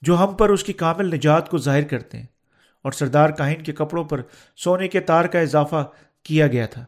جو 0.03 0.19
ہم 0.19 0.35
پر 0.35 0.49
اس 0.49 0.65
کی 0.65 0.73
کامل 0.73 1.15
نجات 1.15 1.49
کو 1.49 1.59
ظاہر 1.59 1.83
کرتے 1.83 2.19
ہیں۔ 2.19 2.40
اور 2.83 2.93
سردار 2.93 3.31
کاہن 3.31 3.63
کے 3.63 3.73
کپڑوں 3.73 4.05
پر 4.05 4.21
سونے 4.57 4.89
کے 4.89 5.01
تار 5.01 5.25
کا 5.25 5.41
اضافہ 5.41 5.91
کیا 6.23 6.47
گیا 6.47 6.67
تھا۔ 6.67 6.85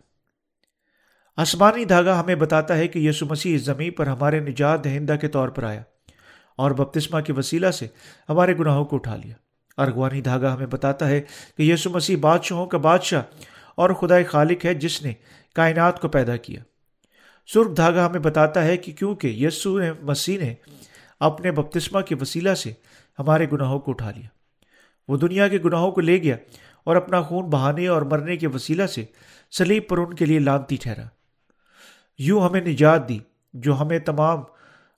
آسمانی 1.37 1.85
دھاگا 1.85 2.21
ہمیں 2.21 2.35
بتاتا 2.35 2.77
ہے 2.77 2.89
کہ 2.89 2.99
یسو 2.99 3.27
مسیح 3.27 3.55
اس 3.55 3.63
زمین 3.63 3.91
پر 3.91 4.07
ہمارے 4.07 4.41
نجات 4.41 4.85
دہندہ 4.85 5.17
کے 5.21 5.29
طور 5.29 5.49
پر 5.49 5.63
آیا 5.63 5.83
اور 6.57 6.71
بپتسمہ 6.71 7.21
کے 7.21 7.33
وسیلہ 7.33 7.71
سے 7.71 7.87
ہمارے 8.29 8.57
گناہوں 8.59 8.85
کو 8.85 8.97
اٹھا 8.97 9.17
لیا۔ 9.17 9.35
ارغوانی 9.79 10.21
دھاگا 10.21 10.55
ہمیں 10.55 10.67
بتاتا 10.67 11.09
ہے 11.09 11.21
کہ 11.57 11.63
یسو 11.63 11.91
مسیح 11.91 12.17
بادشاہوں 12.21 12.67
کا 12.67 12.79
بادشاہ 12.79 13.23
اور 13.75 13.91
خدا 13.91 14.15
خالق 14.29 14.65
ہے 14.65 14.75
جس 14.75 15.03
نے 15.03 15.13
کائنات 15.55 16.01
کو 16.01 16.09
پیدا 16.09 16.37
کیا۔ 16.37 16.63
سرخ 17.47 17.77
دھاگا 17.77 18.07
ہمیں 18.07 18.21
بتاتا 18.21 18.65
ہے 18.65 18.77
کہ 18.77 18.93
کیونکہ 18.93 19.27
یسو 19.27 19.79
نے 19.79 19.93
مسیح 20.03 20.39
نے 20.39 20.55
اپنے 21.21 21.51
بپتسمہ 21.51 22.01
کے 22.01 22.15
وسیلہ 22.21 22.55
سے 22.55 22.73
ہمارے 23.19 23.47
گناہوں 23.53 23.81
کو 23.81 23.91
اٹھا 23.91 24.11
لیا۔ 24.11 24.42
وہ 25.13 25.17
دنیا 25.17 25.49
کے 25.49 25.59
گناہوں 25.65 25.91
کو 25.93 26.01
لے 26.01 26.23
گیا 26.23 26.37
اور 26.85 26.97
اپنا 26.97 27.23
خون 27.23 27.51
بہانے 27.51 27.87
اور 27.87 28.03
مرنے 28.03 28.37
کے 28.37 28.47
وسیلہ 28.47 28.87
سے 28.87 29.05
سلیب 29.51 29.83
پر 29.89 29.99
ان 29.99 30.15
کے 30.15 30.25
لیے 30.25 30.39
لانتی 30.39 30.77
ٹھہرا۔ 30.77 31.05
یوں 32.19 32.41
ہمیں 32.41 32.61
نجات 32.61 33.09
دی 33.09 33.19
جو 33.55 33.81
ہمیں 33.81 33.99
تمام، 33.99 34.41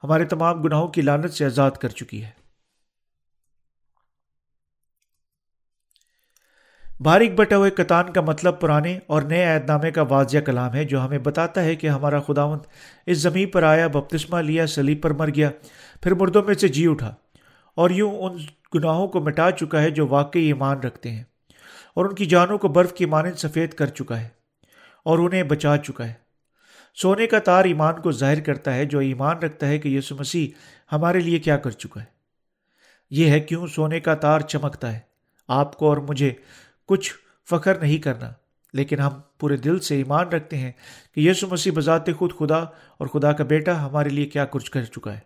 ہمارے 0.05 0.25
تمام 0.25 0.63
گناہوں 0.63 0.89
کی 0.89 1.03
لانت 1.03 1.33
سے 1.33 1.45
آزاد 1.45 1.71
کر 1.71 1.89
چکی 1.89 2.25
ہے۔ 2.25 2.31
باریک 7.01 7.35
بٹے 7.35 7.55
ہوئے 7.55 7.71
کتان 7.71 8.13
کا 8.13 8.21
مطلب 8.21 8.61
پرانے 8.61 8.99
اور 9.07 9.23
نئے 9.23 9.45
عہد 9.45 9.71
نامے 9.71 9.91
کا 9.91 10.03
واضح 10.03 10.39
کلام 10.39 10.75
ہے 10.75 10.85
جو 10.85 11.05
ہمیں 11.05 11.19
بتاتا 11.19 11.63
ہے 11.63 11.77
کہ 11.77 11.87
ہمارا 11.87 12.21
خداوند 12.21 12.61
اس 13.07 13.19
زمین 13.19 13.51
پر 13.51 13.63
آیا، 13.63 13.87
بپتسمہ 13.87 14.39
لیا، 14.39 14.67
سلیب 14.67 15.03
پر 15.03 15.11
مر 15.11 15.29
گیا، 15.35 15.51
پھر 16.03 16.15
مردوں 16.15 16.43
میں 16.43 16.55
سے 16.55 16.69
جی 16.69 16.87
اٹھا 16.87 17.15
اور 17.75 17.91
یوں 17.91 18.11
ان 18.11 18.37
گناہوں 18.75 19.07
کو 19.09 19.21
مٹا 19.21 19.51
چکا 19.51 19.83
ہے 19.83 19.91
جو 19.91 20.07
واقعی 20.07 20.47
ایمان 20.47 20.79
رکھتے 20.79 21.11
ہیں، 21.11 21.23
اور 21.97 22.05
ان 22.05 22.15
کی 22.15 22.27
جانوں 22.27 22.59
کو 22.59 22.69
برف 22.69 22.93
کی 22.93 23.07
مانند 23.07 23.39
سفید 23.39 23.75
کر 23.75 23.87
چکا 23.87 24.21
ہے، 24.21 24.29
اور 25.07 25.19
انہیں 25.19 25.43
بچا 25.43 25.77
چکا 25.77 26.09
ہے۔ 26.09 26.15
سونے 26.97 27.27
کا 27.27 27.39
تار 27.39 27.65
ایمان 27.65 28.01
کو 28.03 28.13
ظاہر 28.13 28.41
کرتا 28.41 28.75
ہے، 28.75 28.85
جو 28.85 28.99
ایمان 28.99 29.39
رکھتا 29.39 29.69
ہے 29.69 29.79
کہ 29.79 29.89
یسو 29.89 30.17
مسیح 30.17 30.49
ہمارے 30.93 31.21
لیے 31.21 31.39
کیا 31.39 31.57
کر 31.57 31.71
چکا 31.71 32.01
ہے۔ 32.01 32.13
یہ 33.11 33.31
ہے 33.31 33.41
کیوں 33.41 33.67
سونے 33.67 34.01
کا 34.01 34.15
تار 34.15 34.41
چمکتا 34.41 34.93
ہے۔ 34.93 34.99
آپ 35.49 35.77
کو 35.77 35.89
اور 35.89 35.97
مجھے 36.09 36.33
کچھ 36.89 37.13
فخر 37.49 37.79
نہیں 37.79 37.99
کرنا، 37.99 38.33
لیکن 38.75 39.01
ہم 39.01 39.21
پورے 39.39 39.57
دل 39.57 39.79
سے 39.79 39.97
ایمان 39.97 40.29
رکھتے 40.29 40.57
ہیں 40.57 40.73
کہ 41.15 41.21
یسو 41.21 41.47
مسیح 41.49 41.73
بذات 41.77 42.09
خود 42.19 42.33
خدا 42.39 42.59
اور 42.59 43.07
خدا 43.07 43.33
کا 43.33 43.45
بیٹا 43.45 43.85
ہمارے 43.87 44.09
لیے 44.09 44.27
کیا 44.27 44.45
کچھ 44.45 44.71
کر 44.71 44.85
چکا 44.85 45.15
ہے۔ 45.15 45.21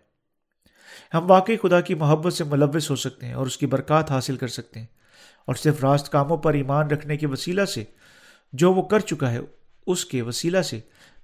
ہم 1.13 1.31
واقعی 1.31 1.57
خدا 1.57 1.81
کی 1.81 1.95
محبت 1.95 2.33
سے 2.33 2.43
ملوث 2.43 2.89
ہو 2.89 2.95
سکتے 2.95 3.25
ہیں 3.25 3.33
اور 3.33 3.47
اس 3.47 3.57
کی 3.57 3.65
برکات 3.65 4.11
حاصل 4.11 4.37
کر 4.37 4.47
سکتے 4.47 4.79
ہیں۔ 4.79 4.87
اور 5.45 5.55
صرف 5.55 5.83
راست 5.83 6.11
کاموں 6.11 6.37
پر 6.37 6.53
ایمان 6.53 6.87
رکھنے 6.87 7.17
کے 7.17 7.27
وسیلہ 7.27 7.65
سے 7.65 7.83
جو 8.53 8.73
وہ 8.73 8.83
کر 8.83 8.99
چکا 8.99 9.31
ہے، 9.31 9.39
اس 9.87 10.05
کے 10.05 10.21
وسیلہ 10.21 10.61
سے 10.61 10.79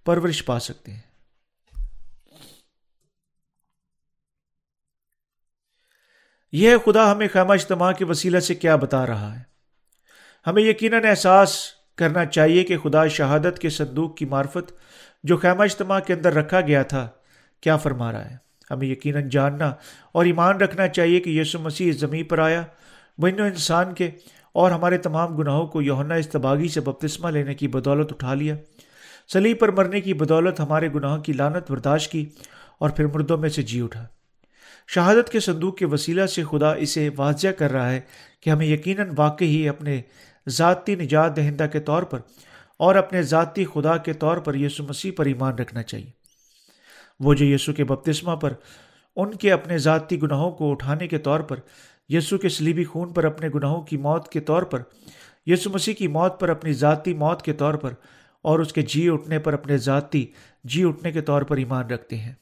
پرورش 0.06 0.46
پا 0.46 0.60
سکتے 0.60 0.92
ہیں۔ 0.92 1.02
یہ 6.52 6.78
خدا 6.86 7.12
ہمیں 7.12 7.28
خیمہ 7.34 7.54
اجتماع 7.54 7.92
کے 7.92 8.06
وسیلہ 8.06 8.40
سے 8.40 8.56
کیا 8.56 8.76
بتا 8.76 9.08
رہا 9.08 9.40
ہے۔ 9.40 9.44
ہمیں 10.48 10.64
یقیناً 10.64 11.06
احساس 11.06 11.58
کرنا 11.96 12.26
چاہیے 12.26 12.64
کہ 12.64 12.78
خدا 12.78 13.08
شہادت 13.08 13.60
کے 13.60 13.70
صندوق 13.70 14.18
کی 14.18 14.26
معرفت 14.26 14.74
جو 15.24 15.38
خیمہ 15.38 15.64
اجتماع 15.64 16.00
کے 16.00 16.14
اندر 16.14 16.34
رکھا 16.34 16.62
گیا 16.62 16.84
تھا، 16.84 17.10
کیا 17.62 17.78
فرما 17.78 18.12
رہا 18.12 18.32
ہے۔ 18.32 18.45
ہمیں 18.72 18.88
یقیناً 18.88 19.30
جاننا 19.30 19.74
اور 20.12 20.26
ایمان 20.26 20.58
رکھنا 20.58 20.88
چاہیے 20.88 21.20
کہ 21.20 21.30
یسو 21.30 21.60
مسیح 21.60 21.90
اس 21.90 22.00
زمین 22.00 22.24
پر 22.24 22.40
آیا 22.40 22.64
بن 23.18 23.40
انسان 23.40 23.94
کے 23.94 24.10
اور 24.54 24.72
ہمارے 24.72 24.98
تمام 24.98 25.36
گناہوں 25.36 25.68
کو 25.68 25.82
یوہنا 25.82 26.16
استباغی 26.16 26.68
سے 26.68 26.82
بپتسمہ 26.82 27.30
لینے 27.30 27.54
کی 27.54 27.68
بدولت 27.68 28.14
اٹھا 28.14 28.34
لیا۔ 28.34 28.56
سلیب 29.34 29.60
پر 29.60 29.72
مرنے 29.72 30.02
کی 30.02 30.14
بدولت 30.14 30.60
ہمارے 30.60 30.90
گناہوں 30.96 31.24
کی 31.24 31.34
لانت 31.34 31.72
برداشت 31.72 32.12
کی 32.12 32.26
اور 32.80 32.90
پھر 32.90 33.08
مردوں 33.08 33.38
میں 33.38 33.50
سے 33.50 33.62
جی 33.62 33.82
اٹھا۔ 33.82 34.06
شہادت 34.88 35.30
کے 35.30 35.40
صندوق 35.40 35.78
کے 35.78 35.86
وسیلہ 35.86 36.26
سے 36.26 36.44
خدا 36.44 36.74
اسے 36.74 37.10
واضح 37.18 37.48
کر 37.48 37.72
رہا 37.72 37.92
ہے 37.92 38.00
کہ 38.42 38.50
ہمیں 38.50 38.66
یقیناً 38.66 39.10
واقعی 39.18 39.48
ہی 39.48 39.70
اپنے 39.70 40.02
ذاتی 40.50 40.96
نجات 40.96 41.36
دہندہ 41.36 41.66
کے 41.72 41.80
طور 41.80 42.04
پر 42.04 42.20
اور 42.80 42.96
اپنے 42.96 43.22
ذاتی 43.22 43.66
خدا 43.66 43.98
کے 43.98 44.14
طور 44.14 44.38
پر 44.38 44.56
یسو 44.56 44.84
مسیح 44.84 45.12
پر 45.16 45.26
ایمان 45.26 45.56
رکھنا 45.56 45.84
چاہیے۔ 45.84 46.25
وہ 47.20 47.34
جو 47.34 47.46
یسو 47.46 47.74
کے 47.74 47.84
بپتسمہ 47.84 48.36
پر، 48.36 48.54
ان 49.16 49.36
کے 49.36 49.52
اپنے 49.52 49.78
ذاتی 49.78 50.22
گناہوں 50.22 50.52
کو 50.52 50.72
اٹھانے 50.72 51.08
کے 51.08 51.18
طور 51.18 51.40
پر 51.40 51.60
یسو 52.10 52.38
کے 52.38 52.50
سلیبی 52.50 52.84
خون 52.84 53.14
پر 53.14 53.24
اپنے 53.24 53.50
گناہوں 53.56 53.82
کی 53.82 53.98
موت 53.98 54.32
کے 54.32 54.40
طور 54.40 54.64
پر 54.64 54.82
یسو 55.46 55.70
مسیح 55.70 55.94
کی 55.94 56.08
موت 56.08 56.40
پر 56.40 56.50
اپنی 56.50 56.74
ذاتی 56.74 57.14
موت 57.14 57.42
کے 57.42 57.54
طور 57.54 57.74
پر 57.74 57.94
اور 58.42 58.60
اس 58.60 58.74
کے 58.74 58.82
جی 58.82 59.10
اٹھنے 59.10 59.40
پر 59.40 59.54
اپنے 59.54 59.78
ذاتی 59.78 60.26
جی 60.64 60.84
اٹھنے 60.84 61.12
کے 61.12 61.22
طور 61.22 61.42
پر 61.42 61.58
ایمان 61.58 61.86
رکھتے 61.86 62.18
ہیں۔ 62.18 62.34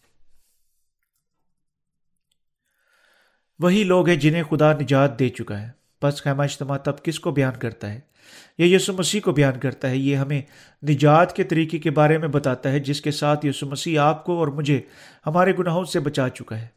وہی 3.60 3.84
لوگ 3.84 4.08
ہیں 4.08 4.16
جنہیں 4.16 4.44
خدا 4.44 4.74
نجات 4.74 5.20
دے 5.20 5.30
چکا 5.30 5.62
ہے۔ 5.62 5.70
بس 6.02 6.22
خیمہ 6.24 6.44
اجتماع 6.44 6.78
تب 6.78 7.04
کس 7.04 7.20
کو 7.20 7.32
بیان 7.32 7.54
کرتا 7.60 7.94
ہے؟ 7.94 8.00
یہ 8.58 8.76
یسو 8.76 8.94
مسیح 8.94 9.22
کو 9.22 9.32
بیان 9.32 9.60
کرتا 9.60 9.90
ہے، 9.90 9.98
یہ 9.98 10.16
ہمیں 10.16 10.42
نجات 10.90 11.36
کے 11.36 11.44
طریقے 11.44 11.80
کے 11.80 11.92
بارے 11.92 12.18
میں 12.18 12.28
بتاتا 12.28 12.72
ہے، 12.72 12.80
جس 12.80 13.02
کے 13.02 13.12
ساتھ 13.12 13.46
یسو 13.46 13.66
مسیح 13.66 14.00
آپ 14.00 14.26
کو 14.26 14.40
اور 14.40 14.48
مجھے 14.48 14.82
ہمارے 15.28 15.54
گناہوں 15.60 15.86
سے 15.86 16.00
بچا 16.00 16.30
چکا 16.30 16.62
ہے۔ 16.62 16.68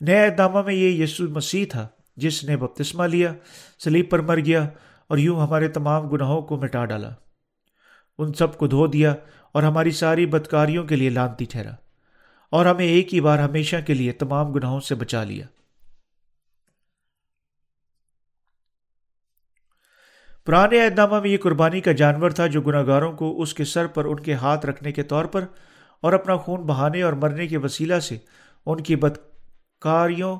نئے 0.00 0.26
اہدامہ 0.26 0.62
میں 0.62 0.74
یہ 0.74 1.02
یسو 1.02 1.28
مسیح 1.28 1.64
تھا، 1.70 1.88
جس 2.16 2.44
نے 2.44 2.56
بپتسمہ 2.56 3.04
لیا 3.04 3.34
سلیب 3.84 4.10
پر 4.10 4.18
مر 4.18 4.38
گیا 4.38 4.68
اور 5.08 5.18
یوں 5.18 5.40
ہمارے 5.40 5.68
تمام 5.68 6.08
گناہوں 6.08 6.42
کو 6.42 6.56
مٹا 6.56 6.84
ڈالا۔ 6.84 7.10
ان 8.18 8.32
سب 8.32 8.58
کو 8.58 8.66
دھو 8.66 8.86
دیا 8.86 9.14
اور 9.52 9.62
ہماری 9.62 9.90
ساری 9.90 10.26
بدکاریوں 10.26 10.84
کے 10.84 10.96
لیے 10.96 11.10
لانتی 11.10 11.44
ٹھہرا۔ 11.44 11.70
اور 12.50 12.66
ہمیں 12.66 12.86
ایک 12.86 13.14
ہی 13.14 13.20
بار 13.20 13.38
ہمیشہ 13.38 13.76
کے 13.86 13.94
لیے 13.94 14.12
تمام 14.12 14.52
گناہوں 14.52 14.80
سے 14.80 14.94
بچا 14.94 15.24
لیا۔ 15.24 15.46
پرانے 20.46 20.84
اہدامہ 20.84 21.20
میں 21.20 21.30
یہ 21.30 21.38
قربانی 21.38 21.80
کا 21.80 21.92
جانور 21.92 22.30
تھا 22.30 22.46
جو 22.46 22.60
گناہ 22.60 22.86
گاروں 22.86 23.12
کو 23.12 23.42
اس 23.42 23.54
کے 23.54 23.64
سر 23.64 23.86
پر 23.86 24.04
ان 24.04 24.20
کے 24.20 24.34
ہاتھ 24.34 24.66
رکھنے 24.66 24.92
کے 24.92 25.02
طور 25.02 25.24
پر 25.24 25.44
اور 26.00 26.12
اپنا 26.12 26.36
خون 26.36 26.60
بہانے 26.60 27.02
اور 27.02 27.12
مرنے 27.12 27.46
کے 27.46 27.58
وسیلہ 27.58 27.98
سے 27.98 28.18
ان 28.66 28.80
کی 28.80 28.96
بدکاریوں 28.96 30.36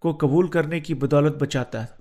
کو 0.00 0.12
قبول 0.12 0.48
کرنے 0.48 0.80
کی 0.80 0.94
بدولت 0.94 1.36
بچاتا 1.36 1.82
ہے۔ 1.82 2.00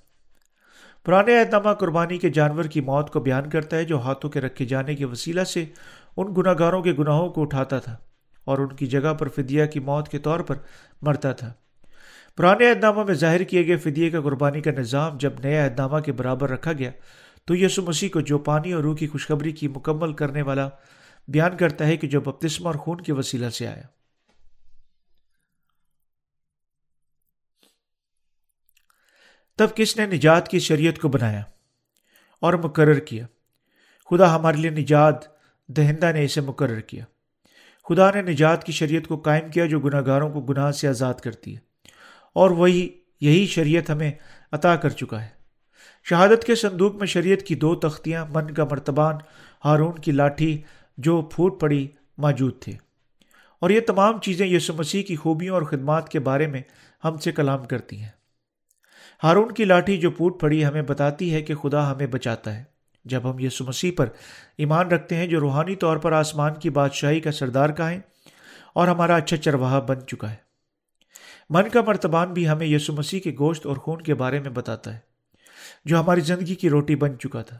پرانے 1.06 1.40
اہدامہ 1.40 1.74
قربانی 1.74 2.18
کے 2.18 2.30
جانور 2.30 2.64
کی 2.64 2.82
موت 2.82 3.10
کو 3.10 3.20
بیان 3.20 3.50
کرتا 3.50 3.78
ہے 3.78 3.84
جو 3.84 4.02
ہاتھوں 4.02 4.32
کے 4.32 4.42
رکھے 4.42 4.66
جانے 4.66 4.96
کے 4.96 5.06
وسیلہ 5.06 5.44
سے 5.44 5.66
ان 6.18 6.34
گناہ 6.38 6.54
گاروں 6.60 6.82
کے 6.82 6.94
گناہوں 7.00 7.30
کو 7.30 7.42
اٹھاتا 7.42 7.80
تھا 7.80 7.96
اور 8.46 8.58
ان 8.58 8.68
کی 8.68 8.88
جگہ 8.88 9.14
پر 9.14 9.28
فدیہ 9.28 9.66
کی 9.66 9.80
موت 9.80 10.10
کے 10.10 10.20
طور 10.20 10.40
پر 10.40 10.56
مرتا 11.02 11.32
تھا۔ 11.32 11.54
پرانے 12.38 12.70
اہدامہ 12.70 13.04
میں 13.04 13.14
ظاہر 13.14 13.44
کیے 13.44 13.68
گئے 13.68 13.78
فدیے 13.78 14.10
کا 14.10 14.22
قربانی 14.22 14.62
کا 14.62 14.72
نظام 14.72 15.18
جب 15.18 15.32
نئے 15.44 15.60
اہدامہ 15.60 16.00
کے 16.00 16.12
برابر 16.12 16.50
رکھا 16.50 16.72
گیا 16.74 16.92
تو 17.50 17.56
یسو 17.56 17.82
مسیح 17.82 18.10
کو 18.10 18.22
جو 18.22 18.38
پانی 18.38 18.74
اور 18.74 18.84
روح 18.84 18.96
کی 18.96 19.08
خوشخبری 19.08 19.52
کی 19.52 19.68
مکمل 19.68 20.14
کرنے 20.14 20.42
والا 20.42 20.70
بیان 21.28 21.58
کرتا 21.58 21.88
ہے 21.88 21.98
کہ 21.98 22.08
جو 22.08 22.22
بپتسمہ 22.22 22.68
اور 22.68 22.76
خون 22.76 23.02
کے 23.02 23.14
وسیلہ 23.14 23.50
سے 23.50 23.68
آیا۔ 23.68 23.82
تب 29.58 29.76
کس 29.76 29.98
نے 29.98 30.06
نجات 30.06 30.48
کی 30.48 30.60
شریعت 30.60 31.00
کو 31.00 31.08
بنایا 31.08 31.44
اور 32.42 32.54
مقرر 32.54 33.00
کیا؟ 33.00 33.26
خدا 34.10 34.36
ہمارے 34.36 34.58
لیے 34.58 34.70
نجات 34.70 35.16
دہندہ 35.68 36.12
نے 36.12 36.26
اسے 36.26 36.42
مقرر 36.42 36.80
کیا۔ 36.80 37.06
خدا 37.90 38.12
نے 38.12 38.22
نجات 38.22 38.64
کی 38.64 38.72
شریعت 38.72 39.08
کو 39.08 39.18
قائم 39.18 39.52
کیا 39.52 39.66
جو 39.66 39.80
گناہ 39.80 40.02
گاروں 40.06 40.30
کو 40.30 40.42
گناہ 40.42 40.72
سے 40.72 40.88
آزاد 40.88 41.14
کرتی 41.14 41.56
ہے۔ 41.56 41.60
اور 42.34 42.52
وہی 42.52 42.90
یہی 43.22 43.48
شریعت 43.48 43.90
ہمیں 43.90 44.12
عطا 44.52 44.76
کر 44.76 44.90
چکا 44.90 45.26
ہے۔ 45.26 45.39
شہادت 46.04 46.44
کے 46.44 46.56
صندوق 46.56 46.96
میں 46.96 47.08
شریعت 47.08 47.40
کی 47.40 47.56
دو 47.56 47.76
تختیاں، 47.76 48.26
من 48.30 48.54
کا 48.54 48.64
مرتبان، 48.72 49.16
ہارون 49.66 49.94
کی 49.94 50.12
لاٹھی 50.12 50.62
جو 50.98 51.22
پھوٹ 51.22 51.60
پڑی 51.60 51.88
موجود 52.18 52.60
تھے۔ 52.60 52.74
اور 53.60 53.70
یہ 53.70 53.80
تمام 53.80 54.20
چیزیں 54.20 54.48
یسو 54.48 54.74
مسیح 54.74 55.04
کی 55.04 55.16
خوبیوں 55.16 55.54
اور 55.54 55.62
خدمات 55.62 56.10
کے 56.10 56.20
بارے 56.20 56.48
میں 56.48 56.62
ہم 57.04 57.18
سے 57.18 57.32
کلام 57.32 57.66
کرتی 57.66 58.00
ہیں۔ 58.00 58.10
ہارون 59.24 59.52
کی 59.52 59.66
لاٹھی 59.66 59.98
جو 59.98 60.12
پوٹ 60.12 60.42
پڑی 60.42 60.66
ہمیں 60.66 60.82
بتاتی 60.82 61.34
ہے 61.34 61.42
کہ 61.42 61.56
خدا 61.56 61.92
ہمیں 61.92 62.08
بچاتا 62.08 62.56
ہے۔ 62.56 62.64
جب 63.06 63.32
ہم 63.32 63.40
یسو 63.40 63.66
مسیح 63.66 63.92
پر 63.98 64.10
ایمان 64.58 64.88
رکھتے 64.88 65.16
ہیں، 65.16 65.28
جو 65.28 65.40
روحانی 65.40 65.76
طور 65.76 65.98
پر 65.98 66.12
آسمان 66.12 66.54
کی 66.54 66.70
بادشاہی 66.70 67.20
کا 67.20 67.32
سردار 67.32 67.70
کا 67.70 67.90
ہے، 67.90 68.00
اور 68.74 68.88
ہمارا 68.88 69.16
اچھا 69.16 69.38
چرواہا 69.38 69.80
بن 69.80 70.08
چکا 70.08 70.32
ہے۔ 70.32 70.36
من 71.50 71.70
کا 71.70 71.82
مرتبان 71.88 72.34
بھی 72.34 72.50
ہمیں 72.50 72.68
یسو 72.68 72.94
مسیح 72.94 73.20
کے 73.20 73.36
گوشت 73.40 73.66
اور 73.66 73.76
خون 73.76 74.02
کے 74.02 74.14
بارے 74.14 74.40
میں 74.40 74.50
بتاتا 74.50 74.94
ہے۔ 74.94 75.09
جو 75.86 76.00
ہماری 76.00 76.22
زندگی 76.22 76.56
کی 76.56 76.70
روٹی 76.70 76.96
بن 76.96 77.20
چکا 77.20 77.42
تھا۔ 77.42 77.58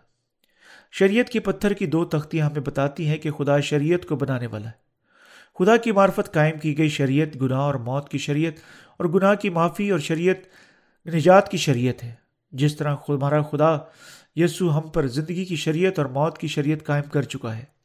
شریعت 0.92 1.30
کی 1.30 1.40
پتھر 1.40 1.74
کی 1.74 1.86
دو 1.86 2.06
تختیاں 2.06 2.46
ہمیں 2.46 2.62
بتاتی 2.62 3.08
ہیں 3.08 3.18
کہ 3.18 3.32
خدا 3.32 3.60
شریعت 3.60 4.06
کو 4.06 4.16
بنانے 4.16 4.48
والا 4.48 4.70
ہے۔ 4.70 4.90
خدا 5.60 5.78
کی 5.78 5.92
معرفت 5.92 6.34
قائم 6.34 6.58
کی 6.58 6.78
گئی 6.78 6.90
شریعت، 6.90 7.42
گناہ 7.42 7.60
اور 7.60 7.76
موت 7.76 8.10
کی 8.10 8.18
شریعت، 8.18 8.54
اور 8.98 9.06
گناہ 9.06 9.36
کی 9.36 9.50
معافی 9.50 9.90
اور 9.90 10.00
شریعت، 10.00 10.36
نجات 11.08 11.52
کی 11.52 11.58
شریعت 11.58 12.04
ہے۔ 12.04 12.14
جس 12.52 12.76
طرح 12.76 12.96
ہمارا 13.10 13.42
خدا 13.42 13.78
یسو 14.36 14.78
ہم 14.78 14.90
پر 14.90 15.08
زندگی 15.08 15.46
کی 15.46 15.56
شریعت 15.56 16.00
اور 16.00 16.06
موت 16.06 16.38
کی 16.38 16.48
شریعت 16.48 16.86
قائم 16.86 17.04
کر 17.04 17.22
چکا 17.22 17.58
ہے۔ 17.58 17.79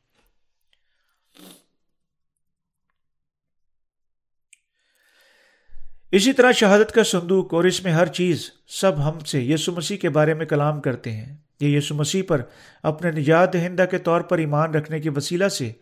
اسی 6.14 6.32
طرح 6.32 6.52
شہادت 6.52 6.92
کا 6.92 7.02
صندوق 7.02 7.54
اور 7.54 7.64
اس 7.64 7.84
میں 7.84 7.92
ہر 7.92 8.06
چیز، 8.06 8.50
سب 8.66 9.08
ہم 9.08 9.18
سے 9.18 9.42
یسو 9.42 9.72
مسیح 9.72 9.96
کے 9.96 10.08
بارے 10.08 10.34
میں 10.34 10.46
کلام 10.46 10.80
کرتے 10.80 11.12
ہیں۔ 11.12 11.36
یہ 11.60 11.78
یسو 11.78 11.94
مسیح 11.94 12.22
پر 12.28 12.42
اپنے 12.82 13.10
نجات 13.10 13.52
دہندہ 13.52 13.84
کے 13.90 13.98
طور 13.98 14.20
پر 14.20 14.38
ایمان 14.38 14.74
رکھنے 14.74 15.00
کے 15.00 15.10
وسیلہ 15.10 15.48
سے 15.48 15.72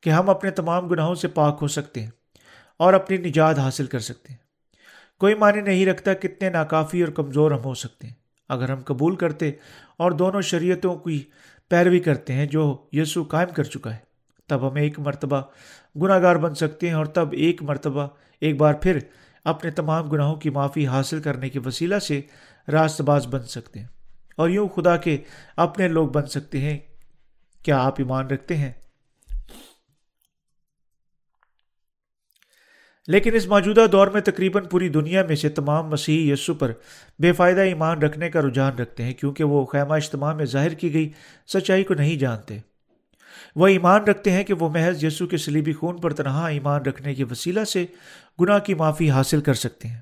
کہ 0.00 0.10
ہم 0.10 0.30
اپنے 0.30 0.50
تمام 0.50 0.88
گناہوں 0.88 1.14
سے 1.14 1.28
پاک 1.28 1.58
ہو 1.62 1.68
سکتے 1.68 2.02
ہیں 2.02 2.10
اور 2.76 2.92
اپنی 2.92 3.16
نجات 3.16 3.58
حاصل 3.58 3.86
کر 3.86 3.98
سکتے 3.98 4.32
ہیں۔ 4.32 4.38
کوئی 5.20 5.34
معنی 5.34 5.60
نہیں 5.60 5.86
رکھتا 5.86 6.14
کتنے 6.14 6.50
ناکافی 6.50 7.00
اور 7.00 7.12
کمزور 7.12 7.50
ہم 7.50 7.64
ہو 7.64 7.74
سکتے 7.74 8.06
ہیں۔ 8.06 8.14
اگر 8.48 8.70
ہم 8.70 8.80
قبول 8.84 9.16
کرتے 9.16 9.50
اور 9.96 10.10
دونوں 10.10 10.40
شریعتوں 10.40 10.96
کی 10.96 11.22
پیروی 11.68 12.00
کرتے 12.00 12.32
ہیں 12.32 12.46
جو 12.46 12.76
یسو 12.92 13.22
قائم 13.22 13.48
کر 13.48 13.64
چکا 13.64 13.92
ہے، 13.92 13.98
تب 14.46 14.70
ہم 14.70 14.74
ایک 14.74 14.98
مرتبہ 14.98 15.42
گناہ 16.02 16.22
گار 16.22 16.36
بن 16.36 16.54
سکتے 16.54 16.86
ہیں 16.86 16.94
اور 16.94 17.06
تب 17.06 17.28
ایک 17.32 17.62
مرتبہ 17.62 18.08
ایک 18.40 18.56
بار 18.56 18.74
پھر 18.74 18.98
اپنے 19.44 19.70
تمام 19.70 20.08
گناہوں 20.08 20.36
کی 20.36 20.50
معافی 20.50 20.86
حاصل 20.86 21.22
کرنے 21.22 21.48
کے 21.48 21.58
وسیلہ 21.64 21.98
سے 21.98 22.20
راست 22.72 23.00
باز 23.00 23.26
بن 23.26 23.42
سکتے 23.42 23.80
ہیں۔ 23.80 23.86
اور 24.36 24.48
یوں 24.48 24.68
خدا 24.68 24.96
کے 24.96 25.18
اپنے 25.56 25.88
لوگ 25.88 26.08
بن 26.08 26.26
سکتے 26.26 26.60
ہیں۔ 26.60 26.78
کیا 27.64 27.78
آپ 27.82 27.94
ایمان 27.98 28.26
رکھتے 28.26 28.56
ہیں؟ 28.56 28.72
لیکن 33.06 33.34
اس 33.34 33.46
موجودہ 33.46 33.86
دور 33.92 34.06
میں 34.06 34.20
تقریباً 34.20 34.64
پوری 34.64 34.88
دنیا 34.88 35.22
میں 35.22 35.36
سے 35.36 35.48
تمام 35.48 35.86
مسیحی 35.86 36.30
یسو 36.30 36.54
پر 36.54 36.72
بے 37.18 37.32
فائدہ 37.32 37.60
ایمان 37.60 38.02
رکھنے 38.02 38.30
کا 38.30 38.40
رجحان 38.40 38.74
رکھتے 38.74 39.02
ہیں، 39.02 39.14
کیونکہ 39.14 39.44
وہ 39.44 39.64
خیمہ 39.64 39.94
اجتماع 39.94 40.34
میں 40.34 40.44
ظاہر 40.44 40.70
کی 40.70 40.94
گئی 40.94 41.12
سچائی 41.46 41.84
کو 41.84 41.94
نہیں 41.94 42.16
جانتے۔ 42.16 42.58
وہ 43.56 43.66
ایمان 43.66 44.04
رکھتے 44.04 44.32
ہیں 44.32 44.44
کہ 44.44 44.54
وہ 44.54 44.68
محض 44.68 45.04
یسو 45.04 45.26
کے 45.26 45.36
سلیبی 45.36 45.72
خون 45.72 46.00
پر 46.00 46.12
تنہا 46.12 46.46
ایمان 46.46 46.82
رکھنے 46.82 47.14
کے 47.14 47.24
وسیلہ 47.24 47.64
سے 47.64 47.86
گناہ 48.40 48.58
کی 48.58 48.74
معافی 48.74 49.10
حاصل 49.10 49.40
کر 49.40 49.54
سکتے 49.54 49.88
ہیں۔ 49.88 50.00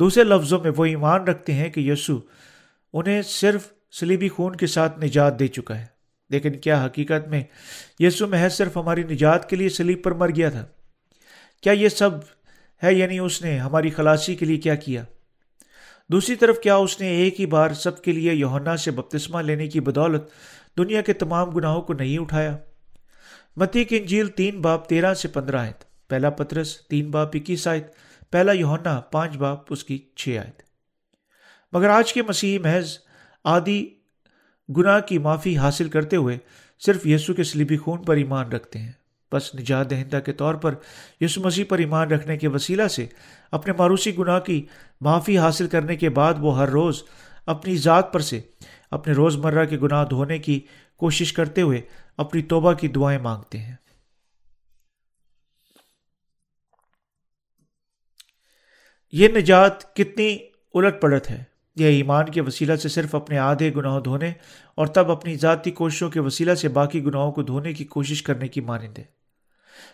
دوسرے 0.00 0.24
لفظوں 0.24 0.60
میں 0.60 0.70
وہ 0.76 0.84
ایمان 0.84 1.24
رکھتے 1.24 1.52
ہیں 1.52 1.68
کہ 1.68 1.80
یسو 1.80 2.20
انہیں 2.92 3.22
صرف 3.22 3.68
سلیبی 3.92 4.28
خون 4.28 4.56
کے 4.56 4.66
ساتھ 4.66 5.04
نجات 5.04 5.38
دے 5.38 5.46
چکا 5.46 5.78
ہے۔ 5.78 5.86
لیکن 6.30 6.52
کیا 6.52 6.86
حقیقت 6.86 7.28
میں 7.28 7.42
یسو 7.98 8.26
محض 8.26 8.52
صرف 8.52 8.76
ہماری 8.76 9.02
نجات 9.02 9.50
کے 9.50 9.56
لیے 9.56 9.68
سلیب 9.68 10.02
پر 10.02 10.12
مر 10.12 10.28
گیا 10.28 10.50
تھا؟ 10.50 10.66
کیا 11.62 11.72
یہ 11.72 11.88
سب 11.88 12.10
ہے 12.82 12.94
یعنی 12.94 13.18
اس 13.18 13.42
نے 13.42 13.58
ہماری 13.58 13.90
خلاصی 13.90 14.36
کے 14.36 14.46
لیے 14.46 14.56
کیا 14.56 14.74
کیا؟ 14.74 15.04
دوسری 16.08 16.34
طرف 16.34 16.58
کیا 16.58 16.76
اس 16.76 17.00
نے 17.00 17.08
ایک 17.08 17.40
ہی 17.40 17.46
بار 17.46 17.70
سب 17.70 18.02
کے 18.02 18.12
لیے 18.12 18.34
یوہنا 18.34 18.76
سے 18.76 18.90
بپتسمہ 18.90 19.42
لینے 19.42 19.66
کی 19.66 19.80
بدولت 19.80 20.22
دنیا 20.78 21.00
کے 21.00 21.12
تمام 21.12 21.50
گناہوں 21.50 21.82
کو 21.82 21.92
نہیں 21.92 22.18
اٹھایا۔ 22.18 22.56
متی 23.56 23.84
کی 23.84 23.96
انجیل 23.96 24.26
تین 24.28 24.60
باپ 24.60 24.88
تیرہ 24.88 25.14
سے 25.14 25.28
پندرہ 25.28 25.56
آیت، 25.56 26.08
پہلا 26.08 26.30
پترس 26.30 26.86
تین 26.86 27.10
باپ 27.10 27.28
اکیس 27.34 27.68
آیت، 27.68 27.86
پہلا 28.30 28.52
یوہنا 28.52 29.00
پانچ 29.00 29.36
باپ 29.36 29.58
اس 29.70 29.84
کی 29.84 29.98
چھ 30.16 30.38
آیت۔ 30.44 30.62
مگر 31.72 31.88
آج 31.88 32.12
کے 32.12 32.22
مسیحی 32.22 32.58
محض 32.58 32.98
آدھی 33.44 33.90
گناہ 34.76 35.00
کی 35.00 35.18
معافی 35.18 35.56
حاصل 35.56 35.88
کرتے 35.88 36.16
ہوئے 36.16 36.38
صرف 36.86 37.06
یسو 37.06 37.34
کے 37.34 37.44
سلیبی 37.44 37.76
خون 37.76 38.02
پر 38.02 38.16
ایمان 38.16 38.52
رکھتے 38.52 38.78
ہیں۔ 38.78 38.92
بس 39.32 39.54
نجات 39.54 39.90
دہندہ 39.90 40.18
کے 40.26 40.32
طور 40.32 40.54
پر 40.54 40.74
یسو 41.20 41.40
مسیح 41.40 41.64
پر 41.68 41.78
ایمان 41.78 42.10
رکھنے 42.10 42.36
کے 42.36 42.48
وسیلہ 42.48 42.88
سے 42.88 43.06
اپنے 43.50 43.72
ماروسی 43.78 44.18
گناہ 44.18 44.40
کی 44.40 44.66
معافی 45.00 45.38
حاصل 45.38 45.66
کرنے 45.66 45.96
کے 45.96 46.08
بعد 46.08 46.34
وہ 46.38 46.58
ہر 46.58 46.68
روز 46.68 47.02
اپنی 47.46 47.76
ذات 47.76 48.12
پر 48.12 48.20
سے 48.20 48.40
اپنے 48.90 49.12
روز 49.14 49.36
مرہ 49.36 49.64
کے 49.64 49.78
گناہ 49.78 50.04
دھونے 50.04 50.38
کی 50.38 50.60
کوشش 50.96 51.32
کرتے 51.32 51.62
ہوئے 51.62 51.80
اپنی 52.16 52.42
توبہ 52.42 52.72
کی 52.72 52.88
دعائیں 52.88 53.18
مانگتے 53.18 53.58
ہیں۔ 53.58 53.76
یہ 59.12 59.28
نجات 59.28 59.96
کتنی 59.96 60.38
الٹ 60.74 61.02
پلٹ 61.02 61.30
ہے۔ 61.30 61.44
یہ 61.76 61.86
ایمان 61.86 62.30
کے 62.30 62.40
وسیلہ 62.40 62.76
سے 62.76 62.88
صرف 62.88 63.14
اپنے 63.14 63.38
آدھے 63.38 63.72
گناہ 63.76 64.00
دھونے 64.00 64.32
اور 64.74 64.86
تب 64.86 65.10
اپنی 65.10 65.36
ذاتی 65.36 65.70
کوششوں 65.70 66.10
کے 66.10 66.20
وسیلہ 66.20 66.54
سے 66.54 66.68
باقی 66.68 67.04
گناہوں 67.04 67.32
کو 67.32 67.42
دھونے 67.42 67.72
کی 67.72 67.84
کوشش 67.84 68.22
کرنے 68.22 68.48
کی 68.48 68.60
مانند 68.60 68.98
ہے۔ 68.98 69.04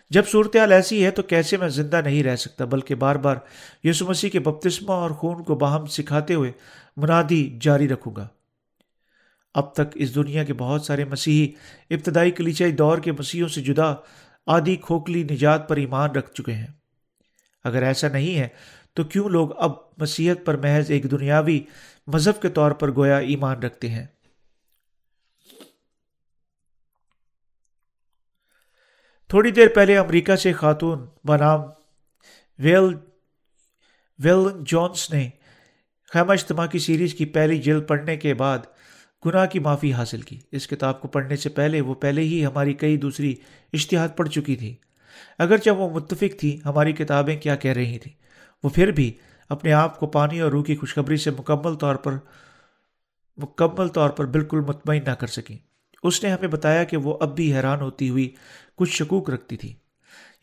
جب 0.09 0.27
صورتحال 0.27 0.71
ایسی 0.71 1.05
ہے 1.05 1.11
تو 1.11 1.23
کیسے 1.23 1.57
میں 1.57 1.69
زندہ 1.69 2.01
نہیں 2.05 2.23
رہ 2.23 2.35
سکتا، 2.35 2.65
بلکہ 2.65 2.95
بار 2.95 3.15
بار 3.15 3.35
یسو 3.83 4.05
مسیح 4.07 4.29
کے 4.29 4.39
بپتسمہ 4.39 4.91
اور 4.91 5.11
خون 5.11 5.43
کو 5.43 5.55
باہم 5.55 5.85
سکھاتے 5.85 6.33
ہوئے 6.33 6.51
منادی 6.97 7.57
جاری 7.61 7.87
رکھوں 7.89 8.15
گا۔ 8.15 8.27
اب 9.55 9.73
تک 9.73 9.95
اس 9.95 10.15
دنیا 10.15 10.43
کے 10.43 10.53
بہت 10.53 10.81
سارے 10.81 11.05
مسیحی 11.05 11.53
ابتدائی 11.89 12.31
کلیچائی 12.31 12.71
دور 12.71 12.97
کے 12.97 13.11
مسیحوں 13.11 13.47
سے 13.47 13.61
جدا 13.61 13.93
آدھی 14.47 14.75
کھوکھلی 14.75 15.23
نجات 15.23 15.69
پر 15.69 15.77
ایمان 15.77 16.09
رکھ 16.11 16.33
چکے 16.33 16.53
ہیں۔ 16.53 16.67
اگر 17.63 17.83
ایسا 17.83 18.07
نہیں 18.07 18.39
ہے، 18.39 18.47
تو 18.93 19.03
کیوں 19.03 19.29
لوگ 19.29 19.49
اب 19.57 19.71
مسیحت 19.97 20.45
پر 20.45 20.57
محض 20.57 20.91
ایک 20.91 21.11
دنیاوی 21.11 21.61
مذہب 22.07 22.41
کے 22.41 22.49
طور 22.49 22.71
پر 22.71 22.95
گویا 22.95 23.17
ایمان 23.17 23.63
رکھتے 23.63 23.89
ہیں؟ 23.89 24.05
تھوڑی 29.27 29.51
دیر 29.51 29.67
پہلے 29.75 29.97
امریکہ 29.97 30.35
سے 30.35 30.53
خاتون 30.53 31.05
بنام 31.23 31.61
ویل 32.59 32.95
ویل 34.19 34.63
جونس 34.63 35.13
نے 35.13 35.29
خیمہ 36.13 36.31
اجتماع 36.31 36.65
کی 36.65 36.79
سیریز 36.79 37.13
کی 37.13 37.25
پہلی 37.25 37.57
جلد 37.57 37.87
پڑھنے 37.87 38.17
کے 38.17 38.33
بعد 38.33 38.59
گناہ 39.25 39.45
کی 39.45 39.59
معافی 39.59 39.93
حاصل 39.93 40.21
کی۔ 40.21 40.39
اس 40.51 40.67
کتاب 40.67 41.01
کو 41.01 41.07
پڑھنے 41.07 41.35
سے 41.35 41.49
پہلے، 41.49 41.81
وہ 41.81 41.93
پہلے 41.93 42.21
ہی 42.21 42.45
ہماری 42.45 42.73
کئی 42.73 42.97
دوسری 42.97 43.35
اشتہاد 43.73 44.09
پڑھ 44.15 44.29
چکی 44.29 44.55
تھی۔ 44.55 44.75
اگرچہ 45.37 45.69
وہ 45.69 45.89
متفق 45.89 46.39
تھی، 46.39 46.59
ہماری 46.65 46.93
کتابیں 46.93 47.37
کیا 47.37 47.55
کہہ 47.55 47.71
رہی 47.71 47.99
تھیں؟ 47.99 48.13
وہ 48.63 48.69
پھر 48.69 48.91
بھی 48.91 49.13
اپنے 49.49 49.73
آپ 49.73 49.99
کو 49.99 50.07
پانی 50.07 50.39
اور 50.39 50.51
روح 50.51 50.63
کی 50.63 50.75
خوشخبری 50.75 51.17
سے 51.17 51.31
مکمل 51.31 51.75
طور 51.75 51.95
پر، 51.95 52.13
مکمل 53.37 53.87
طور 53.87 54.09
پر 54.09 54.25
بالکل 54.25 54.59
مطمئن 54.59 55.01
نہ 55.05 55.11
کر 55.11 55.27
سکیں۔ 55.27 55.57
اس 56.03 56.23
نے 56.23 56.29
ہمیں 56.29 56.47
بتایا 56.47 56.83
کہ 56.83 56.97
وہ 56.97 57.17
اب 57.21 57.35
بھی 57.35 57.53
حیران 57.53 57.81
ہوتی 57.81 58.09
ہوئی 58.09 58.35
کچھ 58.75 58.91
شکوک 58.91 59.29
رکھتی 59.29 59.57
تھی۔ 59.57 59.73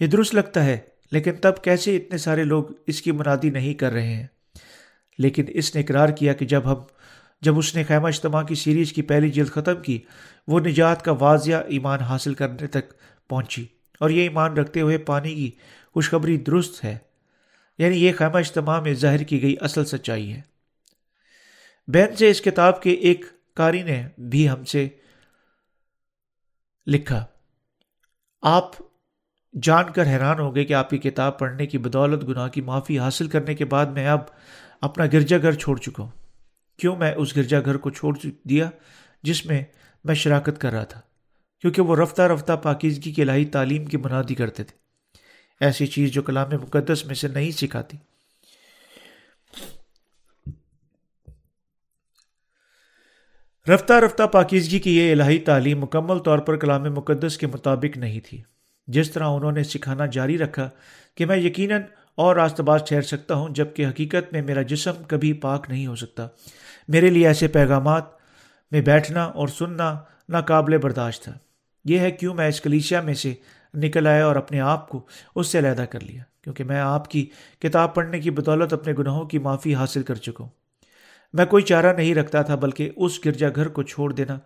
یہ 0.01 0.07
درست 0.07 0.35
لگتا 0.35 0.65
ہے، 0.65 0.79
لیکن 1.13 1.33
تب 1.33 1.63
کیسے 1.63 1.97
اتنے 1.97 2.19
سارے 2.19 2.45
لوگ 2.45 2.65
اس 2.87 3.03
کی 3.03 3.13
منادی 3.13 3.51
نہیں 3.51 3.75
کر 3.75 3.93
رہے 3.93 4.15
ہیں؟ 4.15 4.27
لیکن 5.19 5.45
اس 5.49 5.75
نے 5.75 5.81
اقرار 5.81 6.09
کیا 6.09 6.33
کہ 6.33 6.47
جب 6.47 6.63
ہم 6.65 6.77
جب 7.43 7.59
اس 7.59 7.75
نے 7.75 7.85
خیمہ 7.85 8.09
اجتماع 8.09 8.43
کی 8.43 8.55
سیریز 8.55 8.93
کی 8.93 9.03
پہلی 9.03 9.31
جلد 9.31 9.49
ختم 9.49 9.83
کی، 9.83 9.99
وہ 10.49 10.61
نجات 10.61 11.05
کا 11.05 11.13
واضح 11.13 11.53
ایمان 11.53 12.01
حاصل 12.01 12.35
کرنے 12.35 12.67
تک 12.67 12.93
پہنچی 13.29 13.67
اور 14.01 14.11
یہ 14.11 14.23
ایمان 14.23 14.57
رکھتے 14.57 14.81
ہوئے 14.81 14.99
پانی 14.99 15.35
کی 15.35 15.51
خوشخبری 15.95 16.37
درست 16.37 16.85
ہے۔ 16.85 16.99
یعنی 17.79 17.97
یہ 17.97 18.13
خیمہ 18.19 18.39
اجتماع 18.39 18.81
میں 18.81 18.95
ظاہر 18.95 19.23
کی 19.23 19.43
گئی 19.43 19.55
اصل 19.61 19.85
سچائی 19.85 20.33
ہے۔ 20.33 20.41
بین 21.89 22.17
سے 22.17 22.31
اس 22.31 22.41
کتاب 22.41 22.83
کے 22.83 22.91
ایک 22.91 23.25
کاری 23.55 23.83
نے 23.83 24.09
بھی 24.19 24.51
ہم 24.51 24.65
سے 24.65 24.89
لکھا، 26.87 27.27
آپ 28.43 28.71
جان 29.63 29.93
کر 29.93 30.07
حیران 30.07 30.39
ہو 30.39 30.55
گئے 30.55 30.65
کہ 30.65 30.73
آپ 30.73 30.91
کی 30.91 30.99
کتاب 30.99 31.39
پڑھنے 31.39 31.67
کی 31.67 31.79
بدولت، 31.79 32.25
گناہ 32.25 32.49
کی 32.49 32.61
معافی 32.61 32.99
حاصل 32.99 33.29
کرنے 33.29 33.55
کے 33.55 33.65
بعد 33.65 33.87
میں 33.87 34.09
اب 34.09 34.21
اپنا 34.81 35.05
گرجا 35.07 35.39
گھر 35.39 35.53
چھوڑ 35.53 35.79
چکا 35.79 36.03
ہوں۔ 36.03 36.22
کیوں 36.83 36.97
میں 36.97 37.15
اس 37.15 37.37
گرجا 37.37 37.61
گھر 37.61 37.77
کو 37.77 37.91
چھوڑ 37.91 38.19
دیا 38.45 38.71
جس 39.23 39.47
میں 39.47 39.63
میں 40.05 40.15
شراکت 40.15 40.61
کر 40.61 40.73
رہا 40.73 40.85
تھا؟ 40.85 41.01
کیونکہ 41.61 41.83
وہ 41.83 41.97
رفتہ 41.97 42.23
رفتہ 42.23 42.53
پاکیزگی 42.63 43.13
کی 43.13 43.23
الہی 43.23 43.45
تعلیم 43.45 43.85
کی 43.85 43.97
منادی 43.97 44.35
کرتے 44.35 44.65
تھے۔ 44.65 44.77
ایسی 45.65 45.87
چیز 45.87 46.11
جو 46.11 46.23
کلام 46.23 46.49
مقدس 46.63 47.07
میں 47.07 47.15
سے 47.15 47.29
نہیں 47.29 47.51
سکھاتی۔ 47.51 47.97
رفتہ 53.73 53.93
رفتہ 53.93 54.23
پاکیزگی 54.23 54.79
کی 54.79 54.99
یہ 54.99 55.13
الہی 55.13 55.39
تعلیم 55.39 55.81
مکمل 55.81 56.19
طور 56.19 56.39
پر 56.39 56.57
کلام 56.57 56.83
مقدس 56.83 57.39
کے 57.39 57.47
مطابق 57.47 57.97
نہیں 57.97 58.21
تھی۔ 58.21 58.43
جس 58.87 59.11
طرح 59.11 59.25
انہوں 59.25 59.53
نے 59.53 59.63
سکھانا 59.63 60.07
جاری 60.07 60.39
رکھا 60.39 60.71
کہ 61.15 61.27
میں 61.27 61.37
یقیناً 61.37 61.83
اور 62.15 62.37
راست 62.37 62.61
باز 62.61 62.81
ٹھہر 62.89 63.03
سکتا 63.03 63.35
ہوں 63.35 63.49
جبکہ 63.51 63.87
حقیقت 63.87 64.33
میں 64.33 64.43
میرا 64.43 64.63
جسم 64.63 64.93
کبھی 65.09 65.33
پاک 65.33 65.67
نہیں 65.69 65.87
ہو 65.87 65.97
سکتا۔ 65.97 66.29
میرے 66.89 67.11
لیے 67.11 67.27
ایسے 67.27 67.49
پیغامات 67.49 68.05
میں 68.71 68.81
بیٹھنا 68.81 69.25
اور 69.25 69.49
سننا 69.49 70.01
ناقابل 70.29 70.79
برداشت 70.79 71.23
تھا۔ 71.23 71.39
یہ 71.85 71.99
ہے 71.99 72.11
کیوں 72.11 72.35
میں 72.35 72.49
اس 72.49 72.61
کلیشیا 72.61 73.01
میں 73.01 73.15
سے 73.15 73.35
نکل 73.75 74.07
آیا 74.07 74.27
اور 74.27 74.37
اپنے 74.37 74.61
آپ 74.61 74.89
کو 74.89 75.07
اس 75.35 75.47
سے 75.47 75.59
علیحدہ 75.59 75.83
کر 75.83 76.01
لیا، 76.01 76.23
کیونکہ 76.43 76.65
میں 76.65 76.81
آپ 76.81 77.11
کی 77.11 77.31
کتاب 77.59 77.95
پڑھنے 77.95 78.21
کی 78.21 78.31
بدولت 78.31 78.73
اپنے 78.73 78.93
گناہوں 78.99 79.27
کی 79.27 79.39
معافی 79.39 79.75
حاصل 79.75 80.03
کر 80.03 80.15
چکا 80.15 80.45
ہوں۔ 80.45 80.51
میں 81.33 81.47
کوئی 81.47 81.63
چارہ 81.63 81.93
نہیں 81.93 82.15
رکھتا 82.15 82.43
تھا، 82.43 82.55
بلکہ 82.55 82.91
اس 82.97 83.27
گرجا 83.27 83.49
گھر 83.57 83.69
کو 83.69 83.83
چھوڑ 83.83 84.13
دینا 84.13 84.39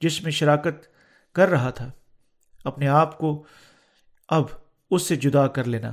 جس 0.00 0.22
میں 0.22 0.32
شراکت 0.32 0.86
کر 1.34 1.48
رہا 1.48 1.70
تھا۔ 1.70 1.90
اپنے 2.64 2.88
آپ 2.88 3.18
کو 3.18 3.44
اب 4.28 4.44
اس 4.90 5.02
سے 5.02 5.16
جدا 5.16 5.46
کر 5.46 5.64
لینا۔ 5.64 5.92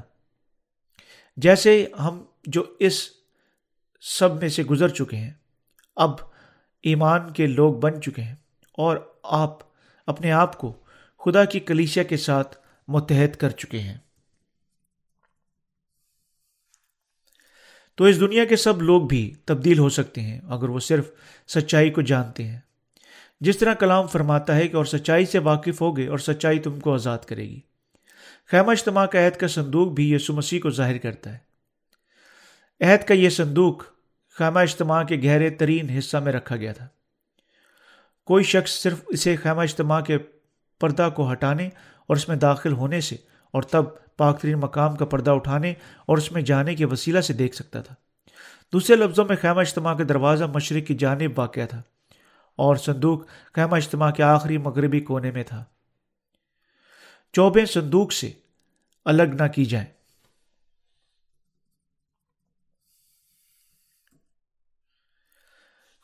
جیسے 1.37 1.87
ہم 1.99 2.23
جو 2.43 2.63
اس 2.79 3.09
سب 4.01 4.39
میں 4.41 4.49
سے 4.49 4.63
گزر 4.63 4.87
چکے 4.87 5.17
ہیں۔ 5.17 5.31
اب 6.01 6.11
ایمان 6.83 7.33
کے 7.33 7.47
لوگ 7.47 7.75
بن 7.75 8.01
چکے 8.01 8.21
ہیں 8.21 8.35
اور 8.73 8.97
آپ 9.23 9.57
اپنے 10.07 10.31
آپ 10.31 10.57
کو 10.57 10.83
خدا 11.25 11.45
کی 11.45 11.59
کلیشیا 11.59 12.03
کے 12.03 12.17
ساتھ 12.17 12.57
متحد 12.87 13.35
کر 13.35 13.49
چکے 13.49 13.79
ہیں۔ 13.79 13.97
تو 17.95 18.03
اس 18.03 18.19
دنیا 18.19 18.45
کے 18.45 18.55
سب 18.55 18.81
لوگ 18.81 19.01
بھی 19.01 19.35
تبدیل 19.45 19.79
ہو 19.79 19.89
سکتے 19.89 20.21
ہیں 20.21 20.41
اگر 20.49 20.69
وہ 20.69 20.79
صرف 20.79 21.11
سچائی 21.47 21.89
کو 21.89 22.01
جانتے 22.01 22.43
ہیں۔ 22.43 22.59
جس 23.41 23.57
طرح 23.57 23.73
کلام 23.73 24.07
فرماتا 24.07 24.55
ہے 24.55 24.67
کہ 24.67 24.75
اور 24.75 24.85
سچائی 24.85 25.25
سے 25.25 25.39
واقف 25.39 25.81
ہوگے 25.81 26.07
اور 26.07 26.17
سچائی 26.17 26.59
تم 26.59 26.79
کو 26.79 26.93
آزاد 26.93 27.19
کرے 27.19 27.43
گی۔ 27.43 27.59
خیمہ 28.51 28.71
اجتماع 28.71 29.05
کا 29.05 29.25
عہد 29.25 29.37
کا 29.37 29.47
صندوق 29.47 29.91
بھی 29.91 30.11
یسو 30.11 30.33
مسیح 30.33 30.59
کو 30.61 30.69
ظاہر 30.69 30.97
کرتا 30.97 31.37
ہے۔ 31.37 31.51
عہد 32.85 33.07
کا 33.07 33.13
یہ 33.13 33.29
صندوق 33.29 33.83
خیمہ 34.37 34.59
اجتماع 34.59 35.03
کے 35.03 35.21
گہرے 35.23 35.49
ترین 35.49 35.89
حصہ 35.89 36.17
میں 36.17 36.33
رکھا 36.33 36.55
گیا 36.55 36.73
تھا۔ 36.73 36.87
کوئی 38.25 38.43
شخص 38.43 38.71
صرف 38.71 39.01
اسے 39.07 39.35
خیمہ 39.35 39.61
اجتماع 39.61 40.01
کے 40.01 40.17
پردہ 40.79 41.09
کو 41.15 41.31
ہٹانے 41.31 41.69
اور 42.07 42.17
اس 42.17 42.27
میں 42.27 42.35
داخل 42.35 42.73
ہونے 42.73 43.01
سے 43.01 43.15
اور 43.51 43.63
تب 43.63 43.83
پاک 44.17 44.41
ترین 44.41 44.59
مقام 44.59 44.95
کا 44.95 45.05
پردہ 45.05 45.31
اٹھانے 45.31 45.73
اور 46.05 46.17
اس 46.17 46.31
میں 46.31 46.41
جانے 46.41 46.75
کے 46.75 46.85
وسیلہ 46.85 47.21
سے 47.21 47.33
دیکھ 47.33 47.55
سکتا 47.55 47.81
تھا۔ 47.81 47.95
دوسرے 48.73 48.95
لفظوں 48.95 49.25
میں 49.25 49.35
خیمہ 49.41 49.59
اجتماع 49.59 49.93
کا 49.93 50.03
دروازہ 50.09 50.43
مشرق 50.43 50.87
کی 50.87 50.95
جانب 50.95 51.39
واقع 51.39 51.65
تھا 51.69 51.81
اور 52.55 52.75
صندوق 52.75 53.27
خیمہ 53.53 53.75
اجتماع 53.75 54.11
کے 54.11 54.23
آخری 54.23 54.57
مغربی 54.57 54.99
کونے 54.99 55.31
میں 55.31 55.43
تھا۔ 55.43 55.63
چوبے 57.33 57.65
صندوق 57.65 58.13
سے 58.13 58.31
الگ 59.05 59.23
نہ 59.23 59.47
کی 59.47 59.65
جائیں۔ 59.65 60.00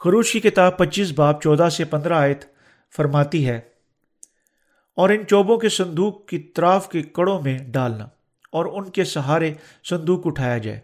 خروش 0.08 0.32
کی 0.32 0.39
کتاب 0.39 0.78
پچیس 0.78 1.12
باپ 1.12 1.41
چودہ 1.41 1.68
سے 1.72 1.84
پندرہ 1.86 2.14
آیت 2.14 2.45
فرماتی 2.95 3.47
ہے، 3.47 3.60
اور 4.95 5.10
ان 5.10 5.26
چوبوں 5.28 5.58
کے 5.58 5.70
صندوق 5.70 6.26
کی 6.26 6.38
طراف 6.39 6.89
کے 6.89 7.01
کڑوں 7.01 7.41
میں 7.41 7.58
ڈالنا 7.58 8.08
اور 8.51 8.66
ان 8.66 8.89
کے 8.89 9.03
سہارے 9.03 9.53
صندوق 9.89 10.28
اٹھایا 10.28 10.58
جائے۔ 10.58 10.80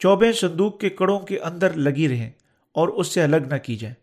چوبے 0.00 0.32
صندوق 0.32 0.78
کے 0.80 0.88
کڑوں 0.90 1.18
کے 1.20 1.38
اندر 1.38 1.72
لگی 1.72 2.08
رہیں 2.08 2.30
اور 2.72 2.88
اس 2.88 3.06
سے 3.06 3.22
الگ 3.22 3.48
نہ 3.50 3.58
کی 3.64 3.76
جائیں۔ 3.76 3.94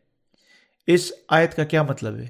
اس 0.87 1.11
آیت 1.29 1.55
کا 1.55 1.63
کیا 1.63 1.83
مطلب 1.83 2.17
ہے؟ 2.17 2.27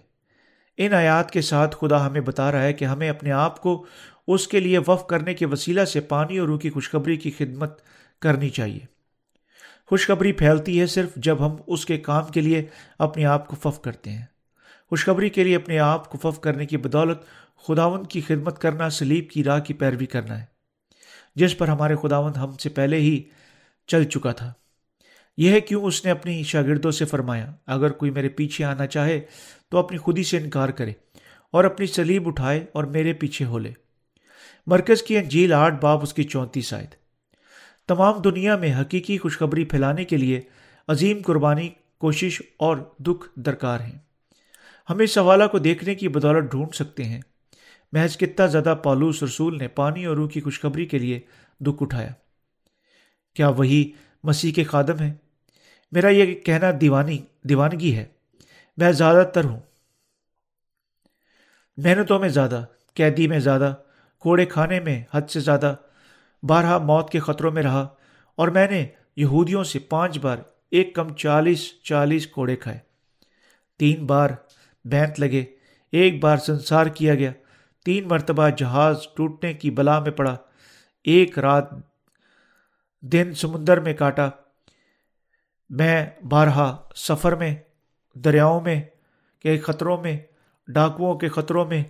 ان 0.77 0.93
آیات 0.93 1.31
کے 1.31 1.41
ساتھ 1.41 1.77
خدا 1.81 2.05
ہمیں 2.07 2.21
بتا 2.21 2.51
رہا 2.51 2.63
ہے 2.63 2.73
کہ 2.73 2.85
ہمیں 2.85 3.09
اپنے 3.09 3.31
آپ 3.31 3.61
کو 3.61 3.85
اس 4.27 4.47
کے 4.47 4.59
لیے 4.59 4.77
وف 4.77 5.07
کرنے 5.07 5.33
کے 5.33 5.45
وسیلہ 5.45 5.85
سے 5.85 5.99
پانی 5.99 6.37
اور 6.37 6.47
روح 6.47 6.59
کی 6.59 6.69
خوشخبری 6.69 7.17
کی 7.17 7.31
خدمت 7.31 7.81
کرنی 8.21 8.49
چاہیے۔ 8.49 8.98
خوشخبری 9.89 10.31
پھیلتی 10.31 10.81
ہے 10.81 10.85
صرف 10.85 11.15
جب 11.15 11.45
ہم 11.45 11.55
اس 11.67 11.85
کے 11.85 11.97
کام 11.97 12.25
کے 12.25 12.41
لیے 12.41 12.65
اپنے 12.99 13.25
آپ 13.25 13.47
کو 13.47 13.55
فف 13.55 13.81
کرتے 13.81 14.09
ہیں۔ 14.09 14.25
خوشخبری 14.89 15.29
کے 15.29 15.43
لیے 15.43 15.55
اپنے 15.55 15.79
آپ 15.79 16.11
کو 16.11 16.31
فف 16.31 16.39
کرنے 16.39 16.65
کی 16.65 16.77
بدولت 16.77 17.21
خداون 17.67 18.05
کی 18.05 18.21
خدمت 18.21 18.59
کرنا، 18.59 18.89
سلیب 18.89 19.29
کی 19.29 19.43
راہ 19.43 19.59
کی 19.59 19.73
پیروی 19.73 20.05
کرنا 20.05 20.39
ہے۔ 20.39 20.45
جس 21.35 21.57
پر 21.57 21.67
ہمارے 21.67 21.95
خداون 22.01 22.35
ہم 22.35 22.51
سے 22.51 22.69
پہلے 22.69 22.97
ہی 22.97 23.23
چل 23.87 24.03
چکا 24.03 24.31
تھا۔ 24.31 24.53
یہ 25.37 25.51
ہے 25.51 25.61
کیوں 25.61 25.83
اس 25.83 26.05
نے 26.05 26.11
اپنی 26.11 26.43
شاگردوں 26.43 26.91
سے 26.91 27.05
فرمایا، 27.05 27.51
اگر 27.65 27.91
کوئی 27.91 28.11
میرے 28.11 28.29
پیچھے 28.29 28.65
آنا 28.65 28.87
چاہے 28.87 29.21
تو 29.69 29.77
اپنی 29.77 29.97
خودی 29.97 30.23
سے 30.23 30.37
انکار 30.37 30.69
کرے 30.69 30.91
اور 31.51 31.63
اپنی 31.63 31.85
سلیب 31.85 32.27
اٹھائے 32.27 32.65
اور 32.73 32.83
میرے 32.83 33.13
پیچھے 33.13 33.45
ہو 33.45 33.59
لے۔ 33.59 33.71
مرکز 34.67 35.03
کی 35.03 35.17
انجیل 35.17 35.53
آٹھ 35.53 35.75
باپ 35.81 36.03
اس 36.03 36.13
کی 36.13 36.23
چونتیس 36.23 36.73
آئے 36.73 36.87
تمام 37.89 38.21
دنیا 38.21 38.55
میں 38.55 38.81
حقیقی 38.81 39.17
خوشخبری 39.17 39.65
پھیلانے 39.65 40.05
کے 40.05 40.17
لیے 40.17 40.41
عظیم 40.87 41.17
قربانی، 41.25 41.69
کوشش 41.97 42.41
اور 42.57 42.77
دکھ 42.99 43.29
درکار 43.35 43.79
ہیں۔ 43.79 43.97
ہم 44.89 44.99
اس 44.99 45.17
حوالہ 45.17 45.43
کو 45.51 45.59
دیکھنے 45.59 45.95
کی 45.95 46.07
بدولت 46.07 46.51
ڈھونڈ 46.51 46.75
سکتے 46.75 47.03
ہیں۔ 47.03 47.21
محض 47.91 48.17
کتنا 48.17 48.45
زیادہ 48.45 48.75
پالوس 48.83 49.23
رسول 49.23 49.57
نے 49.57 49.67
پانی 49.67 50.05
اور 50.05 50.15
روح 50.15 50.29
کی 50.29 50.41
خوشخبری 50.41 50.85
کے 50.85 50.99
لیے 50.99 51.19
دکھ 51.59 51.83
اٹھایا۔ 51.83 52.11
کیا 53.35 53.47
وہی 53.47 53.91
مسیح 54.23 54.53
کے 54.53 54.63
خادم 54.63 54.99
ہیں؟ 54.99 55.13
میرا 55.91 56.09
یہ 56.09 56.35
کہنا 56.35 56.67
دیوانی، 56.81 57.17
دیوانگی 57.43 57.95
ہے۔ 57.95 58.05
میں 58.77 58.91
زیادہ 58.91 59.23
تر 59.33 59.43
ہوں۔ 59.43 59.59
محنتوں 61.77 62.19
میں 62.19 62.29
زیادہ، 62.29 62.65
قیدی 62.93 63.27
میں 63.27 63.39
زیادہ، 63.39 63.73
کوڑے 64.19 64.45
کھانے 64.45 64.79
میں 64.79 65.03
حد 65.11 65.21
سے 65.29 65.39
زیادہ 65.39 65.75
بارہ 66.43 66.77
موت 66.77 67.09
کے 67.09 67.19
خطروں 67.19 67.51
میں 67.51 67.63
رہا 67.63 67.87
اور 68.35 68.47
میں 68.47 68.67
نے 68.71 68.87
یہودیوں 69.15 69.63
سے 69.63 69.79
پانچ 69.79 70.19
بار 70.19 70.37
ایک 70.71 70.95
کم 70.95 71.13
چالیس 71.13 71.83
چالیس 71.83 72.27
کوڑے 72.27 72.55
کھائے۔ 72.55 72.79
تین 73.79 74.05
بار 74.05 74.29
بینت 74.85 75.19
لگے، 75.19 75.45
ایک 75.91 76.23
بار 76.23 76.37
سنسار 76.37 76.85
کیا 76.85 77.15
گیا، 77.15 77.31
تین 77.85 78.07
مرتبہ 78.07 78.49
جہاز 78.57 79.07
ٹوٹنے 79.15 79.53
کی 79.53 79.71
بلا 79.71 79.99
میں 79.99 80.11
پڑا، 80.11 80.35
ایک 81.03 81.39
رات 81.39 81.65
دن 83.01 83.33
سمندر 83.33 83.79
میں 83.79 83.93
کاٹا۔ 83.93 84.29
میں 85.69 86.05
بارہا 86.29 86.89
سفر 86.95 87.35
میں، 87.35 87.55
دریاؤں 88.15 88.61
میں 88.61 88.81
کے 89.39 89.57
خطروں 89.57 90.01
میں، 90.01 90.17
ڈاکوؤں 90.67 91.17
کے 91.17 91.27
خطروں 91.27 91.65
میں، 91.65 91.83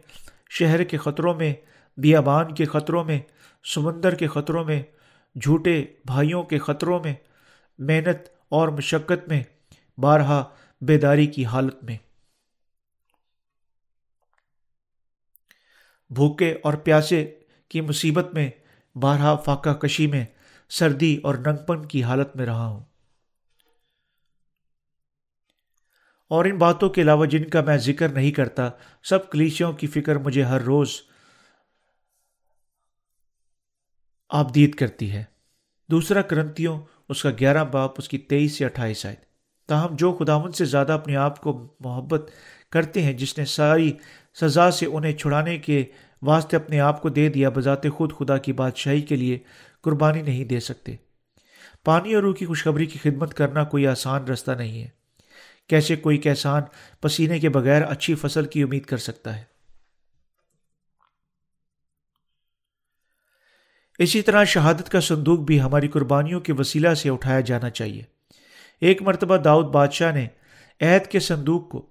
شہر 0.49 0.83
کے 0.83 0.97
خطروں 0.97 1.33
میں، 1.33 1.53
بیابان 1.97 2.53
کے 2.55 2.65
خطروں 2.65 3.03
میں 3.03 3.19
سمندر 3.63 4.15
کے 4.15 4.27
خطروں 4.27 4.65
میں، 4.65 4.83
جھوٹے 5.41 5.85
بھائیوں 6.05 6.43
کے 6.43 6.59
خطروں 6.59 6.99
میں، 7.03 7.13
محنت 7.77 8.29
اور 8.49 8.67
مشقت 8.67 9.27
میں، 9.27 9.43
بارہا 9.97 10.49
بیداری 10.81 11.27
کی 11.27 11.45
حالت 11.45 11.83
میں۔ 11.83 11.97
بھوکے 16.09 16.55
اور 16.63 16.73
پیاسے 16.73 17.39
کی 17.69 17.81
مصیبت 17.81 18.33
میں، 18.33 18.51
بارہا 18.95 19.35
فاقہ 19.35 19.69
کشی 19.69 20.07
میں 20.07 20.25
سردی 20.69 21.19
اور 21.23 21.35
ننگپن 21.35 21.85
کی 21.85 22.03
حالت 22.03 22.35
میں 22.35 22.45
رہا 22.45 22.67
ہوں۔ 22.67 22.83
اور 26.27 26.45
ان 26.45 26.57
باتوں 26.57 26.89
کے 26.89 27.01
علاوہ 27.01 27.25
جن 27.25 27.49
کا 27.49 27.61
میں 27.61 27.77
ذکر 27.77 28.09
نہیں 28.09 28.31
کرتا، 28.31 28.69
سب 29.03 29.29
کلیشوں 29.29 29.73
کی 29.73 29.87
فکر 29.87 30.15
مجھے 30.15 30.43
ہر 30.43 30.61
روز 30.61 31.08
آبدید 34.29 34.75
کرتی 34.75 35.11
ہے۔ 35.11 35.23
دوسرا 35.91 36.21
کرنتیوں، 36.21 36.79
اس 37.09 37.23
کا 37.23 37.29
گیارہ 37.39 37.63
باپ، 37.63 37.91
اس 37.97 38.09
کی 38.09 38.17
تیئیس 38.17 38.57
سے 38.57 38.65
اٹھائیس 38.65 39.05
آئے 39.05 39.15
تاہم، 39.67 39.95
جو 39.95 40.13
خداون 40.13 40.51
سے 40.51 40.65
زیادہ 40.65 40.91
اپنے 40.91 41.15
آپ 41.15 41.41
کو 41.41 41.67
محبت 41.79 42.31
کرتے 42.71 43.01
ہیں، 43.01 43.13
جس 43.13 43.37
نے 43.37 43.45
ساری 43.45 43.93
سزا 44.41 44.71
سے 44.71 44.85
انہیں 44.85 45.11
چھڑانے 45.11 45.57
کے 45.57 45.83
واسطے 46.21 46.57
اپنے 46.57 46.79
آپ 46.79 47.01
کو 47.01 47.09
دے 47.09 47.29
دیا، 47.29 47.49
بذات 47.49 47.87
خود 47.93 48.13
خدا 48.13 48.37
کی 48.37 48.53
بادشاہی 48.53 49.01
کے 49.01 49.15
لیے 49.15 49.39
قربانی 49.81 50.21
نہیں 50.21 50.45
دے 50.45 50.59
سکتے۔ 50.59 50.95
پانی 51.85 52.13
اور 52.13 52.23
روح 52.23 52.35
کی 52.35 52.45
خوشخبری 52.45 52.85
کی 52.85 52.99
خدمت 52.99 53.33
کرنا 53.33 53.63
کوئی 53.63 53.87
آسان 53.87 54.23
رستہ 54.23 54.51
نہیں 54.51 54.83
ہے۔ 54.83 54.87
کیسے 55.67 55.95
کوئی 55.95 56.17
کیسان 56.17 56.61
پسینے 57.01 57.39
کے 57.39 57.49
بغیر 57.49 57.81
اچھی 57.81 58.15
فصل 58.15 58.45
کی 58.45 58.63
امید 58.63 58.85
کر 58.85 58.97
سکتا 58.97 59.37
ہے؟ 59.37 59.43
اسی 63.99 64.21
طرح 64.21 64.43
شہادت 64.43 64.89
کا 64.89 64.99
صندوق 64.99 65.39
بھی 65.39 65.61
ہماری 65.61 65.87
قربانیوں 65.87 66.39
کے 66.39 66.53
وسیلہ 66.53 66.93
سے 66.93 67.09
اٹھایا 67.09 67.39
جانا 67.39 67.69
چاہیے۔ 67.69 68.01
ایک 68.81 69.01
مرتبہ 69.01 69.37
داؤد 69.37 69.65
بادشاہ 69.65 70.11
نے 70.11 70.27
عہد 70.81 71.07
کے 71.07 71.19
صندوق 71.19 71.69
کو 71.69 71.85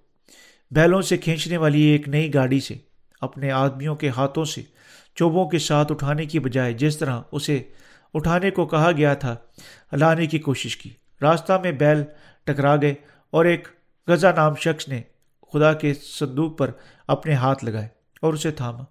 بیلوں 0.71 1.03
سے 1.03 1.17
کھینچنے 1.17 1.57
والی 1.57 1.81
ایک 1.81 2.09
نئی 2.09 2.35
گاڑی 2.35 2.61
سے 2.61 2.75
اپنے 3.21 3.51
آدمیوں 3.51 3.97
کے 3.97 4.09
ہاتھوں 4.09 4.45
سے 4.45 4.63
چوبوں 5.15 5.49
کے 5.49 5.59
ساتھ 5.59 5.93
اٹھانے 5.93 6.27
کی 6.27 6.39
بجائے 6.39 6.73
جس 6.73 6.99
طرح 6.99 7.21
اسے 7.33 7.63
اٹھانے 8.15 8.51
کو 8.51 8.67
کہا 8.67 8.93
گیا 8.93 9.15
تھا 9.15 9.37
لانے 9.93 10.27
کی 10.27 10.39
کوشش 10.39 10.77
کی۔ 10.77 10.91
راستہ 11.23 11.53
میں 11.63 11.73
بیل 11.73 12.03
ٹکرا 12.45 12.77
گئے 12.77 12.95
اور 13.31 13.45
ایک 13.45 13.69
غزہ 14.09 14.33
نام 14.37 14.55
شخص 14.55 14.89
نے 14.89 15.03
خدا 15.53 15.73
کے 15.73 15.95
صندوق 15.95 16.59
پر 16.59 16.71
اپنے 17.07 17.35
ہاتھ 17.35 17.65
لگائے 17.65 17.89
اور 18.23 18.35
اسے 18.35 18.51
تھاما۔ 18.51 18.85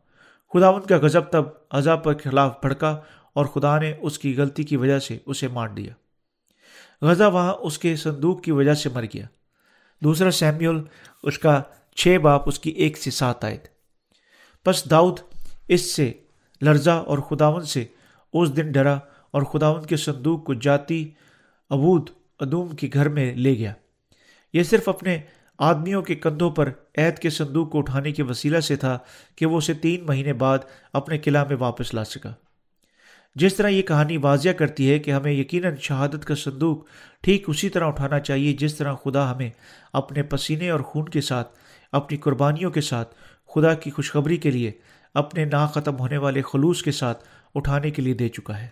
خدا 0.54 0.68
ان 0.68 0.82
کا 0.82 0.98
غضب 0.98 1.30
تب 1.32 1.44
عذاب 1.72 2.04
پر 2.04 2.14
خلاف 2.18 2.62
بھڑکا 2.62 3.00
اور 3.34 3.46
خدا 3.46 3.80
نے 3.80 3.94
اس 4.02 4.20
کی 4.20 4.36
غلطی 4.38 4.64
کی 4.64 4.76
وجہ 4.76 5.00
سے 5.00 5.18
اسے 5.26 5.48
مار 5.48 5.68
دیا۔ 5.68 5.94
غزہ 7.02 7.24
وہاں 7.24 7.54
اس 7.54 7.78
کے 7.78 7.96
صندوق 7.96 8.44
کی 8.44 8.52
وجہ 8.52 8.74
سے 8.74 8.90
مر 8.90 9.04
گیا۔ 9.04 9.26
دوسرا 10.04 10.32
سیمیول، 10.32 10.84
اس 11.24 11.40
کا 11.40 11.62
چھ 11.96 12.18
باپ، 12.22 12.44
اس 12.46 12.60
کی 12.60 12.70
ایک 12.70 12.98
سے 12.98 13.12
سات 13.12 13.44
آئے 13.44 13.58
تھے 13.58 13.78
بس 14.66 14.90
داؤد 14.90 15.20
اس 15.68 15.96
سے 15.96 16.14
لرزا 16.62 16.94
اور 16.94 17.18
خداون 17.18 17.62
سے 17.62 17.86
اس 18.34 18.56
دن 18.58 18.72
ڈرا 18.72 19.00
اور 19.32 19.42
خداون 19.42 19.86
کے 19.86 19.98
صندوق 19.98 20.44
کو 20.44 20.54
جاتی 20.54 21.12
ابود 21.70 22.10
ادوم 22.40 22.76
کے 22.76 22.90
گھر 22.94 23.10
میں 23.10 23.36
لے 23.36 23.58
گیا۔ 23.58 23.74
یہ 24.54 24.64
صرف 24.64 24.90
اپنے 24.90 25.20
آدمیوں 25.60 26.02
کے 26.02 26.16
کندھوں 26.16 26.50
پر 26.50 26.70
عہد 26.98 27.20
کے 27.20 27.30
صندوق 27.30 27.72
کو 27.72 27.78
اٹھانے 27.78 28.12
کے 28.12 28.24
وسیلہ 28.24 28.60
سے 28.60 28.76
تھا 28.76 28.98
کہ 29.36 29.46
وہ 29.46 29.58
اسے 29.58 29.74
تین 29.74 30.06
مہینے 30.06 30.34
بعد 30.34 30.58
اپنے 30.94 31.18
قلعہ 31.18 31.48
میں 31.48 31.58
واپس 31.60 31.94
لا 31.94 32.04
سکا۔ 32.04 32.34
جس 33.36 33.56
طرح 33.56 33.68
یہ 33.68 33.82
کہانی 33.82 34.18
واضح 34.18 34.50
کرتی 34.50 34.92
ہے 34.92 35.00
کہ 35.00 35.12
ہمیں 35.12 35.32
یقیناً 35.32 35.76
شہادت 35.76 36.26
کا 36.26 36.36
صندوق 36.36 36.86
ٹھیک 37.22 37.50
اسی 37.50 37.70
طرح 37.70 37.86
اٹھانا 37.86 38.20
چاہیے 38.20 38.54
جس 38.54 38.76
طرح 38.76 38.94
خدا 38.94 39.32
ہمیں 39.32 39.50
اپنے 39.94 40.24
پسینے 40.24 40.70
اور 40.70 40.80
خون 40.80 41.10
کے 41.10 41.22
ساتھ، 41.22 41.48
اپنی 41.92 42.18
قربانیوں 42.18 42.72
کے 42.72 42.82
ساتھ، 42.82 43.16
خدا 43.56 43.74
کی 43.74 43.92
خوشخبری 43.92 44.38
کے 44.38 44.52
لیے، 44.52 44.72
اپنے 45.14 45.46
نا 45.46 45.66
ختم 45.66 46.00
ہونے 46.00 46.18
والے 46.18 46.42
خلوص 46.42 46.84
کے 46.84 46.92
ساتھ 46.92 47.24
اٹھانے 47.56 47.92
کے 47.92 48.02
لیے 48.02 48.14
دے 48.14 48.30
چکا 48.30 48.62
ہے۔ 48.62 48.68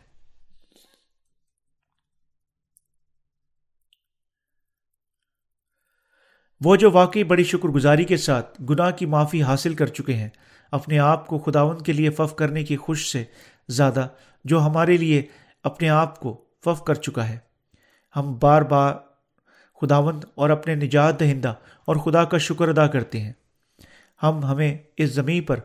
وہ 6.62 6.76
جو 6.76 6.92
واقعی 6.92 7.24
بڑی 7.24 7.44
شکر 7.44 7.68
گزاری 7.68 8.04
کے 8.04 8.18
ساتھ 8.18 8.62
گناہ 8.62 8.92
کی 8.92 9.06
معافی 9.06 9.44
حاصل 9.44 9.74
کر 9.74 9.88
چکے 9.88 10.14
ہیں، 10.14 10.30
اپنے 10.72 11.00
آپ 11.00 11.28
کو 11.28 11.40
خداون 11.40 11.82
کے 11.82 11.94
لیے 11.94 12.10
فف 12.10 12.36
کرنے 12.36 12.64
کی 12.64 12.78
خوش 12.78 13.12
سے 13.12 13.24
زیادہ 13.68 14.08
جو 14.46 14.62
ہمارے 14.62 14.98
لیے 14.98 15.22
اپنے 15.64 15.90
آپ 15.90 16.20
کو 16.20 16.46
فف 16.66 16.84
کر 16.84 16.94
چکا 16.94 17.30
ہے۔ 17.30 17.38
ہم 18.16 18.38
بار 18.40 18.62
بار 18.62 18.96
خداوند 19.82 20.24
اور 20.36 20.50
اپنے 20.50 20.76
نجات 20.76 21.20
دہندہ 21.20 21.54
اور 21.86 21.96
خدا 21.96 22.24
کا 22.24 22.38
شکر 22.38 22.68
ادا 22.68 22.88
کرتے 22.88 23.20
ہیں۔ 23.20 23.34
ہم 24.24 24.46
ہمیں 24.46 24.78
اس 24.98 25.10
زمین 25.10 25.44
پر 25.44 25.60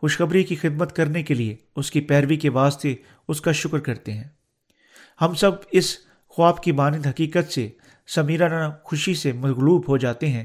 خوشخبری 0.00 0.44
کی 0.44 0.56
خدمت 0.56 0.96
کرنے 0.96 1.22
کے 1.22 1.34
لیے 1.34 1.56
اس 1.76 1.90
کی 1.90 2.00
پیروی 2.00 2.36
کے 2.36 2.50
واسطے 2.50 2.94
اس 3.28 3.40
کا 3.40 3.52
شکر 3.52 3.78
کرتے 3.78 4.12
ہیں۔ 4.12 4.24
ہم 5.20 5.34
سب 5.34 5.50
اس 5.70 5.96
خواب 6.28 6.62
کی 6.62 6.72
مانند 6.72 7.06
حقیقت 7.06 7.52
سے 7.52 7.68
سمیرانہ 8.06 8.72
خوشی 8.82 9.14
سے 9.14 9.32
مغلوب 9.32 9.88
ہو 9.88 9.96
جاتے 9.96 10.28
ہیں۔ 10.28 10.44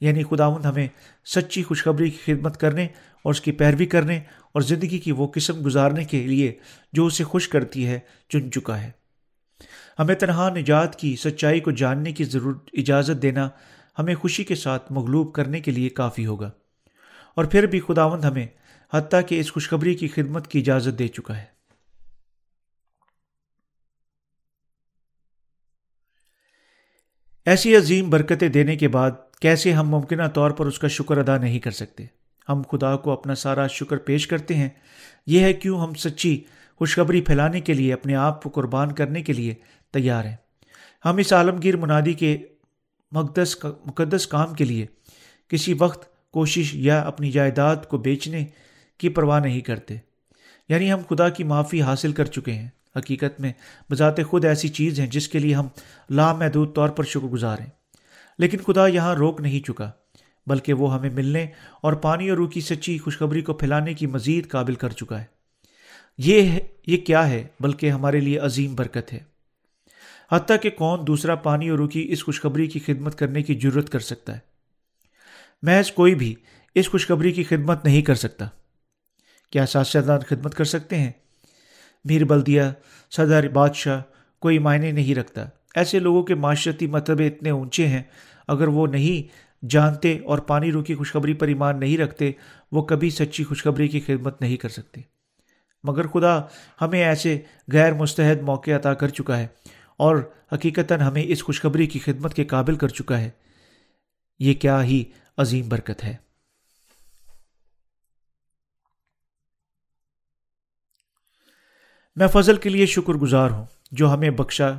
یعنی 0.00 0.22
خداوند 0.22 0.64
ہمیں 0.64 0.88
سچی 1.26 1.62
خوشخبری 1.62 2.10
کی 2.10 2.34
خدمت 2.34 2.56
کرنے 2.56 2.84
اور 3.22 3.30
اس 3.30 3.40
کی 3.40 3.52
پیروی 3.52 3.86
کرنے 3.86 4.16
اور 4.52 4.62
زندگی 4.62 4.98
کی 4.98 5.12
وہ 5.12 5.26
قسم 5.34 5.64
گزارنے 5.64 6.04
کے 6.04 6.26
لیے 6.26 6.52
جو 6.92 7.06
اسے 7.06 7.24
خوش 7.24 7.48
کرتی 7.48 7.86
ہے، 7.86 7.98
چن 8.28 8.52
چکا 8.52 8.82
ہے۔ 8.82 8.90
ہمیں 9.98 10.14
تنہا 10.14 10.50
نجات 10.50 10.98
کی، 10.98 11.16
سچائی 11.16 11.60
کو 11.60 11.70
جاننے 11.70 12.12
کی 12.12 12.24
ضرورت 12.24 12.68
اجازت 12.72 13.22
دینا 13.22 13.48
ہمیں 13.98 14.14
خوشی 14.14 14.44
کے 14.44 14.54
ساتھ 14.54 14.92
مغلوب 14.92 15.32
کرنے 15.32 15.60
کے 15.60 15.70
لیے 15.70 15.88
کافی 15.88 16.26
ہوگا۔ 16.26 16.50
اور 17.36 17.44
پھر 17.44 17.66
بھی 17.66 17.80
خداوند 17.80 18.24
ہمیں 18.24 18.46
حتیٰ 18.94 19.20
کہ 19.28 19.40
اس 19.40 19.52
خوشخبری 19.52 19.94
کی 19.94 20.08
خدمت 20.08 20.46
کی 20.46 20.58
اجازت 20.58 20.98
دے 20.98 21.08
چکا 21.08 21.36
ہے۔ 21.36 21.59
ایسی 27.46 27.76
عظیم 27.76 28.10
برکتیں 28.10 28.48
دینے 28.48 28.76
کے 28.76 28.88
بعد 28.88 29.10
کیسے 29.40 29.72
ہم 29.72 29.88
ممکنہ 29.88 30.22
طور 30.34 30.50
پر 30.50 30.66
اس 30.66 30.78
کا 30.78 30.88
شکر 30.88 31.18
ادا 31.18 31.36
نہیں 31.36 31.58
کر 31.58 31.70
سکتے؟ 31.70 32.04
ہم 32.48 32.62
خدا 32.70 32.96
کو 32.96 33.10
اپنا 33.10 33.34
سارا 33.34 33.66
شکر 33.66 33.96
پیش 33.96 34.26
کرتے 34.26 34.54
ہیں۔ 34.54 34.68
یہ 35.26 35.40
ہے 35.40 35.52
کیوں 35.52 35.80
ہم 35.80 35.94
سچی 35.94 36.44
خوشخبری 36.76 37.20
پھیلانے 37.20 37.60
کے 37.60 37.72
لیے، 37.72 37.92
اپنے 37.92 38.14
آپ 38.14 38.42
کو 38.42 38.48
قربان 38.48 38.92
کرنے 38.92 39.22
کے 39.22 39.32
لیے 39.32 39.54
تیار 39.92 40.24
ہیں۔ 40.24 40.36
ہم 41.04 41.16
اس 41.16 41.32
عالمگیر 41.32 41.76
منادی 41.76 42.12
کے 42.12 42.38
مقدس 43.12 43.56
مقدس 43.64 44.26
کام 44.26 44.54
کے 44.54 44.64
لیے 44.64 44.86
کسی 45.48 45.74
وقت 45.78 46.30
کوشش 46.30 46.70
یا 46.74 47.00
اپنی 47.00 47.30
جائیداد 47.30 47.76
کو 47.88 47.98
بیچنے 47.98 48.46
کی 48.98 49.08
پرواہ 49.08 49.40
نہیں 49.40 49.60
کرتے۔ 49.60 49.96
یعنی 50.68 50.92
ہم 50.92 50.98
خدا 51.10 51.28
کی 51.28 51.44
معافی 51.44 51.82
حاصل 51.82 52.12
کر 52.12 52.24
چکے 52.24 52.52
ہیں۔ 52.52 52.68
حقیقت 52.96 53.40
میں 53.40 53.52
بذات 53.90 54.24
خود 54.24 54.44
ایسی 54.44 54.68
چیز 54.68 55.00
ہیں 55.00 55.06
جس 55.06 55.28
کے 55.28 55.38
لیے 55.38 55.54
ہم 55.54 55.68
لامحدود 56.10 56.74
طور 56.74 56.88
پر 56.88 57.04
شکر 57.04 57.26
گزار 57.26 57.58
ہیں۔ 57.58 57.70
لیکن 58.38 58.58
خدا 58.58 58.86
یہاں 58.86 59.14
روک 59.14 59.40
نہیں 59.40 59.60
چکا، 59.60 59.90
بلکہ 60.46 60.72
وہ 60.72 60.94
ہمیں 60.94 61.10
ملنے 61.10 61.46
اور 61.82 61.92
پانی 61.92 62.28
اور 62.28 62.36
روح 62.36 62.50
کی 62.50 62.60
سچی 62.60 62.98
خوشخبری 62.98 63.42
کو 63.42 63.54
پھیلانے 63.54 63.94
کی 63.94 64.06
مزید 64.06 64.48
قابل 64.48 64.74
کر 64.74 64.88
چکا 64.88 65.20
ہے۔ 65.20 65.24
یہ 66.18 66.58
یہ 66.86 66.96
کیا 66.96 67.28
ہے، 67.28 67.46
بلکہ 67.60 67.90
ہمارے 67.90 68.20
لیے 68.20 68.38
عظیم 68.38 68.74
برکت 68.74 69.12
ہے۔ 69.12 69.20
حتیٰ 70.32 70.56
کہ 70.62 70.70
کون 70.70 71.06
دوسرا 71.06 71.34
پانی 71.34 71.68
اور 71.68 71.78
روح 71.78 71.88
کی 71.88 72.06
اس 72.08 72.24
خوشخبری 72.24 72.66
کی 72.66 72.78
خدمت 72.78 73.18
کرنے 73.18 73.42
کی 73.42 73.58
ضرورت 73.62 73.90
کر 73.90 73.98
سکتا 73.98 74.34
ہے۔ 74.34 74.38
محض 75.62 75.92
کوئی 75.92 76.14
بھی 76.14 76.34
اس 76.74 76.88
خوشخبری 76.88 77.32
کی 77.32 77.44
خدمت 77.44 77.84
نہیں 77.84 78.02
کر 78.02 78.14
سکتا۔ 78.14 78.48
کیا 79.52 79.66
ساتھ 79.66 79.96
خدمت 80.26 80.54
کر 80.54 80.64
سکتے 80.64 80.98
ہیں؟ 80.98 81.12
میر 82.04 82.24
بلدیہ 82.24 82.62
صدر 83.10 83.48
بادشاہ 83.48 84.02
کوئی 84.40 84.58
معنی 84.58 84.92
نہیں 84.92 85.14
رکھتا۔ 85.14 85.44
ایسے 85.74 85.98
لوگوں 85.98 86.22
کے 86.22 86.34
معاشرتی 86.34 86.86
مرتبے 86.86 87.26
اتنے 87.26 87.50
اونچے 87.50 87.86
ہیں، 87.86 88.02
اگر 88.48 88.68
وہ 88.68 88.86
نہیں 88.86 89.50
جانتے 89.66 90.18
اور 90.24 90.38
پانی 90.38 90.72
رو 90.72 90.82
کی 90.82 90.94
خوشخبری 90.94 91.34
پر 91.34 91.48
ایمان 91.48 91.80
نہیں 91.80 91.98
رکھتے، 91.98 92.32
وہ 92.72 92.82
کبھی 92.82 93.10
سچی 93.10 93.44
خوشخبری 93.44 93.88
کی 93.88 94.00
خدمت 94.00 94.40
نہیں 94.40 94.56
کر 94.56 94.68
سکتے۔ 94.68 95.00
مگر 95.84 96.06
خدا 96.06 96.40
ہمیں 96.80 97.04
ایسے 97.04 97.40
غیر 97.72 97.94
مستحد 97.94 98.42
موقع 98.42 98.70
عطا 98.70 98.94
کر 98.94 99.08
چکا 99.08 99.38
ہے 99.38 99.46
اور 99.96 100.16
حقیقتاً 100.52 101.00
ہمیں 101.00 101.22
اس 101.26 101.44
خوشخبری 101.44 101.86
کی 101.86 101.98
خدمت 101.98 102.34
کے 102.34 102.44
قابل 102.44 102.74
کر 102.74 102.88
چکا 102.88 103.20
ہے۔ 103.20 103.30
یہ 104.38 104.54
کیا 104.54 104.84
ہی 104.84 105.04
عظیم 105.36 105.68
برکت 105.68 106.04
ہے۔ 106.04 106.29
میں 112.20 112.28
فضل 112.28 112.56
کے 112.56 112.68
لیے 112.68 112.86
شکر 112.86 113.12
گزار 113.12 113.50
ہوں 113.50 113.64
جو 113.92 114.14
ہمیں 114.14 114.30
بخشا 114.30 114.70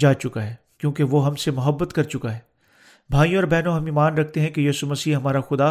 جا 0.00 0.14
چکا 0.14 0.42
ہے، 0.42 0.54
کیونکہ 0.78 1.04
وہ 1.04 1.26
ہم 1.26 1.34
سے 1.34 1.50
محبت 1.50 1.92
کر 1.92 2.02
چکا 2.02 2.32
ہے۔ 2.34 2.38
بھائیوں 3.10 3.36
اور 3.36 3.44
بہنوں، 3.44 3.76
ہم 3.76 3.84
ایمان 3.84 4.18
رکھتے 4.18 4.40
ہیں 4.40 4.50
کہ 4.50 4.60
یسو 4.60 4.86
مسیح 4.86 5.16
ہمارا 5.16 5.40
خدا 5.40 5.66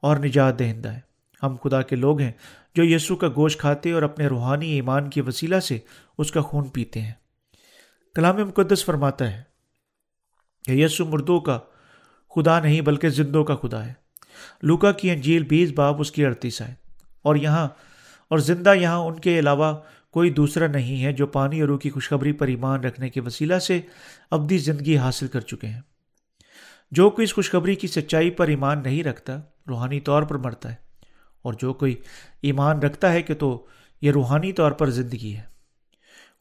اور 0.00 0.16
نجات 0.16 0.58
دہندہ 0.58 0.88
ہے۔ 0.88 1.00
ہم 1.42 1.56
خدا 1.64 1.82
کے 1.82 1.96
لوگ 1.96 2.20
ہیں 2.20 2.32
جو 2.74 2.84
یسو 2.84 3.16
کا 3.16 3.28
گوشت 3.28 3.60
کھاتے 3.60 3.92
اور 3.92 4.02
اپنے 4.02 4.26
روحانی 4.26 4.70
ایمان 4.70 5.10
کے 5.10 5.22
وسیلہ 5.22 5.60
سے 5.60 5.78
اس 6.18 6.32
کا 6.32 6.40
خون 6.40 6.68
پیتے 6.68 7.00
ہیں۔ 7.00 7.12
کلام 8.14 8.36
مقدس 8.36 8.84
فرماتا 8.84 9.32
ہے 9.32 9.42
کہ 10.64 10.72
یسو 10.72 11.04
مردوں 11.04 11.40
کا 11.40 11.58
خدا 12.34 12.60
نہیں 12.60 12.80
بلکہ 12.80 13.08
زندوں 13.08 13.44
کا 13.44 13.56
خدا 13.56 13.86
ہے۔ 13.86 13.92
لوکا 14.62 14.92
کی 14.92 15.10
انجیل 15.10 15.42
بیس 15.42 15.72
باب 15.72 16.00
اس 16.00 16.12
کی 16.12 16.26
اڑتیس 16.26 16.60
ہے 16.60 16.74
اور 17.22 17.36
یہاں 17.36 17.68
اور 18.28 18.38
زندہ 18.38 18.74
یہاں 18.74 18.98
ان 18.98 19.18
کے 19.18 19.38
علاوہ 19.38 19.76
کوئی 20.12 20.30
دوسرا 20.30 20.66
نہیں 20.66 21.04
ہے 21.04 21.12
جو 21.12 21.26
پانی 21.26 21.60
اور 21.60 21.68
روح 21.68 21.78
کی 21.78 21.90
خوشخبری 21.90 22.32
پر 22.32 22.46
ایمان 22.46 22.80
رکھنے 22.80 23.10
کے 23.10 23.20
وسیلہ 23.20 23.58
سے 23.58 23.80
ابدی 24.30 24.58
زندگی 24.58 24.96
حاصل 24.96 25.26
کر 25.26 25.40
چکے 25.40 25.66
ہیں۔ 25.66 25.80
جو 26.90 27.10
کوئی 27.10 27.24
اس 27.24 27.34
خوشخبری 27.34 27.74
کی 27.74 27.86
سچائی 27.86 28.30
پر 28.30 28.48
ایمان 28.48 28.82
نہیں 28.82 29.04
رکھتا، 29.04 29.40
روحانی 29.68 30.00
طور 30.00 30.22
پر 30.22 30.34
مرتا 30.34 30.70
ہے، 30.70 30.74
اور 31.42 31.52
جو 31.52 31.72
کوئی 31.72 31.94
ایمان 32.42 32.78
رکھتا 32.78 33.12
ہے 33.12 33.22
کہ 33.22 33.34
تو 33.34 33.66
یہ 34.02 34.10
روحانی 34.10 34.52
طور 34.52 34.72
پر 34.72 34.90
زندگی 34.90 35.36
ہے۔ 35.36 35.42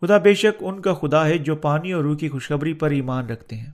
خدا 0.01 0.17
بے 0.17 0.34
شک 0.34 0.63
ان 0.63 0.82
کا 0.82 0.93
خدا 0.93 1.26
ہے 1.26 1.38
جو 1.38 1.55
پانی 1.55 1.91
اور 1.91 2.03
روح 2.03 2.17
کی 2.17 2.30
خوشخبری 2.30 2.74
پر 2.74 2.91
ایمان 2.91 3.26
رکھتے 3.26 3.55
ہیں۔ 3.55 3.72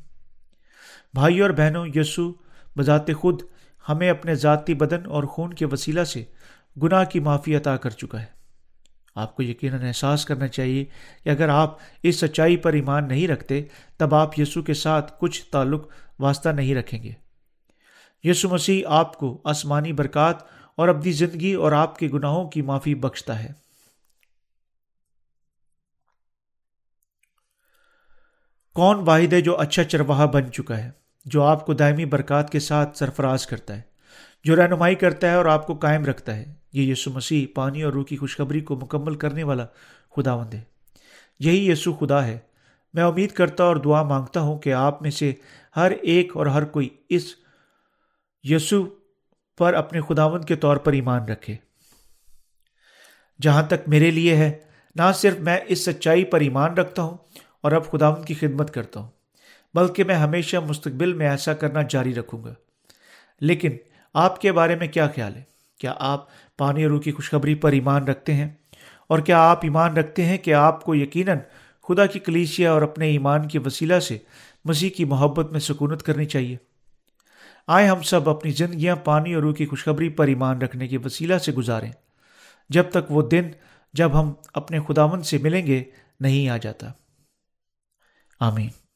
بھائی 1.14 1.39
اور 1.39 1.50
بہنوں، 1.50 1.88
یسو 1.95 2.34
بذات 2.78 3.14
خود 3.14 3.41
ہمیں 3.89 4.10
اپنے 4.10 4.36
ذاتی 4.36 4.74
بدن 4.74 5.06
اور 5.06 5.24
خون 5.24 5.54
کے 5.54 5.66
وسیلہ 5.66 6.04
سے 6.04 6.24
گناہ 6.84 7.04
کی 7.04 7.20
معافی 7.20 7.56
عطا 7.56 7.78
کر 7.78 7.89
چکا 7.89 8.22
ہے۔ 8.22 8.37
آپ 9.18 9.36
کو 9.36 9.43
یقیناً 9.43 9.82
احساس 9.82 10.26
کرنا 10.26 10.47
چاہیے 10.47 10.86
کہ 11.24 11.30
اگر 11.30 11.49
آپ 11.49 11.78
اس 12.03 12.20
سچائی 12.20 12.57
پر 12.57 12.74
ایمان 12.74 13.07
نہیں 13.07 13.28
رکھتے، 13.28 13.63
تب 13.97 14.15
آپ 14.15 14.39
یسو 14.39 14.61
کے 14.61 14.74
ساتھ 14.74 15.13
کچھ 15.20 15.45
تعلق 15.45 15.88
واسطہ 16.20 16.49
نہیں 16.49 16.76
رکھیں 16.76 17.03
گے۔ 17.03 17.11
یسو 18.24 18.49
مسیح 18.49 18.84
آپ 18.88 19.18
کو 19.18 19.41
آسمانی 19.43 19.93
برکات 19.93 20.36
اور 20.76 20.88
اپنی 20.88 21.11
زندگی 21.11 21.53
اور 21.53 21.72
آپ 21.72 21.99
کے 21.99 22.09
گناہوں 22.13 22.49
کی 22.49 22.61
معافی 22.61 22.95
بخشتا 22.95 23.43
ہے۔ 23.43 23.51
کون 28.74 29.03
واحد 29.05 29.34
ہے 29.34 29.41
جو 29.41 29.57
اچھا 29.57 29.84
چرواہا 29.84 30.26
بن 30.26 30.51
چکا 30.51 30.78
ہے، 30.78 30.91
جو 31.26 31.43
آپ 31.43 31.65
کو 31.65 31.74
دائمی 31.74 32.05
برکات 32.05 32.51
کے 32.51 32.59
ساتھ 32.59 32.97
سرفراز 32.97 33.47
کرتا 33.47 33.76
ہے؟ 33.76 33.97
جو 34.44 34.56
رہنمائی 34.56 34.96
کرتا 34.96 35.30
ہے 35.30 35.36
اور 35.36 35.46
آپ 35.46 35.68
کو 35.68 35.74
قائم 35.74 36.06
رکھتا 36.06 36.36
ہے۔ 36.36 36.54
یہ 36.74 36.92
یسو 36.92 37.12
مسیح 37.12 37.48
پانی 37.56 37.84
اور 37.84 37.94
روح 37.94 38.04
کی 38.04 38.18
خوشخبری 38.18 38.60
کو 38.60 38.76
مکمل 38.76 39.16
کرنے 39.16 39.44
والا 39.44 39.66
خداوند 40.16 40.54
ہے۔ 40.54 40.62
یہی 41.40 41.70
یسو 41.70 41.94
خدا 41.94 42.28
ہے۔ 42.28 42.38
میں 42.94 43.04
امید 43.04 43.32
کرتا 43.32 43.64
اور 43.64 43.76
دعا 43.76 44.04
مانگتا 44.04 44.40
ہوں 44.40 44.60
کہ 44.60 44.74
آپ 44.74 45.02
میں 45.02 45.12
سے 45.12 45.34
ہر 45.76 45.92
ایک 45.92 46.38
اور 46.38 46.46
ہر 46.46 46.66
کوئی 46.66 46.90
اس 47.10 47.36
یسو 48.44 48.86
پر 49.58 49.74
اپنے 49.74 50.02
خداوند 50.02 50.46
کے 50.46 50.56
طور 50.56 50.78
پر 50.78 50.94
ایمان 50.94 51.26
رکھے۔ 51.26 51.56
جہاں 53.42 53.64
تک 53.64 53.90
میرے 53.90 54.12
لیے 54.12 54.36
ہے، 54.36 54.60
نہ 54.96 55.12
صرف 55.16 55.40
میں 55.40 55.58
اس 55.68 55.86
سچائی 55.86 56.24
پر 56.24 56.40
ایمان 56.40 56.74
رکھتا 56.74 57.02
ہوں 57.02 57.18
اور 57.62 57.72
اب 57.72 57.92
خداوند 57.92 58.26
کی 58.26 58.34
خدمت 58.34 58.74
کرتا 58.74 59.00
ہوں، 59.00 59.12
بلکہ 59.74 60.04
میں 60.04 60.16
ہمیشہ 60.16 60.58
مستقبل 60.58 61.14
میں 61.14 61.30
ایسا 61.30 61.54
کرنا 61.54 61.80
جاری 61.90 62.16
رکھوں 62.16 62.44
گا۔ 62.44 62.54
لیکن 63.42 63.72
آپ 64.20 64.41
کے 64.41 64.51
بارے 64.51 64.76
میں 64.76 64.88
کیا 64.88 65.07
خیال 65.15 65.36
ہے؟ 65.36 65.43
کیا 65.80 65.93
آپ 65.99 66.26
پانی 66.57 66.84
اور 66.84 66.91
روح 66.91 67.01
کی 67.01 67.11
خوشخبری 67.11 67.55
پر 67.55 67.72
ایمان 67.72 68.03
رکھتے 68.03 68.34
ہیں؟ 68.34 68.49
اور 69.07 69.20
کیا 69.20 69.49
آپ 69.49 69.59
ایمان 69.63 69.97
رکھتے 69.97 70.26
ہیں 70.26 70.38
کہ 70.38 70.53
آپ 70.53 70.84
کو 70.84 70.95
یقیناً 70.95 71.38
خدا 71.88 72.05
کی 72.05 72.20
کلیسیا 72.20 72.72
اور 72.72 72.82
اپنے 72.82 73.07
ایمان 73.07 73.47
کے 73.47 73.59
وسیلہ 73.59 73.99
سے 73.99 74.18
مسیح 74.65 74.89
کی 74.89 75.05
محبت 75.05 75.51
میں 75.51 75.59
سکونت 75.59 76.03
کرنی 76.03 76.26
چاہیے؟ 76.26 76.57
آئے 77.68 77.88
ہم 77.88 78.01
سب 78.01 78.30
اپنی 78.30 78.51
زندگیاں 78.51 78.95
پانی 78.95 79.34
اور 79.34 79.43
روح 79.43 79.53
کی 79.53 79.65
خوشخبری 79.65 80.09
پر 80.09 80.28
ایمان 80.28 80.61
رکھنے 80.61 80.88
کے 80.88 80.97
وسیلہ 80.97 81.38
سے 81.38 81.51
گزاریں۔ 81.51 81.91
جب 82.70 82.84
تک 82.89 83.11
وہ 83.11 83.22
دن 83.22 83.49
جب 83.93 84.22
ہم 84.22 84.34
اپنے 84.53 84.80
خداون 84.88 85.24
سے 85.24 85.38
ملیں 85.38 85.68
گے، 85.68 85.84
نہیں 86.20 86.49
آ 86.49 86.57
جاتا۔ 86.57 86.91
آمین۔ 88.39 88.87